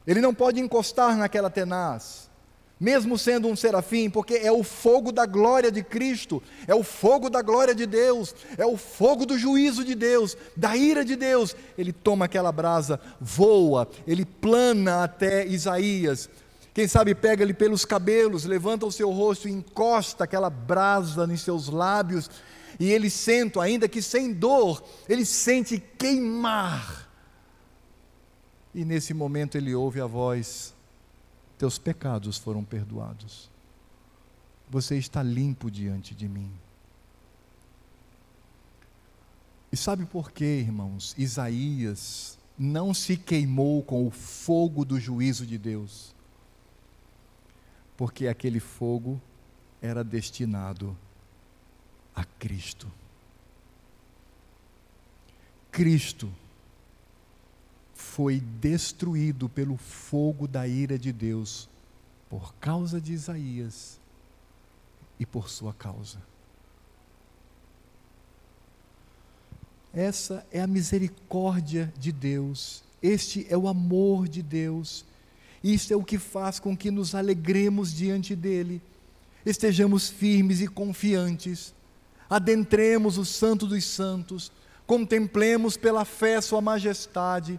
Ele 0.06 0.20
não 0.20 0.34
pode 0.34 0.60
encostar 0.60 1.16
naquela 1.16 1.50
tenaz 1.50 2.30
mesmo 2.78 3.16
sendo 3.16 3.48
um 3.48 3.54
serafim, 3.54 4.10
porque 4.10 4.34
é 4.34 4.50
o 4.50 4.64
fogo 4.64 5.12
da 5.12 5.24
glória 5.26 5.70
de 5.70 5.82
Cristo, 5.82 6.42
é 6.66 6.74
o 6.74 6.82
fogo 6.82 7.30
da 7.30 7.40
glória 7.40 7.74
de 7.74 7.86
Deus, 7.86 8.34
é 8.58 8.66
o 8.66 8.76
fogo 8.76 9.24
do 9.24 9.38
juízo 9.38 9.84
de 9.84 9.94
Deus, 9.94 10.36
da 10.56 10.76
ira 10.76 11.04
de 11.04 11.14
Deus. 11.14 11.54
Ele 11.78 11.92
toma 11.92 12.24
aquela 12.24 12.50
brasa, 12.50 13.00
voa, 13.20 13.88
ele 14.06 14.24
plana 14.24 15.04
até 15.04 15.46
Isaías. 15.46 16.28
Quem 16.74 16.88
sabe 16.88 17.14
pega 17.14 17.44
ele 17.44 17.54
pelos 17.54 17.84
cabelos, 17.84 18.44
levanta 18.44 18.84
o 18.84 18.92
seu 18.92 19.10
rosto 19.12 19.48
e 19.48 19.52
encosta 19.52 20.24
aquela 20.24 20.50
brasa 20.50 21.26
nos 21.26 21.42
seus 21.42 21.68
lábios, 21.68 22.28
e 22.80 22.90
ele 22.90 23.08
sente, 23.08 23.60
ainda 23.60 23.88
que 23.88 24.02
sem 24.02 24.32
dor, 24.32 24.82
ele 25.08 25.24
sente 25.24 25.80
queimar. 25.96 27.08
E 28.74 28.84
nesse 28.84 29.14
momento 29.14 29.56
ele 29.56 29.72
ouve 29.72 30.00
a 30.00 30.06
voz 30.06 30.73
teus 31.58 31.78
pecados 31.78 32.38
foram 32.38 32.64
perdoados. 32.64 33.50
Você 34.70 34.96
está 34.96 35.22
limpo 35.22 35.70
diante 35.70 36.14
de 36.14 36.28
mim. 36.28 36.50
E 39.70 39.76
sabe 39.76 40.06
por 40.06 40.30
quê, 40.30 40.60
irmãos? 40.60 41.14
Isaías 41.18 42.38
não 42.56 42.94
se 42.94 43.16
queimou 43.16 43.82
com 43.82 44.06
o 44.06 44.10
fogo 44.10 44.84
do 44.84 45.00
juízo 45.00 45.44
de 45.44 45.58
Deus, 45.58 46.14
porque 47.96 48.28
aquele 48.28 48.60
fogo 48.60 49.20
era 49.82 50.04
destinado 50.04 50.96
a 52.14 52.24
Cristo. 52.24 52.90
Cristo 55.70 56.32
foi 58.14 58.38
destruído 58.60 59.48
pelo 59.48 59.76
fogo 59.76 60.46
da 60.46 60.68
ira 60.68 60.96
de 60.96 61.12
Deus 61.12 61.68
por 62.30 62.54
causa 62.60 63.00
de 63.00 63.12
Isaías 63.12 63.98
e 65.18 65.26
por 65.26 65.50
sua 65.50 65.74
causa. 65.74 66.18
Essa 69.92 70.46
é 70.52 70.60
a 70.60 70.66
misericórdia 70.68 71.92
de 71.98 72.12
Deus, 72.12 72.84
este 73.02 73.48
é 73.50 73.58
o 73.58 73.66
amor 73.66 74.28
de 74.28 74.42
Deus, 74.42 75.04
isto 75.62 75.92
é 75.92 75.96
o 75.96 76.04
que 76.04 76.16
faz 76.16 76.60
com 76.60 76.76
que 76.76 76.92
nos 76.92 77.16
alegremos 77.16 77.92
diante 77.92 78.36
dEle, 78.36 78.80
estejamos 79.44 80.08
firmes 80.08 80.60
e 80.60 80.68
confiantes, 80.68 81.74
adentremos 82.30 83.18
o 83.18 83.24
Santo 83.24 83.66
dos 83.66 83.84
Santos, 83.84 84.52
contemplemos 84.86 85.76
pela 85.76 86.04
fé 86.04 86.40
Sua 86.40 86.60
majestade 86.60 87.58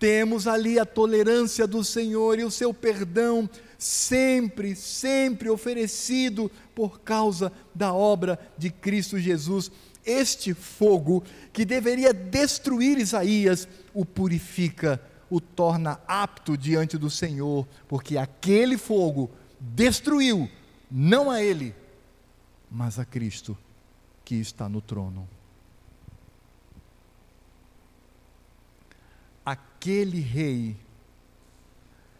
temos 0.00 0.46
ali 0.46 0.78
a 0.78 0.86
tolerância 0.86 1.66
do 1.66 1.84
Senhor 1.84 2.38
e 2.38 2.44
o 2.44 2.50
seu 2.50 2.72
perdão, 2.72 3.48
sempre, 3.78 4.74
sempre 4.74 5.50
oferecido 5.50 6.50
por 6.74 7.02
causa 7.02 7.52
da 7.74 7.92
obra 7.92 8.40
de 8.56 8.70
Cristo 8.70 9.18
Jesus. 9.18 9.70
Este 10.04 10.54
fogo 10.54 11.22
que 11.52 11.66
deveria 11.66 12.14
destruir 12.14 12.98
Isaías, 12.98 13.68
o 13.92 14.06
purifica, 14.06 15.00
o 15.28 15.38
torna 15.38 16.00
apto 16.08 16.56
diante 16.56 16.96
do 16.96 17.10
Senhor, 17.10 17.68
porque 17.86 18.16
aquele 18.16 18.78
fogo 18.78 19.30
destruiu 19.60 20.48
não 20.90 21.30
a 21.30 21.42
ele, 21.42 21.74
mas 22.70 22.98
a 22.98 23.04
Cristo 23.04 23.56
que 24.24 24.36
está 24.36 24.66
no 24.66 24.80
trono. 24.80 25.28
Aquele 29.80 30.20
rei, 30.20 30.76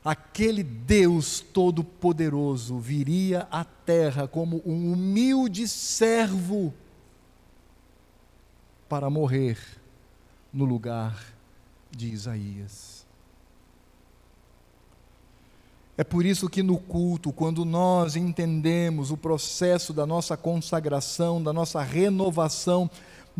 aquele 0.03 0.63
Deus 0.63 1.41
todo-poderoso 1.41 2.79
viria 2.79 3.47
à 3.51 3.65
terra 3.65 4.27
como 4.27 4.63
um 4.65 4.95
humilde 4.95 5.69
servo 5.69 6.73
para 8.89 9.11
morrer 9.11 9.59
no 10.51 10.65
lugar 10.65 11.23
de 11.91 12.09
Isaías. 12.09 13.05
É 15.99 16.03
por 16.03 16.25
isso 16.25 16.49
que 16.49 16.63
no 16.63 16.79
culto, 16.79 17.31
quando 17.31 17.67
nós 17.67 18.17
entendemos 18.17 19.11
o 19.11 19.19
processo 19.19 19.93
da 19.93 20.07
nossa 20.07 20.35
consagração, 20.35 21.43
da 21.43 21.53
nossa 21.53 21.83
renovação, 21.83 22.91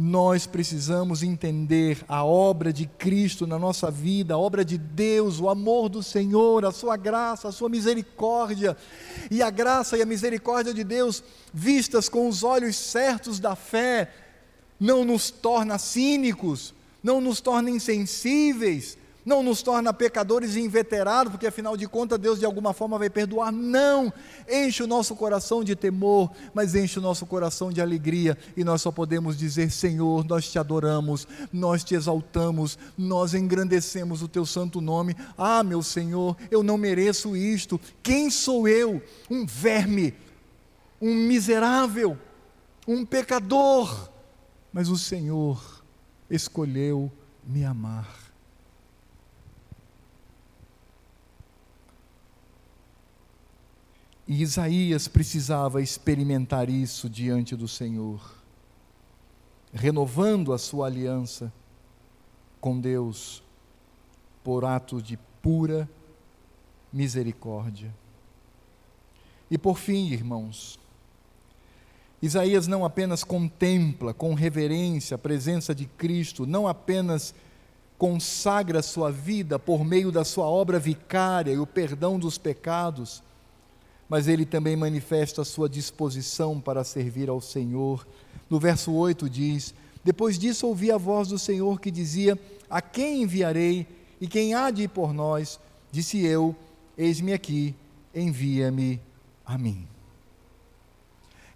nós 0.03 0.47
precisamos 0.47 1.23
entender 1.23 1.99
a 2.09 2.25
obra 2.25 2.73
de 2.73 2.87
Cristo 2.87 3.47
na 3.47 3.59
nossa 3.59 3.91
vida, 3.91 4.33
a 4.33 4.39
obra 4.39 4.65
de 4.65 4.79
Deus, 4.79 5.39
o 5.39 5.49
amor 5.51 5.91
do 5.91 6.03
Senhor, 6.03 6.65
a 6.65 6.73
sua 6.73 6.97
graça, 6.97 7.49
a 7.49 7.53
sua 7.53 7.69
misericórdia. 7.69 8.75
E 9.31 9.43
a 9.43 9.51
graça 9.51 9.99
e 9.99 10.03
a 10.03 10.07
misericórdia 10.07 10.73
de 10.73 10.83
Deus, 10.85 11.23
vistas 11.53 12.09
com 12.09 12.27
os 12.27 12.43
olhos 12.43 12.77
certos 12.77 13.39
da 13.39 13.55
fé, 13.55 14.11
não 14.81 15.05
nos 15.05 15.31
torna 15.31 15.77
cínicos, 15.77 16.73
não 17.03 17.21
nos 17.21 17.43
torna 17.43 17.69
insensíveis, 17.69 18.97
não 19.31 19.45
nos 19.45 19.63
torna 19.63 19.95
pecadores 19.95 20.57
e 20.57 20.61
inveterados, 20.61 21.31
porque 21.31 21.47
afinal 21.47 21.77
de 21.77 21.87
contas 21.87 22.19
Deus 22.19 22.41
de 22.41 22.45
alguma 22.45 22.75
forma 22.75 22.99
vai 22.99 23.09
perdoar. 23.09 23.53
Não! 23.53 24.13
Enche 24.51 24.83
o 24.83 24.89
nosso 24.89 25.15
coração 25.15 25.63
de 25.63 25.77
temor, 25.77 26.33
mas 26.53 26.75
enche 26.75 26.99
o 26.99 27.03
nosso 27.03 27.25
coração 27.25 27.71
de 27.71 27.81
alegria, 27.81 28.37
e 28.57 28.65
nós 28.65 28.83
só 28.83 28.91
podemos 28.91 29.39
dizer: 29.39 29.71
Senhor, 29.71 30.27
nós 30.27 30.51
te 30.51 30.59
adoramos, 30.59 31.29
nós 31.53 31.85
te 31.85 31.95
exaltamos, 31.95 32.77
nós 32.99 33.33
engrandecemos 33.33 34.21
o 34.21 34.27
teu 34.27 34.45
santo 34.45 34.81
nome. 34.81 35.17
Ah, 35.39 35.63
meu 35.63 35.81
Senhor, 35.81 36.37
eu 36.51 36.65
não 36.65 36.77
mereço 36.77 37.37
isto. 37.37 37.81
Quem 38.03 38.31
sou 38.31 38.67
eu? 38.67 39.01
Um 39.31 39.47
verme, 39.47 40.13
um 41.01 41.15
miserável, 41.15 42.19
um 42.87 43.07
pecador. 43.07 44.11
Mas 44.73 44.89
o 44.89 44.99
Senhor 44.99 45.85
escolheu 46.29 47.13
me 47.45 47.65
amar. 47.65 48.30
E 54.31 54.43
Isaías 54.43 55.09
precisava 55.09 55.83
experimentar 55.83 56.71
isso 56.71 57.11
diante 57.11 57.57
do 57.57 57.67
Senhor, 57.67 58.23
renovando 59.73 60.53
a 60.53 60.59
sua 60.59 60.87
aliança 60.87 61.53
com 62.61 62.79
Deus 62.79 63.43
por 64.45 64.65
ato 64.65 65.03
de 65.03 65.19
pura 65.43 65.91
misericórdia. 66.93 67.93
E 69.51 69.59
por 69.59 69.77
fim, 69.77 70.13
irmãos, 70.13 70.79
Isaías 72.23 72.69
não 72.69 72.85
apenas 72.85 73.25
contempla 73.25 74.15
com 74.15 74.33
reverência 74.35 75.17
a 75.17 75.19
presença 75.19 75.75
de 75.75 75.87
Cristo, 75.87 76.47
não 76.47 76.69
apenas 76.69 77.35
consagra 77.99 78.81
sua 78.81 79.11
vida 79.11 79.59
por 79.59 79.85
meio 79.85 80.13
da 80.13 80.25
sua 80.25 80.45
obra 80.45 80.79
vicária 80.79 81.51
e 81.51 81.59
o 81.59 81.67
perdão 81.67 82.17
dos 82.17 82.39
pecados, 82.39 83.25
mas 84.11 84.27
ele 84.27 84.45
também 84.45 84.75
manifesta 84.75 85.43
a 85.43 85.45
sua 85.45 85.69
disposição 85.69 86.61
para 86.61 86.83
servir 86.83 87.29
ao 87.29 87.41
Senhor. 87.41 88.05
No 88.51 88.59
verso 88.59 88.93
8 88.93 89.31
diz: 89.31 89.73
Depois 90.03 90.37
disso 90.37 90.67
ouvi 90.67 90.91
a 90.91 90.99
voz 90.99 91.29
do 91.29 91.39
Senhor 91.39 91.81
que 91.81 91.93
dizia: 91.93 92.37
A 92.69 92.83
quem 92.83 93.23
enviarei 93.23 93.87
e 94.21 94.27
quem 94.27 94.53
há 94.53 94.69
de 94.73 94.83
ir 94.83 94.89
por 94.89 95.15
nós? 95.15 95.61
Disse 95.93 96.19
eu: 96.27 96.57
Eis-me 96.99 97.33
aqui, 97.33 97.73
envia-me 98.13 99.01
a 99.47 99.57
mim. 99.57 99.87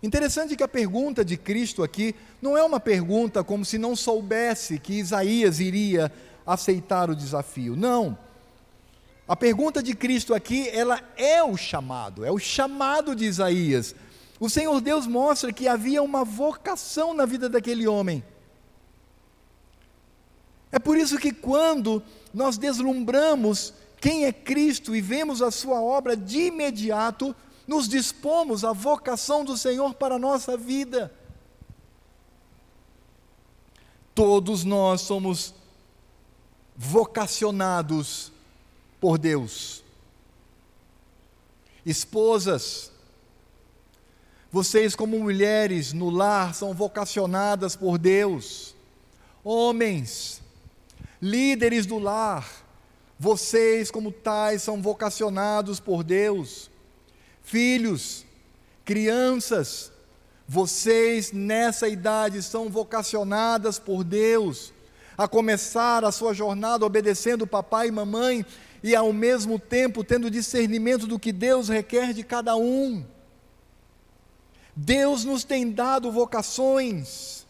Interessante 0.01 0.55
que 0.55 0.63
a 0.63 0.69
pergunta 0.69 1.25
de 1.25 1.37
Cristo 1.37 1.83
aqui 1.83 2.15
não 2.41 2.57
é 2.57 2.63
uma 2.63 2.79
pergunta 2.79 3.43
como 3.43 3.65
se 3.65 3.79
não 3.79 3.97
soubesse 3.97 4.79
que 4.79 4.93
Isaías 4.93 5.59
iria 5.59 6.13
aceitar 6.47 7.11
o 7.11 7.17
desafio. 7.17 7.75
Não. 7.75 8.17
A 9.27 9.35
pergunta 9.35 9.83
de 9.83 9.95
Cristo 9.95 10.35
aqui, 10.35 10.69
ela 10.69 11.03
é 11.17 11.43
o 11.43 11.57
chamado, 11.57 12.25
é 12.25 12.31
o 12.31 12.39
chamado 12.39 13.17
de 13.17 13.25
Isaías. 13.25 13.95
O 14.39 14.51
Senhor 14.51 14.81
Deus 14.81 15.07
mostra 15.07 15.53
que 15.53 15.67
havia 15.67 16.03
uma 16.03 16.25
vocação 16.25 17.15
na 17.15 17.25
vida 17.25 17.49
daquele 17.49 17.87
homem. 17.87 18.23
É 20.71 20.79
por 20.79 20.99
isso 20.99 21.19
que 21.19 21.33
quando 21.33 22.03
nós 22.35 22.59
deslumbramos 22.59 23.73
quem 23.99 24.27
é 24.27 24.33
Cristo 24.33 24.95
e 24.95 25.01
vemos 25.01 25.41
a 25.41 25.51
sua 25.51 25.81
obra 25.81 26.15
de 26.15 26.49
imediato, 26.49 27.35
nos 27.67 27.89
dispomos 27.89 28.63
à 28.63 28.73
vocação 28.73 29.43
do 29.43 29.57
Senhor 29.57 29.95
para 29.95 30.17
a 30.17 30.19
nossa 30.19 30.57
vida. 30.57 31.11
Todos 34.15 34.65
nós 34.65 35.01
somos 35.01 35.55
vocacionados 36.77 38.34
por 39.05 39.19
Deus. 39.19 39.85
Esposas, 41.85 42.91
vocês, 44.51 44.97
como 44.97 45.19
mulheres 45.19 45.93
no 45.93 46.09
lar, 46.09 46.55
são 46.55 46.73
vocacionadas 46.73 47.77
por 47.77 47.99
Deus. 47.99 48.75
Homens, 49.45 50.41
líderes 51.21 51.85
do 51.85 51.99
lar, 51.99 52.49
vocês, 53.19 53.91
como 53.91 54.11
tais, 54.11 54.63
são 54.63 54.81
vocacionados 54.81 55.79
por 55.79 56.03
Deus. 56.03 56.71
Filhos, 57.43 58.25
crianças, 58.87 59.93
vocês 60.49 61.31
nessa 61.31 61.87
idade 61.89 62.43
são 62.43 62.71
vocacionadas 62.71 63.79
por 63.79 64.03
Deus 64.03 64.73
a 65.17 65.29
começar 65.29 66.05
a 66.07 66.11
sua 66.11 66.33
jornada 66.33 66.87
obedecendo 66.87 67.47
papai 67.47 67.89
e 67.89 67.93
mamãe 67.93 68.47
e 68.85 68.95
ao 68.95 69.15
mesmo 69.15 69.59
tempo 69.59 70.05
tendo 70.05 70.31
discernimento 70.31 71.07
do 71.07 71.19
que 71.19 71.33
Deus 71.33 71.71
requer 71.71 72.13
de 72.13 72.23
cada 72.23 72.55
um. 72.55 73.03
Deus 74.77 75.25
nos 75.25 75.43
tem 75.43 75.71
dado 75.73 76.13
vocações, 76.13 77.47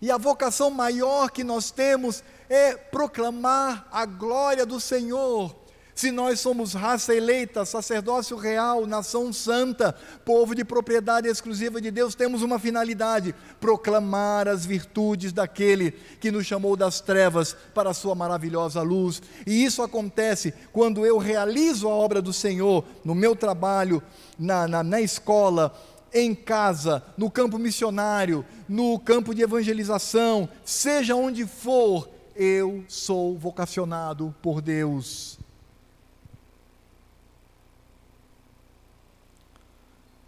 e 0.00 0.08
a 0.08 0.16
vocação 0.16 0.70
maior 0.70 1.32
que 1.32 1.42
nós 1.42 1.72
temos 1.72 2.22
é 2.48 2.76
proclamar 2.76 3.88
a 3.90 4.06
glória 4.06 4.64
do 4.64 4.78
Senhor. 4.78 5.52
Se 6.00 6.10
nós 6.10 6.40
somos 6.40 6.72
raça 6.72 7.14
eleita, 7.14 7.62
sacerdócio 7.66 8.34
real, 8.34 8.86
nação 8.86 9.30
santa, 9.34 9.94
povo 10.24 10.54
de 10.54 10.64
propriedade 10.64 11.28
exclusiva 11.28 11.78
de 11.78 11.90
Deus, 11.90 12.14
temos 12.14 12.40
uma 12.40 12.58
finalidade: 12.58 13.34
proclamar 13.60 14.48
as 14.48 14.64
virtudes 14.64 15.30
daquele 15.30 15.90
que 16.18 16.30
nos 16.30 16.46
chamou 16.46 16.74
das 16.74 17.02
trevas 17.02 17.54
para 17.74 17.90
a 17.90 17.92
sua 17.92 18.14
maravilhosa 18.14 18.80
luz. 18.80 19.20
E 19.46 19.62
isso 19.62 19.82
acontece 19.82 20.54
quando 20.72 21.04
eu 21.04 21.18
realizo 21.18 21.86
a 21.86 21.92
obra 21.92 22.22
do 22.22 22.32
Senhor 22.32 22.82
no 23.04 23.14
meu 23.14 23.36
trabalho, 23.36 24.02
na, 24.38 24.66
na, 24.66 24.82
na 24.82 25.02
escola, 25.02 25.78
em 26.14 26.34
casa, 26.34 27.04
no 27.14 27.30
campo 27.30 27.58
missionário, 27.58 28.42
no 28.66 28.98
campo 28.98 29.34
de 29.34 29.42
evangelização, 29.42 30.48
seja 30.64 31.14
onde 31.14 31.46
for, 31.46 32.08
eu 32.34 32.86
sou 32.88 33.36
vocacionado 33.36 34.34
por 34.40 34.62
Deus. 34.62 35.38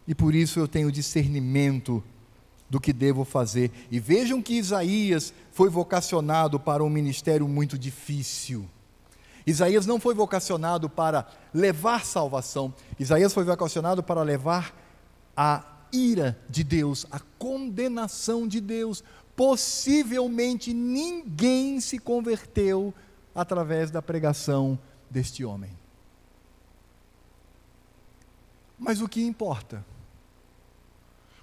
E 0.06 0.14
por 0.14 0.34
isso 0.34 0.58
eu 0.58 0.66
tenho 0.66 0.90
discernimento 0.90 2.02
do 2.68 2.80
que 2.80 2.92
devo 2.92 3.24
fazer. 3.24 3.70
E 3.90 4.00
vejam 4.00 4.42
que 4.42 4.54
Isaías 4.54 5.32
foi 5.52 5.68
vocacionado 5.68 6.58
para 6.58 6.82
um 6.82 6.88
ministério 6.88 7.46
muito 7.46 7.78
difícil. 7.78 8.68
Isaías 9.46 9.86
não 9.86 10.00
foi 10.00 10.14
vocacionado 10.14 10.88
para 10.88 11.26
levar 11.52 12.06
salvação, 12.06 12.72
Isaías 12.98 13.34
foi 13.34 13.44
vocacionado 13.44 14.02
para 14.02 14.22
levar 14.22 14.74
a 15.36 15.64
ira 15.92 16.38
de 16.48 16.64
Deus, 16.64 17.06
a 17.10 17.20
condenação 17.38 18.48
de 18.48 18.60
Deus. 18.60 19.04
Possivelmente 19.36 20.72
ninguém 20.72 21.80
se 21.80 21.98
converteu 21.98 22.94
através 23.34 23.90
da 23.90 24.00
pregação 24.00 24.78
deste 25.10 25.44
homem. 25.44 25.70
Mas 28.78 29.00
o 29.00 29.08
que 29.08 29.22
importa? 29.22 29.84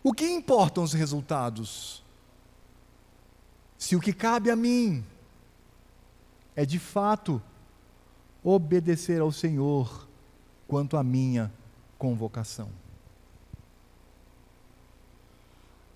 O 0.04 0.14
que 0.14 0.26
importam 0.26 0.84
os 0.84 0.93
resultados? 0.93 2.04
Se 3.78 3.95
o 3.95 4.00
que 4.00 4.14
cabe 4.14 4.50
a 4.50 4.56
mim 4.56 5.04
é 6.56 6.66
de 6.66 6.80
fato 6.80 7.41
obedecer 8.43 9.22
ao 9.22 9.32
Senhor 9.32 10.08
quanto 10.68 10.97
à 10.97 11.04
minha 11.04 11.52
convocação. 11.97 12.70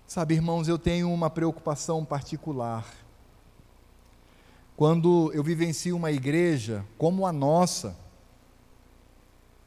Sabe, 0.06 0.34
irmãos, 0.34 0.68
eu 0.68 0.78
tenho 0.78 1.10
uma 1.12 1.30
preocupação 1.30 2.04
particular. 2.04 2.86
Quando 4.76 5.32
eu 5.32 5.42
vivencio 5.42 5.96
uma 5.96 6.12
igreja 6.12 6.84
como 6.98 7.26
a 7.26 7.32
nossa, 7.32 7.96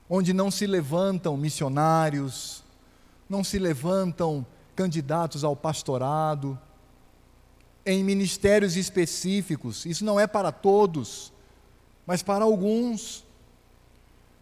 onde 0.09 0.33
não 0.33 0.51
se 0.51 0.67
levantam 0.67 1.35
missionários, 1.35 2.63
não 3.29 3.43
se 3.43 3.59
levantam 3.59 4.45
candidatos 4.75 5.43
ao 5.43 5.55
pastorado, 5.55 6.57
em 7.85 8.03
ministérios 8.03 8.75
específicos, 8.75 9.85
isso 9.85 10.03
não 10.03 10.19
é 10.19 10.27
para 10.27 10.51
todos, 10.51 11.31
mas 12.05 12.21
para 12.21 12.43
alguns. 12.43 13.25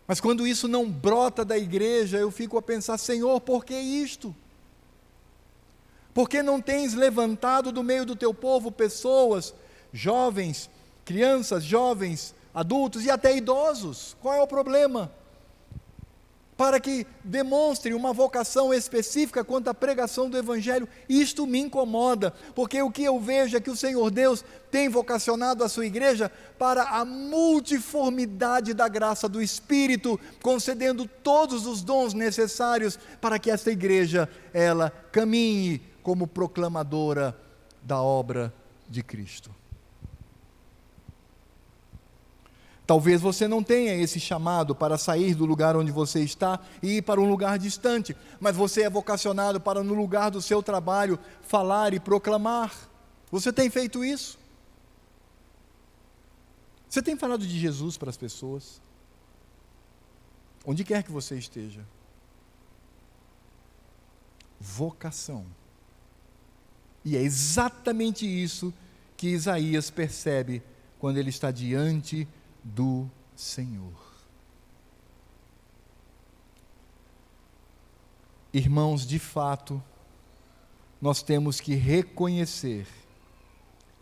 Mas 0.07 0.19
quando 0.19 0.47
isso 0.47 0.67
não 0.67 0.89
brota 0.89 1.45
da 1.45 1.57
igreja, 1.57 2.17
eu 2.17 2.31
fico 2.31 2.57
a 2.57 2.61
pensar: 2.61 2.97
Senhor, 2.97 3.39
por 3.41 3.63
que 3.63 3.75
isto? 3.75 4.35
Por 6.13 6.29
que 6.29 6.41
não 6.41 6.61
tens 6.61 6.93
levantado 6.93 7.71
do 7.71 7.83
meio 7.83 8.05
do 8.05 8.15
teu 8.15 8.33
povo 8.33 8.71
pessoas, 8.71 9.53
jovens, 9.91 10.69
crianças, 11.03 11.63
jovens, 11.63 12.33
adultos 12.53 13.05
e 13.05 13.11
até 13.11 13.35
idosos? 13.35 14.15
Qual 14.21 14.33
é 14.33 14.41
o 14.41 14.47
problema? 14.47 15.11
Para 16.57 16.79
que 16.79 17.05
demonstrem 17.21 17.93
uma 17.93 18.13
vocação 18.13 18.73
específica 18.73 19.43
quanto 19.43 19.69
à 19.69 19.73
pregação 19.73 20.29
do 20.29 20.37
Evangelho, 20.37 20.87
isto 21.09 21.45
me 21.45 21.59
incomoda, 21.59 22.33
porque 22.53 22.81
o 22.81 22.89
que 22.89 23.03
eu 23.03 23.19
vejo 23.19 23.57
é 23.57 23.59
que 23.59 23.69
o 23.69 23.75
Senhor 23.75 24.09
Deus 24.09 24.43
tem 24.71 24.87
vocacionado 24.87 25.65
a 25.65 25.69
sua 25.69 25.85
igreja 25.85 26.31
para 26.57 26.83
a 26.83 27.03
multiformidade 27.03 28.73
da 28.73 28.87
graça 28.87 29.27
do 29.27 29.41
Espírito, 29.41 30.17
concedendo 30.41 31.05
todos 31.05 31.65
os 31.65 31.81
dons 31.81 32.13
necessários 32.13 32.97
para 33.19 33.37
que 33.37 33.51
esta 33.51 33.69
igreja 33.69 34.29
ela 34.53 34.89
caminhe 35.11 35.81
como 36.01 36.25
proclamadora 36.25 37.37
da 37.83 38.01
obra 38.01 38.53
de 38.89 39.03
Cristo. 39.03 39.51
Talvez 42.85 43.19
você 43.19 43.47
não 43.47 43.63
tenha 43.63 43.95
esse 43.95 44.19
chamado 44.19 44.75
para 44.75 44.97
sair 44.97 45.33
do 45.33 45.45
lugar 45.45 45.75
onde 45.75 45.91
você 45.91 46.19
está 46.19 46.59
e 46.83 46.97
ir 46.97 47.01
para 47.01 47.19
um 47.19 47.27
lugar 47.27 47.57
distante, 47.57 48.15
mas 48.39 48.55
você 48.55 48.83
é 48.83 48.89
vocacionado 48.89 49.59
para, 49.59 49.83
no 49.83 49.95
lugar 49.95 50.29
do 50.29 50.41
seu 50.41 50.61
trabalho, 50.61 51.17
falar 51.41 51.93
e 51.93 51.99
proclamar. 51.99 52.71
Você 53.31 53.51
tem 53.51 53.71
feito 53.71 54.05
isso? 54.05 54.37
Você 56.87 57.01
tem 57.01 57.17
falado 57.17 57.45
de 57.45 57.59
Jesus 57.59 57.97
para 57.97 58.11
as 58.11 58.17
pessoas? 58.17 58.79
Onde 60.63 60.83
quer 60.83 61.01
que 61.01 61.11
você 61.11 61.35
esteja. 61.35 61.83
Vocação. 64.59 65.45
E 67.03 67.17
é 67.17 67.21
exatamente 67.21 68.25
isso 68.25 68.71
que 69.17 69.27
Isaías 69.29 69.89
percebe 69.89 70.61
quando 70.99 71.17
ele 71.17 71.29
está 71.29 71.49
diante 71.51 72.27
do 72.65 73.07
Senhor. 73.35 73.93
Irmãos, 78.51 79.05
de 79.05 79.19
fato, 79.19 79.81
nós 80.99 81.21
temos 81.21 81.59
que 81.59 81.75
reconhecer 81.75 82.87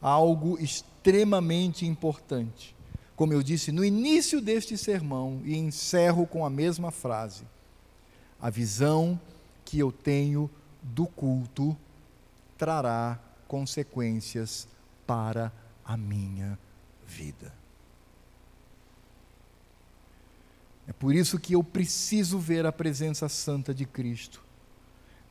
algo 0.01 0.57
extremamente 0.59 1.85
importante. 1.85 2.73
Como 3.15 3.33
eu 3.33 3.43
disse 3.43 3.71
no 3.71 3.83
início 3.83 4.39
deste 4.39 4.77
sermão, 4.77 5.41
e 5.43 5.55
encerro 5.57 6.25
com 6.25 6.45
a 6.45 6.49
mesma 6.49 6.91
frase: 6.91 7.43
a 8.39 8.49
visão 8.49 9.19
que 9.65 9.79
eu 9.79 9.91
tenho 9.91 10.49
do 10.81 11.07
culto 11.07 11.75
trará 12.57 13.19
consequências 13.47 14.67
para 15.05 15.51
a 15.83 15.97
minha 15.97 16.57
vida. 17.05 17.62
É 20.87 20.93
por 20.93 21.15
isso 21.15 21.39
que 21.39 21.53
eu 21.53 21.63
preciso 21.63 22.37
ver 22.37 22.65
a 22.65 22.71
presença 22.71 23.29
santa 23.29 23.73
de 23.73 23.85
Cristo, 23.85 24.43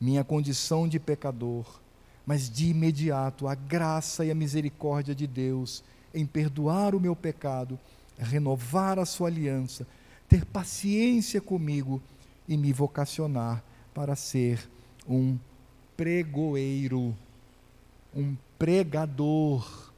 minha 0.01 0.23
condição 0.23 0.87
de 0.87 0.99
pecador, 0.99 1.79
mas 2.25 2.49
de 2.49 2.69
imediato 2.69 3.47
a 3.47 3.53
graça 3.53 4.25
e 4.25 4.31
a 4.31 4.35
misericórdia 4.35 5.13
de 5.13 5.27
Deus 5.27 5.83
em 6.13 6.25
perdoar 6.25 6.95
o 6.95 6.99
meu 6.99 7.15
pecado, 7.15 7.79
renovar 8.17 8.97
a 8.99 9.05
sua 9.05 9.27
aliança, 9.27 9.85
ter 10.27 10.45
paciência 10.45 11.41
comigo 11.41 12.01
e 12.47 12.57
me 12.57 12.71
vocacionar 12.71 13.63
para 13.93 14.15
ser 14.15 14.69
um 15.07 15.37
pregoeiro, 15.95 17.15
um 18.15 18.35
pregador 18.57 19.91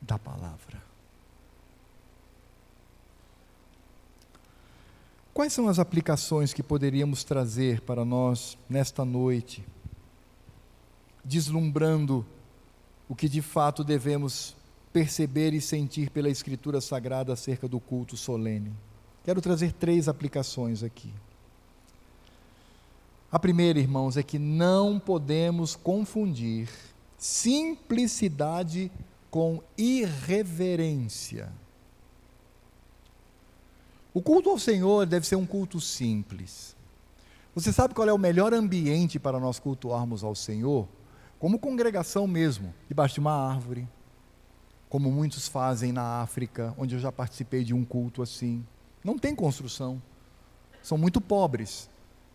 da 0.00 0.18
palavra. 0.18 0.85
Quais 5.36 5.52
são 5.52 5.68
as 5.68 5.78
aplicações 5.78 6.54
que 6.54 6.62
poderíamos 6.62 7.22
trazer 7.22 7.82
para 7.82 8.06
nós 8.06 8.56
nesta 8.70 9.04
noite, 9.04 9.62
deslumbrando 11.22 12.24
o 13.06 13.14
que 13.14 13.28
de 13.28 13.42
fato 13.42 13.84
devemos 13.84 14.56
perceber 14.94 15.52
e 15.52 15.60
sentir 15.60 16.08
pela 16.08 16.30
Escritura 16.30 16.80
Sagrada 16.80 17.34
acerca 17.34 17.68
do 17.68 17.78
culto 17.78 18.16
solene? 18.16 18.72
Quero 19.26 19.42
trazer 19.42 19.72
três 19.72 20.08
aplicações 20.08 20.82
aqui. 20.82 21.12
A 23.30 23.38
primeira, 23.38 23.78
irmãos, 23.78 24.16
é 24.16 24.22
que 24.22 24.38
não 24.38 24.98
podemos 24.98 25.76
confundir 25.76 26.70
simplicidade 27.18 28.90
com 29.30 29.62
irreverência. 29.76 31.52
O 34.16 34.22
culto 34.22 34.48
ao 34.48 34.58
Senhor 34.58 35.04
deve 35.04 35.26
ser 35.26 35.36
um 35.36 35.44
culto 35.44 35.78
simples. 35.78 36.74
Você 37.54 37.70
sabe 37.70 37.92
qual 37.92 38.08
é 38.08 38.12
o 38.14 38.18
melhor 38.18 38.54
ambiente 38.54 39.18
para 39.18 39.38
nós 39.38 39.58
cultuarmos 39.58 40.24
ao 40.24 40.34
Senhor? 40.34 40.88
Como 41.38 41.58
congregação 41.58 42.26
mesmo, 42.26 42.72
debaixo 42.88 43.12
de 43.12 43.20
uma 43.20 43.34
árvore, 43.34 43.86
como 44.88 45.12
muitos 45.12 45.48
fazem 45.48 45.92
na 45.92 46.22
África, 46.22 46.74
onde 46.78 46.94
eu 46.94 46.98
já 46.98 47.12
participei 47.12 47.62
de 47.62 47.74
um 47.74 47.84
culto 47.84 48.22
assim. 48.22 48.64
Não 49.04 49.18
tem 49.18 49.34
construção, 49.34 50.00
são 50.82 50.96
muito 50.96 51.20
pobres, 51.20 51.90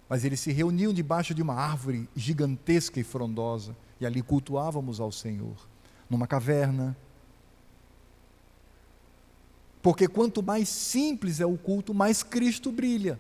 mas 0.08 0.24
eles 0.24 0.40
se 0.40 0.52
reuniam 0.52 0.94
debaixo 0.94 1.34
de 1.34 1.42
uma 1.42 1.56
árvore 1.56 2.08
gigantesca 2.16 3.00
e 3.00 3.04
frondosa 3.04 3.76
e 4.00 4.06
ali 4.06 4.22
cultuávamos 4.22 5.00
ao 5.00 5.12
Senhor, 5.12 5.56
numa 6.08 6.28
caverna. 6.28 6.96
Porque 9.82 10.08
quanto 10.08 10.44
mais 10.44 10.70
simples 10.70 11.40
é 11.40 11.46
o 11.46 11.58
culto, 11.58 11.94
mais 11.94 12.22
Cristo 12.24 12.72
brilha. 12.72 13.20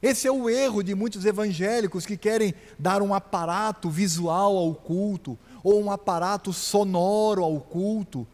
Esse 0.00 0.28
é 0.28 0.30
o 0.30 0.48
erro 0.48 0.82
de 0.82 0.94
muitos 0.94 1.24
evangélicos 1.24 2.06
que 2.06 2.16
querem 2.16 2.54
dar 2.78 3.02
um 3.02 3.14
aparato 3.14 3.90
visual 3.90 4.56
ao 4.56 4.74
culto, 4.74 5.38
ou 5.64 5.82
um 5.82 5.90
aparato 5.90 6.52
sonoro 6.52 7.42
ao 7.42 7.60
culto. 7.60 8.26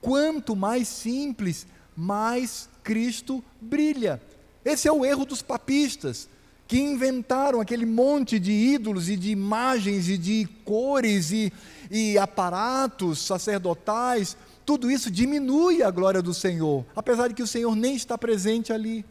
Quanto 0.00 0.54
mais 0.54 0.86
simples, 0.86 1.66
mais 1.96 2.68
Cristo 2.84 3.42
brilha. 3.60 4.22
Esse 4.64 4.86
é 4.86 4.92
o 4.92 5.04
erro 5.04 5.24
dos 5.24 5.42
papistas 5.42 6.28
que 6.68 6.78
inventaram 6.78 7.60
aquele 7.60 7.86
monte 7.86 8.38
de 8.38 8.52
ídolos 8.52 9.08
e 9.08 9.16
de 9.16 9.30
imagens 9.30 10.08
e 10.08 10.18
de 10.18 10.46
cores 10.64 11.32
e, 11.32 11.50
e 11.90 12.18
aparatos 12.18 13.22
sacerdotais, 13.22 14.36
tudo 14.68 14.90
isso 14.90 15.10
diminui 15.10 15.82
a 15.82 15.90
glória 15.90 16.20
do 16.20 16.34
Senhor, 16.34 16.84
apesar 16.94 17.28
de 17.28 17.34
que 17.34 17.42
o 17.42 17.46
Senhor 17.46 17.74
nem 17.74 17.96
está 17.96 18.18
presente 18.18 18.70
ali. 18.70 19.02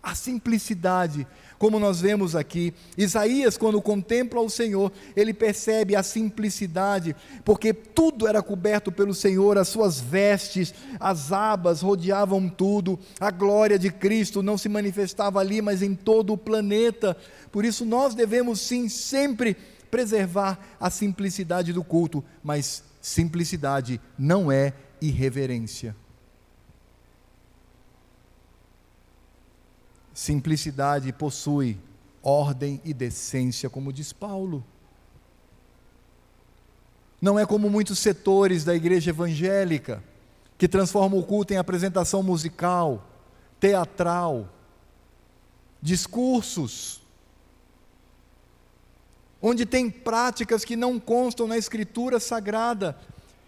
A 0.00 0.14
simplicidade 0.14 1.26
como 1.58 1.80
nós 1.80 2.00
vemos 2.00 2.36
aqui. 2.36 2.72
Isaías, 2.96 3.56
quando 3.56 3.82
contempla 3.82 4.40
o 4.40 4.48
Senhor, 4.48 4.92
ele 5.16 5.34
percebe 5.34 5.96
a 5.96 6.04
simplicidade, 6.04 7.16
porque 7.44 7.74
tudo 7.74 8.28
era 8.28 8.40
coberto 8.40 8.92
pelo 8.92 9.12
Senhor, 9.12 9.58
as 9.58 9.66
suas 9.66 10.00
vestes, 10.00 10.72
as 11.00 11.32
abas 11.32 11.82
rodeavam 11.82 12.48
tudo, 12.48 13.00
a 13.18 13.30
glória 13.32 13.76
de 13.76 13.90
Cristo 13.90 14.40
não 14.40 14.56
se 14.56 14.68
manifestava 14.68 15.40
ali, 15.40 15.60
mas 15.60 15.82
em 15.82 15.96
todo 15.96 16.32
o 16.32 16.38
planeta. 16.38 17.16
Por 17.50 17.64
isso, 17.64 17.84
nós 17.84 18.14
devemos 18.14 18.60
sim 18.60 18.88
sempre 18.88 19.56
preservar 19.90 20.60
a 20.78 20.90
simplicidade 20.90 21.72
do 21.72 21.82
culto, 21.82 22.24
mas 22.42 22.84
simplicidade 23.02 24.00
não 24.16 24.50
é 24.50 24.72
irreverência. 25.00 25.94
Simplicidade 30.14 31.12
possui 31.12 31.78
ordem 32.22 32.80
e 32.84 32.94
decência, 32.94 33.68
como 33.68 33.92
diz 33.92 34.12
Paulo. 34.12 34.64
Não 37.20 37.38
é 37.38 37.44
como 37.44 37.68
muitos 37.68 37.98
setores 37.98 38.62
da 38.64 38.74
igreja 38.74 39.10
evangélica, 39.10 40.02
que 40.56 40.68
transformam 40.68 41.18
o 41.18 41.24
culto 41.24 41.52
em 41.52 41.56
apresentação 41.56 42.22
musical, 42.22 43.04
teatral, 43.58 44.48
discursos, 45.80 47.01
onde 49.42 49.66
tem 49.66 49.90
práticas 49.90 50.64
que 50.64 50.76
não 50.76 50.98
constam 50.98 51.46
na 51.46 51.58
Escritura 51.58 52.20
Sagrada. 52.20 52.96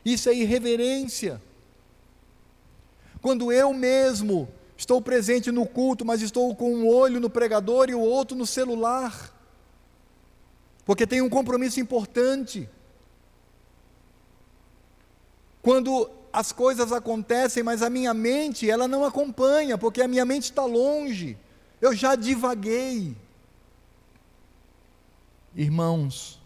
Isso 0.05 0.29
é 0.29 0.35
irreverência. 0.35 1.41
Quando 3.23 3.51
eu 3.51 3.73
mesmo 3.73 4.49
Estou 4.77 5.01
presente 5.01 5.53
no 5.53 5.67
culto, 5.67 6.05
mas 6.05 6.21
estou 6.21 6.55
com 6.55 6.75
um 6.75 6.89
olho 6.89 7.21
no 7.21 7.31
pregador 7.31 7.89
e 7.89 7.95
o 7.95 8.01
outro 8.01 8.37
no 8.37 8.47
celular. 8.47 9.33
Porque 10.85 11.07
tem 11.07 11.23
um 11.23 11.29
compromisso 11.29 11.81
importante. 11.81 12.69
Quando 15.63 16.11
as 16.33 16.51
coisas 16.51 16.93
acontecem, 16.93 17.63
mas 17.63 17.83
a 17.83 17.89
minha 17.89 18.13
mente, 18.13 18.69
ela 18.69 18.89
não 18.89 19.05
acompanha, 19.05 19.79
porque 19.79 20.03
a 20.03 20.09
minha 20.09 20.25
mente 20.25 20.45
está 20.45 20.65
longe. 20.65 21.39
Eu 21.81 21.95
já 21.95 22.17
divaguei. 22.17 23.17
Irmãos, 25.55 26.41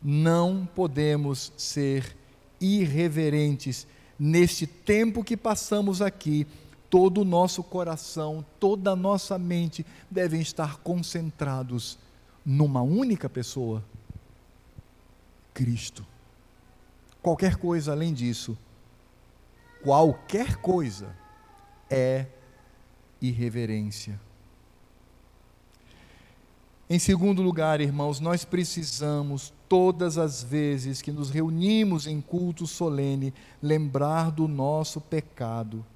não 0.00 0.64
podemos 0.74 1.52
ser 1.56 2.16
irreverentes 2.60 3.86
neste 4.18 4.66
tempo 4.66 5.24
que 5.24 5.36
passamos 5.36 6.00
aqui 6.00 6.46
todo 6.88 7.22
o 7.22 7.24
nosso 7.24 7.62
coração, 7.62 8.44
toda 8.58 8.90
a 8.90 8.96
nossa 8.96 9.38
mente 9.38 9.86
devem 10.10 10.40
estar 10.40 10.78
concentrados 10.78 11.98
numa 12.44 12.82
única 12.82 13.28
pessoa: 13.28 13.82
Cristo. 15.54 16.06
Qualquer 17.22 17.56
coisa 17.56 17.92
além 17.92 18.14
disso, 18.14 18.56
qualquer 19.82 20.56
coisa 20.56 21.14
é 21.88 22.26
irreverência. 23.20 24.18
Em 26.92 26.98
segundo 26.98 27.40
lugar, 27.40 27.80
irmãos, 27.80 28.18
nós 28.18 28.44
precisamos, 28.44 29.52
todas 29.68 30.18
as 30.18 30.42
vezes 30.42 31.00
que 31.00 31.12
nos 31.12 31.30
reunimos 31.30 32.04
em 32.08 32.20
culto 32.20 32.66
solene, 32.66 33.32
lembrar 33.62 34.32
do 34.32 34.48
nosso 34.48 35.00
pecado 35.00 35.86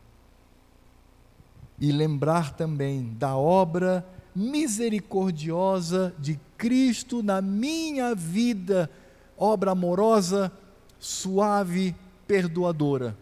e 1.81 1.91
lembrar 1.91 2.55
também 2.55 3.13
da 3.19 3.37
obra 3.37 4.07
misericordiosa 4.37 6.15
de 6.17 6.39
Cristo 6.57 7.25
na 7.25 7.43
minha 7.43 8.15
vida, 8.15 8.89
obra 9.37 9.73
amorosa, 9.73 10.53
suave, 11.01 11.93
perdoadora. 12.25 13.19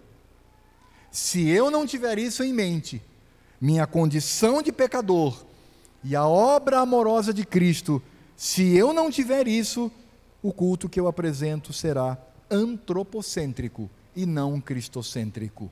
Se 1.10 1.48
eu 1.48 1.70
não 1.70 1.86
tiver 1.86 2.18
isso 2.18 2.44
em 2.44 2.52
mente, 2.52 3.00
minha 3.58 3.86
condição 3.86 4.60
de 4.60 4.70
pecador 4.70 5.51
e 6.04 6.16
a 6.16 6.26
obra 6.26 6.80
amorosa 6.80 7.32
de 7.32 7.44
Cristo, 7.44 8.02
se 8.36 8.76
eu 8.76 8.92
não 8.92 9.10
tiver 9.10 9.46
isso, 9.46 9.90
o 10.42 10.52
culto 10.52 10.88
que 10.88 10.98
eu 10.98 11.06
apresento 11.06 11.72
será 11.72 12.18
antropocêntrico 12.50 13.88
e 14.14 14.26
não 14.26 14.60
cristocêntrico. 14.60 15.70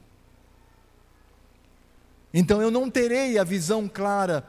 Então 2.32 2.62
eu 2.62 2.70
não 2.70 2.88
terei 2.88 3.38
a 3.38 3.44
visão 3.44 3.88
clara 3.88 4.48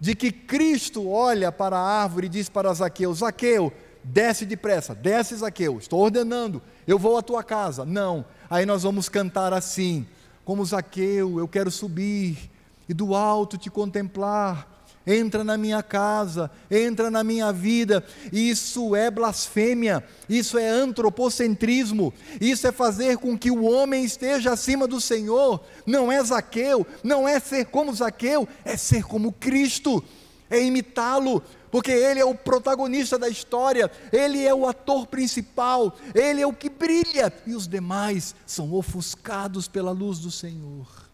de 0.00 0.14
que 0.14 0.32
Cristo 0.32 1.08
olha 1.08 1.52
para 1.52 1.76
a 1.76 2.02
árvore 2.02 2.26
e 2.26 2.30
diz 2.30 2.48
para 2.48 2.72
Zaqueu: 2.72 3.12
Zaqueu, 3.12 3.72
desce 4.02 4.46
depressa, 4.46 4.94
desce 4.94 5.36
Zaqueu, 5.36 5.78
estou 5.78 6.00
ordenando, 6.00 6.62
eu 6.86 6.98
vou 6.98 7.18
à 7.18 7.22
tua 7.22 7.44
casa. 7.44 7.84
Não, 7.84 8.24
aí 8.48 8.64
nós 8.64 8.82
vamos 8.82 9.10
cantar 9.10 9.52
assim, 9.52 10.06
como 10.42 10.64
Zaqueu, 10.64 11.38
eu 11.38 11.46
quero 11.46 11.70
subir 11.70 12.50
e 12.88 12.94
do 12.94 13.14
alto 13.14 13.58
te 13.58 13.68
contemplar 13.68 14.77
entra 15.08 15.42
na 15.42 15.56
minha 15.56 15.82
casa, 15.82 16.50
entra 16.70 17.10
na 17.10 17.24
minha 17.24 17.50
vida. 17.50 18.04
Isso 18.30 18.94
é 18.94 19.10
blasfêmia, 19.10 20.04
isso 20.28 20.58
é 20.58 20.68
antropocentrismo, 20.68 22.12
isso 22.38 22.66
é 22.66 22.72
fazer 22.72 23.16
com 23.16 23.36
que 23.36 23.50
o 23.50 23.64
homem 23.64 24.04
esteja 24.04 24.52
acima 24.52 24.86
do 24.86 25.00
Senhor. 25.00 25.64
Não 25.86 26.12
é 26.12 26.22
Zaqueu, 26.22 26.86
não 27.02 27.26
é 27.26 27.40
ser 27.40 27.66
como 27.66 27.94
Zaqueu, 27.94 28.46
é 28.64 28.76
ser 28.76 29.02
como 29.04 29.32
Cristo, 29.32 30.04
é 30.50 30.62
imitá-lo, 30.62 31.42
porque 31.70 31.90
ele 31.90 32.20
é 32.20 32.24
o 32.24 32.34
protagonista 32.34 33.18
da 33.18 33.28
história, 33.28 33.90
ele 34.12 34.44
é 34.44 34.54
o 34.54 34.66
ator 34.66 35.06
principal, 35.06 35.96
ele 36.14 36.42
é 36.42 36.46
o 36.46 36.52
que 36.52 36.68
brilha, 36.68 37.32
e 37.46 37.54
os 37.54 37.66
demais 37.66 38.34
são 38.46 38.74
ofuscados 38.74 39.68
pela 39.68 39.90
luz 39.90 40.18
do 40.18 40.30
Senhor. 40.30 41.07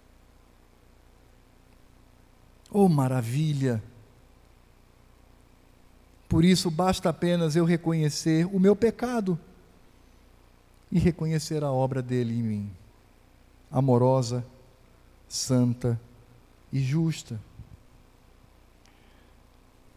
Oh, 2.76 2.88
maravilha! 2.88 3.80
Por 6.28 6.44
isso 6.44 6.72
basta 6.72 7.08
apenas 7.08 7.54
eu 7.54 7.64
reconhecer 7.64 8.46
o 8.46 8.58
meu 8.58 8.74
pecado 8.74 9.38
e 10.90 10.98
reconhecer 10.98 11.62
a 11.62 11.70
obra 11.70 12.02
dele 12.02 12.34
em 12.34 12.42
mim, 12.42 12.70
amorosa, 13.70 14.44
santa 15.28 16.00
e 16.72 16.80
justa. 16.80 17.40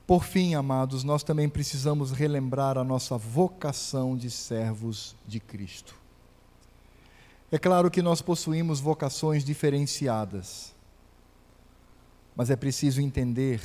Por 0.06 0.24
fim, 0.24 0.54
amados, 0.54 1.04
nós 1.04 1.24
também 1.24 1.50
precisamos 1.50 2.12
relembrar 2.12 2.78
a 2.78 2.84
nossa 2.84 3.18
vocação 3.18 4.16
de 4.16 4.30
servos 4.30 5.16
de 5.28 5.40
Cristo. 5.40 5.96
É 7.52 7.58
claro 7.58 7.90
que 7.90 8.04
nós 8.04 8.22
possuímos 8.22 8.80
vocações 8.80 9.44
diferenciadas, 9.44 10.77
mas 12.38 12.52
é 12.52 12.56
preciso 12.56 13.02
entender 13.02 13.60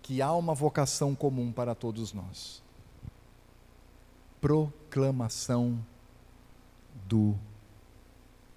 que 0.00 0.22
há 0.22 0.32
uma 0.32 0.54
vocação 0.54 1.14
comum 1.14 1.52
para 1.52 1.74
todos 1.74 2.14
nós: 2.14 2.62
proclamação 4.40 5.78
do 7.06 7.36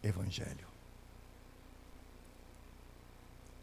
Evangelho. 0.02 0.70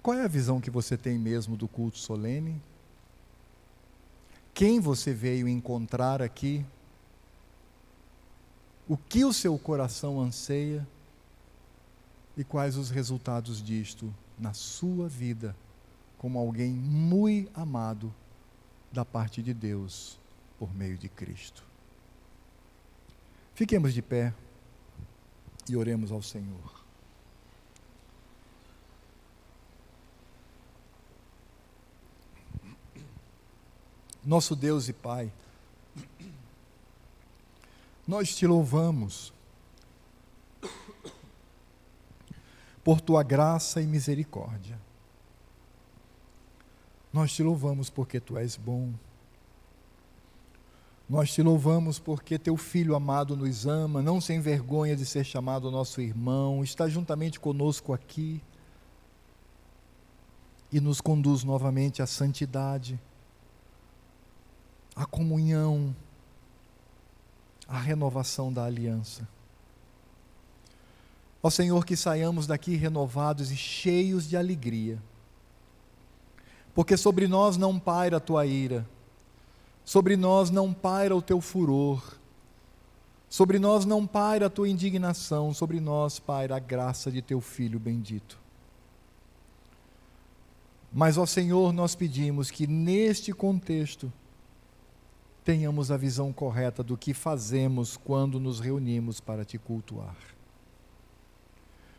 Qual 0.02 0.14
é 0.14 0.22
a 0.22 0.28
visão 0.28 0.60
que 0.60 0.70
você 0.70 0.94
tem 0.94 1.18
mesmo 1.18 1.56
do 1.56 1.66
culto 1.66 1.96
solene? 1.96 2.60
Quem 4.52 4.78
você 4.78 5.14
veio 5.14 5.48
encontrar 5.48 6.20
aqui? 6.20 6.64
O 8.86 8.96
que 8.96 9.24
o 9.24 9.32
seu 9.32 9.58
coração 9.58 10.20
anseia? 10.20 10.86
E 12.36 12.44
quais 12.44 12.76
os 12.76 12.90
resultados 12.90 13.62
disto 13.62 14.14
na 14.38 14.52
sua 14.52 15.08
vida, 15.08 15.56
como 16.18 16.38
alguém 16.38 16.70
muito 16.70 17.50
amado 17.54 18.14
da 18.92 19.04
parte 19.04 19.42
de 19.42 19.52
Deus 19.52 20.18
por 20.58 20.74
meio 20.74 20.96
de 20.96 21.08
Cristo? 21.08 21.64
Fiquemos 23.54 23.94
de 23.94 24.02
pé 24.02 24.34
e 25.68 25.76
oremos 25.76 26.12
ao 26.12 26.22
Senhor. 26.22 26.86
nosso 34.26 34.56
Deus 34.56 34.88
e 34.88 34.92
Pai, 34.92 35.32
nós 38.06 38.34
te 38.34 38.44
louvamos 38.44 39.32
por 42.86 43.00
tua 43.00 43.24
graça 43.24 43.82
e 43.82 43.86
misericórdia. 43.86 44.78
Nós 47.12 47.32
te 47.32 47.42
louvamos 47.42 47.90
porque 47.90 48.20
tu 48.20 48.38
és 48.38 48.54
bom. 48.54 48.92
Nós 51.10 51.32
te 51.32 51.42
louvamos 51.42 51.98
porque 51.98 52.38
teu 52.38 52.56
filho 52.56 52.94
amado 52.94 53.36
nos 53.36 53.66
ama, 53.66 54.00
não 54.00 54.20
sem 54.20 54.40
vergonha 54.40 54.94
de 54.94 55.04
ser 55.04 55.24
chamado 55.24 55.68
nosso 55.68 56.00
irmão, 56.00 56.62
está 56.62 56.88
juntamente 56.88 57.40
conosco 57.40 57.92
aqui 57.92 58.40
e 60.70 60.78
nos 60.78 61.00
conduz 61.00 61.42
novamente 61.42 62.02
à 62.02 62.06
santidade 62.06 63.00
a 64.94 65.04
comunhão, 65.04 65.92
a 67.66 67.80
renovação 67.80 68.52
da 68.52 68.64
aliança. 68.64 69.26
Ó 71.46 71.50
Senhor, 71.50 71.86
que 71.86 71.96
saiamos 71.96 72.44
daqui 72.44 72.74
renovados 72.74 73.52
e 73.52 73.56
cheios 73.56 74.28
de 74.28 74.36
alegria, 74.36 75.00
porque 76.74 76.96
sobre 76.96 77.28
nós 77.28 77.56
não 77.56 77.78
paira 77.78 78.16
a 78.16 78.20
tua 78.20 78.44
ira, 78.44 78.84
sobre 79.84 80.16
nós 80.16 80.50
não 80.50 80.74
paira 80.74 81.14
o 81.14 81.22
teu 81.22 81.40
furor, 81.40 82.18
sobre 83.30 83.60
nós 83.60 83.84
não 83.84 84.04
paira 84.04 84.46
a 84.46 84.50
tua 84.50 84.68
indignação, 84.68 85.54
sobre 85.54 85.78
nós 85.78 86.18
paira 86.18 86.56
a 86.56 86.58
graça 86.58 87.12
de 87.12 87.22
teu 87.22 87.40
Filho 87.40 87.78
bendito. 87.78 88.36
Mas, 90.92 91.16
ó 91.16 91.24
Senhor, 91.24 91.72
nós 91.72 91.94
pedimos 91.94 92.50
que 92.50 92.66
neste 92.66 93.32
contexto, 93.32 94.12
tenhamos 95.44 95.92
a 95.92 95.96
visão 95.96 96.32
correta 96.32 96.82
do 96.82 96.96
que 96.96 97.14
fazemos 97.14 97.96
quando 97.96 98.40
nos 98.40 98.58
reunimos 98.58 99.20
para 99.20 99.44
te 99.44 99.56
cultuar. 99.58 100.35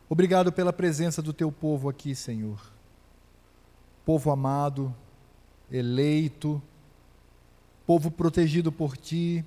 Obrigado 0.10 0.54
pela 0.54 0.72
presença 0.72 1.22
do 1.22 1.34
teu 1.34 1.52
povo 1.52 1.90
aqui, 1.90 2.16
Senhor. 2.16 2.62
Povo 4.06 4.32
amado, 4.32 4.96
eleito, 5.70 6.62
povo 7.86 8.10
protegido 8.10 8.72
por 8.72 8.96
ti, 8.96 9.44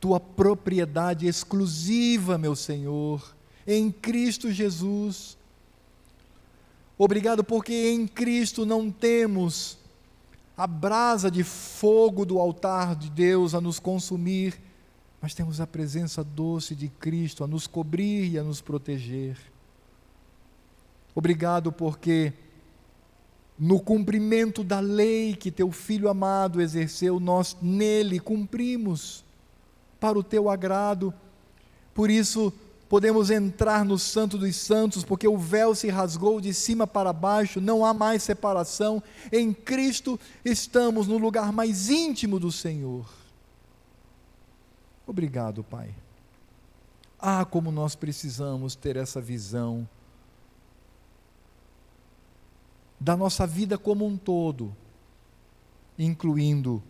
tua 0.00 0.18
propriedade 0.18 1.28
exclusiva, 1.28 2.36
meu 2.36 2.56
Senhor, 2.56 3.34
em 3.64 3.92
Cristo 3.92 4.50
Jesus. 4.50 5.38
Obrigado 6.98 7.44
porque 7.44 7.90
em 7.90 8.08
Cristo 8.08 8.66
não 8.66 8.90
temos 8.90 9.78
a 10.56 10.66
brasa 10.66 11.30
de 11.30 11.44
fogo 11.44 12.24
do 12.24 12.40
altar 12.40 12.96
de 12.96 13.08
Deus 13.08 13.54
a 13.54 13.60
nos 13.60 13.78
consumir, 13.78 14.60
mas 15.20 15.32
temos 15.32 15.60
a 15.60 15.66
presença 15.66 16.24
doce 16.24 16.74
de 16.74 16.88
Cristo 16.88 17.44
a 17.44 17.46
nos 17.46 17.68
cobrir 17.68 18.32
e 18.32 18.38
a 18.38 18.42
nos 18.42 18.60
proteger. 18.60 19.51
Obrigado 21.14 21.70
porque 21.70 22.32
no 23.58 23.78
cumprimento 23.78 24.64
da 24.64 24.80
lei 24.80 25.36
que 25.36 25.50
teu 25.50 25.70
filho 25.70 26.08
amado 26.08 26.60
exerceu, 26.60 27.20
nós 27.20 27.56
nele 27.60 28.18
cumprimos 28.18 29.24
para 30.00 30.18
o 30.18 30.22
teu 30.22 30.50
agrado. 30.50 31.14
Por 31.94 32.10
isso, 32.10 32.52
podemos 32.88 33.30
entrar 33.30 33.84
no 33.84 33.98
Santo 33.98 34.36
dos 34.36 34.56
Santos, 34.56 35.04
porque 35.04 35.28
o 35.28 35.38
véu 35.38 35.74
se 35.74 35.88
rasgou 35.88 36.40
de 36.40 36.52
cima 36.52 36.86
para 36.86 37.12
baixo, 37.12 37.60
não 37.60 37.84
há 37.84 37.94
mais 37.94 38.22
separação. 38.22 39.02
Em 39.30 39.52
Cristo 39.52 40.18
estamos 40.44 41.06
no 41.06 41.18
lugar 41.18 41.52
mais 41.52 41.88
íntimo 41.88 42.40
do 42.40 42.50
Senhor. 42.50 43.08
Obrigado, 45.06 45.62
Pai. 45.62 45.94
Ah, 47.18 47.44
como 47.44 47.70
nós 47.70 47.94
precisamos 47.94 48.74
ter 48.74 48.96
essa 48.96 49.20
visão 49.20 49.88
da 53.02 53.16
nossa 53.16 53.44
vida 53.48 53.76
como 53.76 54.06
um 54.06 54.16
todo, 54.16 54.72
incluindo 55.98 56.80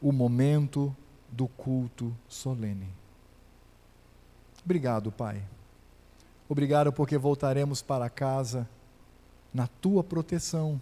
o 0.00 0.12
momento 0.12 0.94
do 1.32 1.48
culto 1.48 2.16
solene. 2.28 2.88
Obrigado, 4.64 5.10
Pai. 5.10 5.42
Obrigado 6.48 6.92
porque 6.92 7.18
voltaremos 7.18 7.82
para 7.82 8.08
casa 8.08 8.68
na 9.52 9.66
tua 9.66 10.04
proteção. 10.04 10.80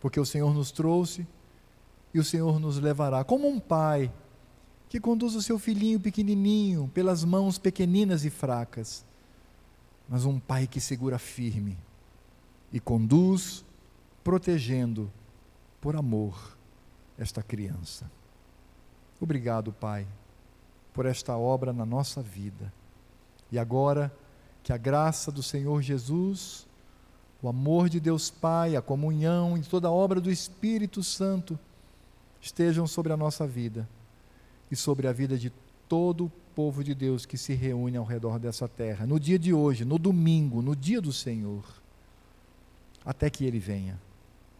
Porque 0.00 0.20
o 0.20 0.24
Senhor 0.26 0.54
nos 0.54 0.70
trouxe 0.70 1.26
e 2.14 2.20
o 2.20 2.24
Senhor 2.24 2.60
nos 2.60 2.78
levará. 2.78 3.24
Como 3.24 3.48
um 3.48 3.58
pai 3.58 4.12
que 4.88 5.00
conduz 5.00 5.34
o 5.34 5.42
seu 5.42 5.58
filhinho 5.58 5.98
pequenininho 5.98 6.88
pelas 6.94 7.24
mãos 7.24 7.58
pequeninas 7.58 8.24
e 8.24 8.30
fracas, 8.30 9.04
mas 10.08 10.24
um 10.24 10.38
pai 10.38 10.68
que 10.68 10.80
segura 10.80 11.18
firme 11.18 11.76
e 12.72 12.80
conduz, 12.80 13.64
protegendo 14.24 15.10
por 15.80 15.96
amor 15.96 16.56
esta 17.18 17.42
criança. 17.42 18.10
Obrigado, 19.20 19.72
Pai 19.72 20.06
por 20.92 21.06
esta 21.06 21.36
obra 21.36 21.72
na 21.72 21.86
nossa 21.86 22.22
vida. 22.22 22.72
E 23.50 23.58
agora, 23.58 24.12
que 24.62 24.72
a 24.72 24.76
graça 24.76 25.32
do 25.32 25.42
Senhor 25.42 25.82
Jesus, 25.82 26.66
o 27.42 27.48
amor 27.48 27.88
de 27.88 27.98
Deus 27.98 28.30
Pai, 28.30 28.76
a 28.76 28.82
comunhão 28.82 29.56
e 29.56 29.62
toda 29.62 29.88
a 29.88 29.92
obra 29.92 30.20
do 30.20 30.30
Espírito 30.30 31.02
Santo 31.02 31.58
estejam 32.40 32.86
sobre 32.86 33.12
a 33.12 33.16
nossa 33.16 33.46
vida 33.46 33.88
e 34.70 34.76
sobre 34.76 35.06
a 35.06 35.12
vida 35.12 35.36
de 35.36 35.52
todo 35.88 36.26
o 36.26 36.32
povo 36.54 36.84
de 36.84 36.94
Deus 36.94 37.26
que 37.26 37.38
se 37.38 37.54
reúne 37.54 37.96
ao 37.96 38.04
redor 38.04 38.38
dessa 38.38 38.68
terra, 38.68 39.06
no 39.06 39.18
dia 39.18 39.38
de 39.38 39.52
hoje, 39.52 39.84
no 39.84 39.98
domingo, 39.98 40.62
no 40.62 40.76
dia 40.76 41.00
do 41.00 41.12
Senhor, 41.12 41.64
até 43.04 43.28
que 43.30 43.44
Ele 43.44 43.58
venha. 43.58 44.00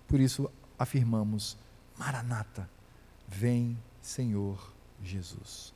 Por 0.07 0.21
isso 0.21 0.51
afirmamos: 0.79 1.57
Maranata, 1.99 2.69
vem 3.29 3.79
Senhor 4.01 4.73
Jesus. 5.03 5.73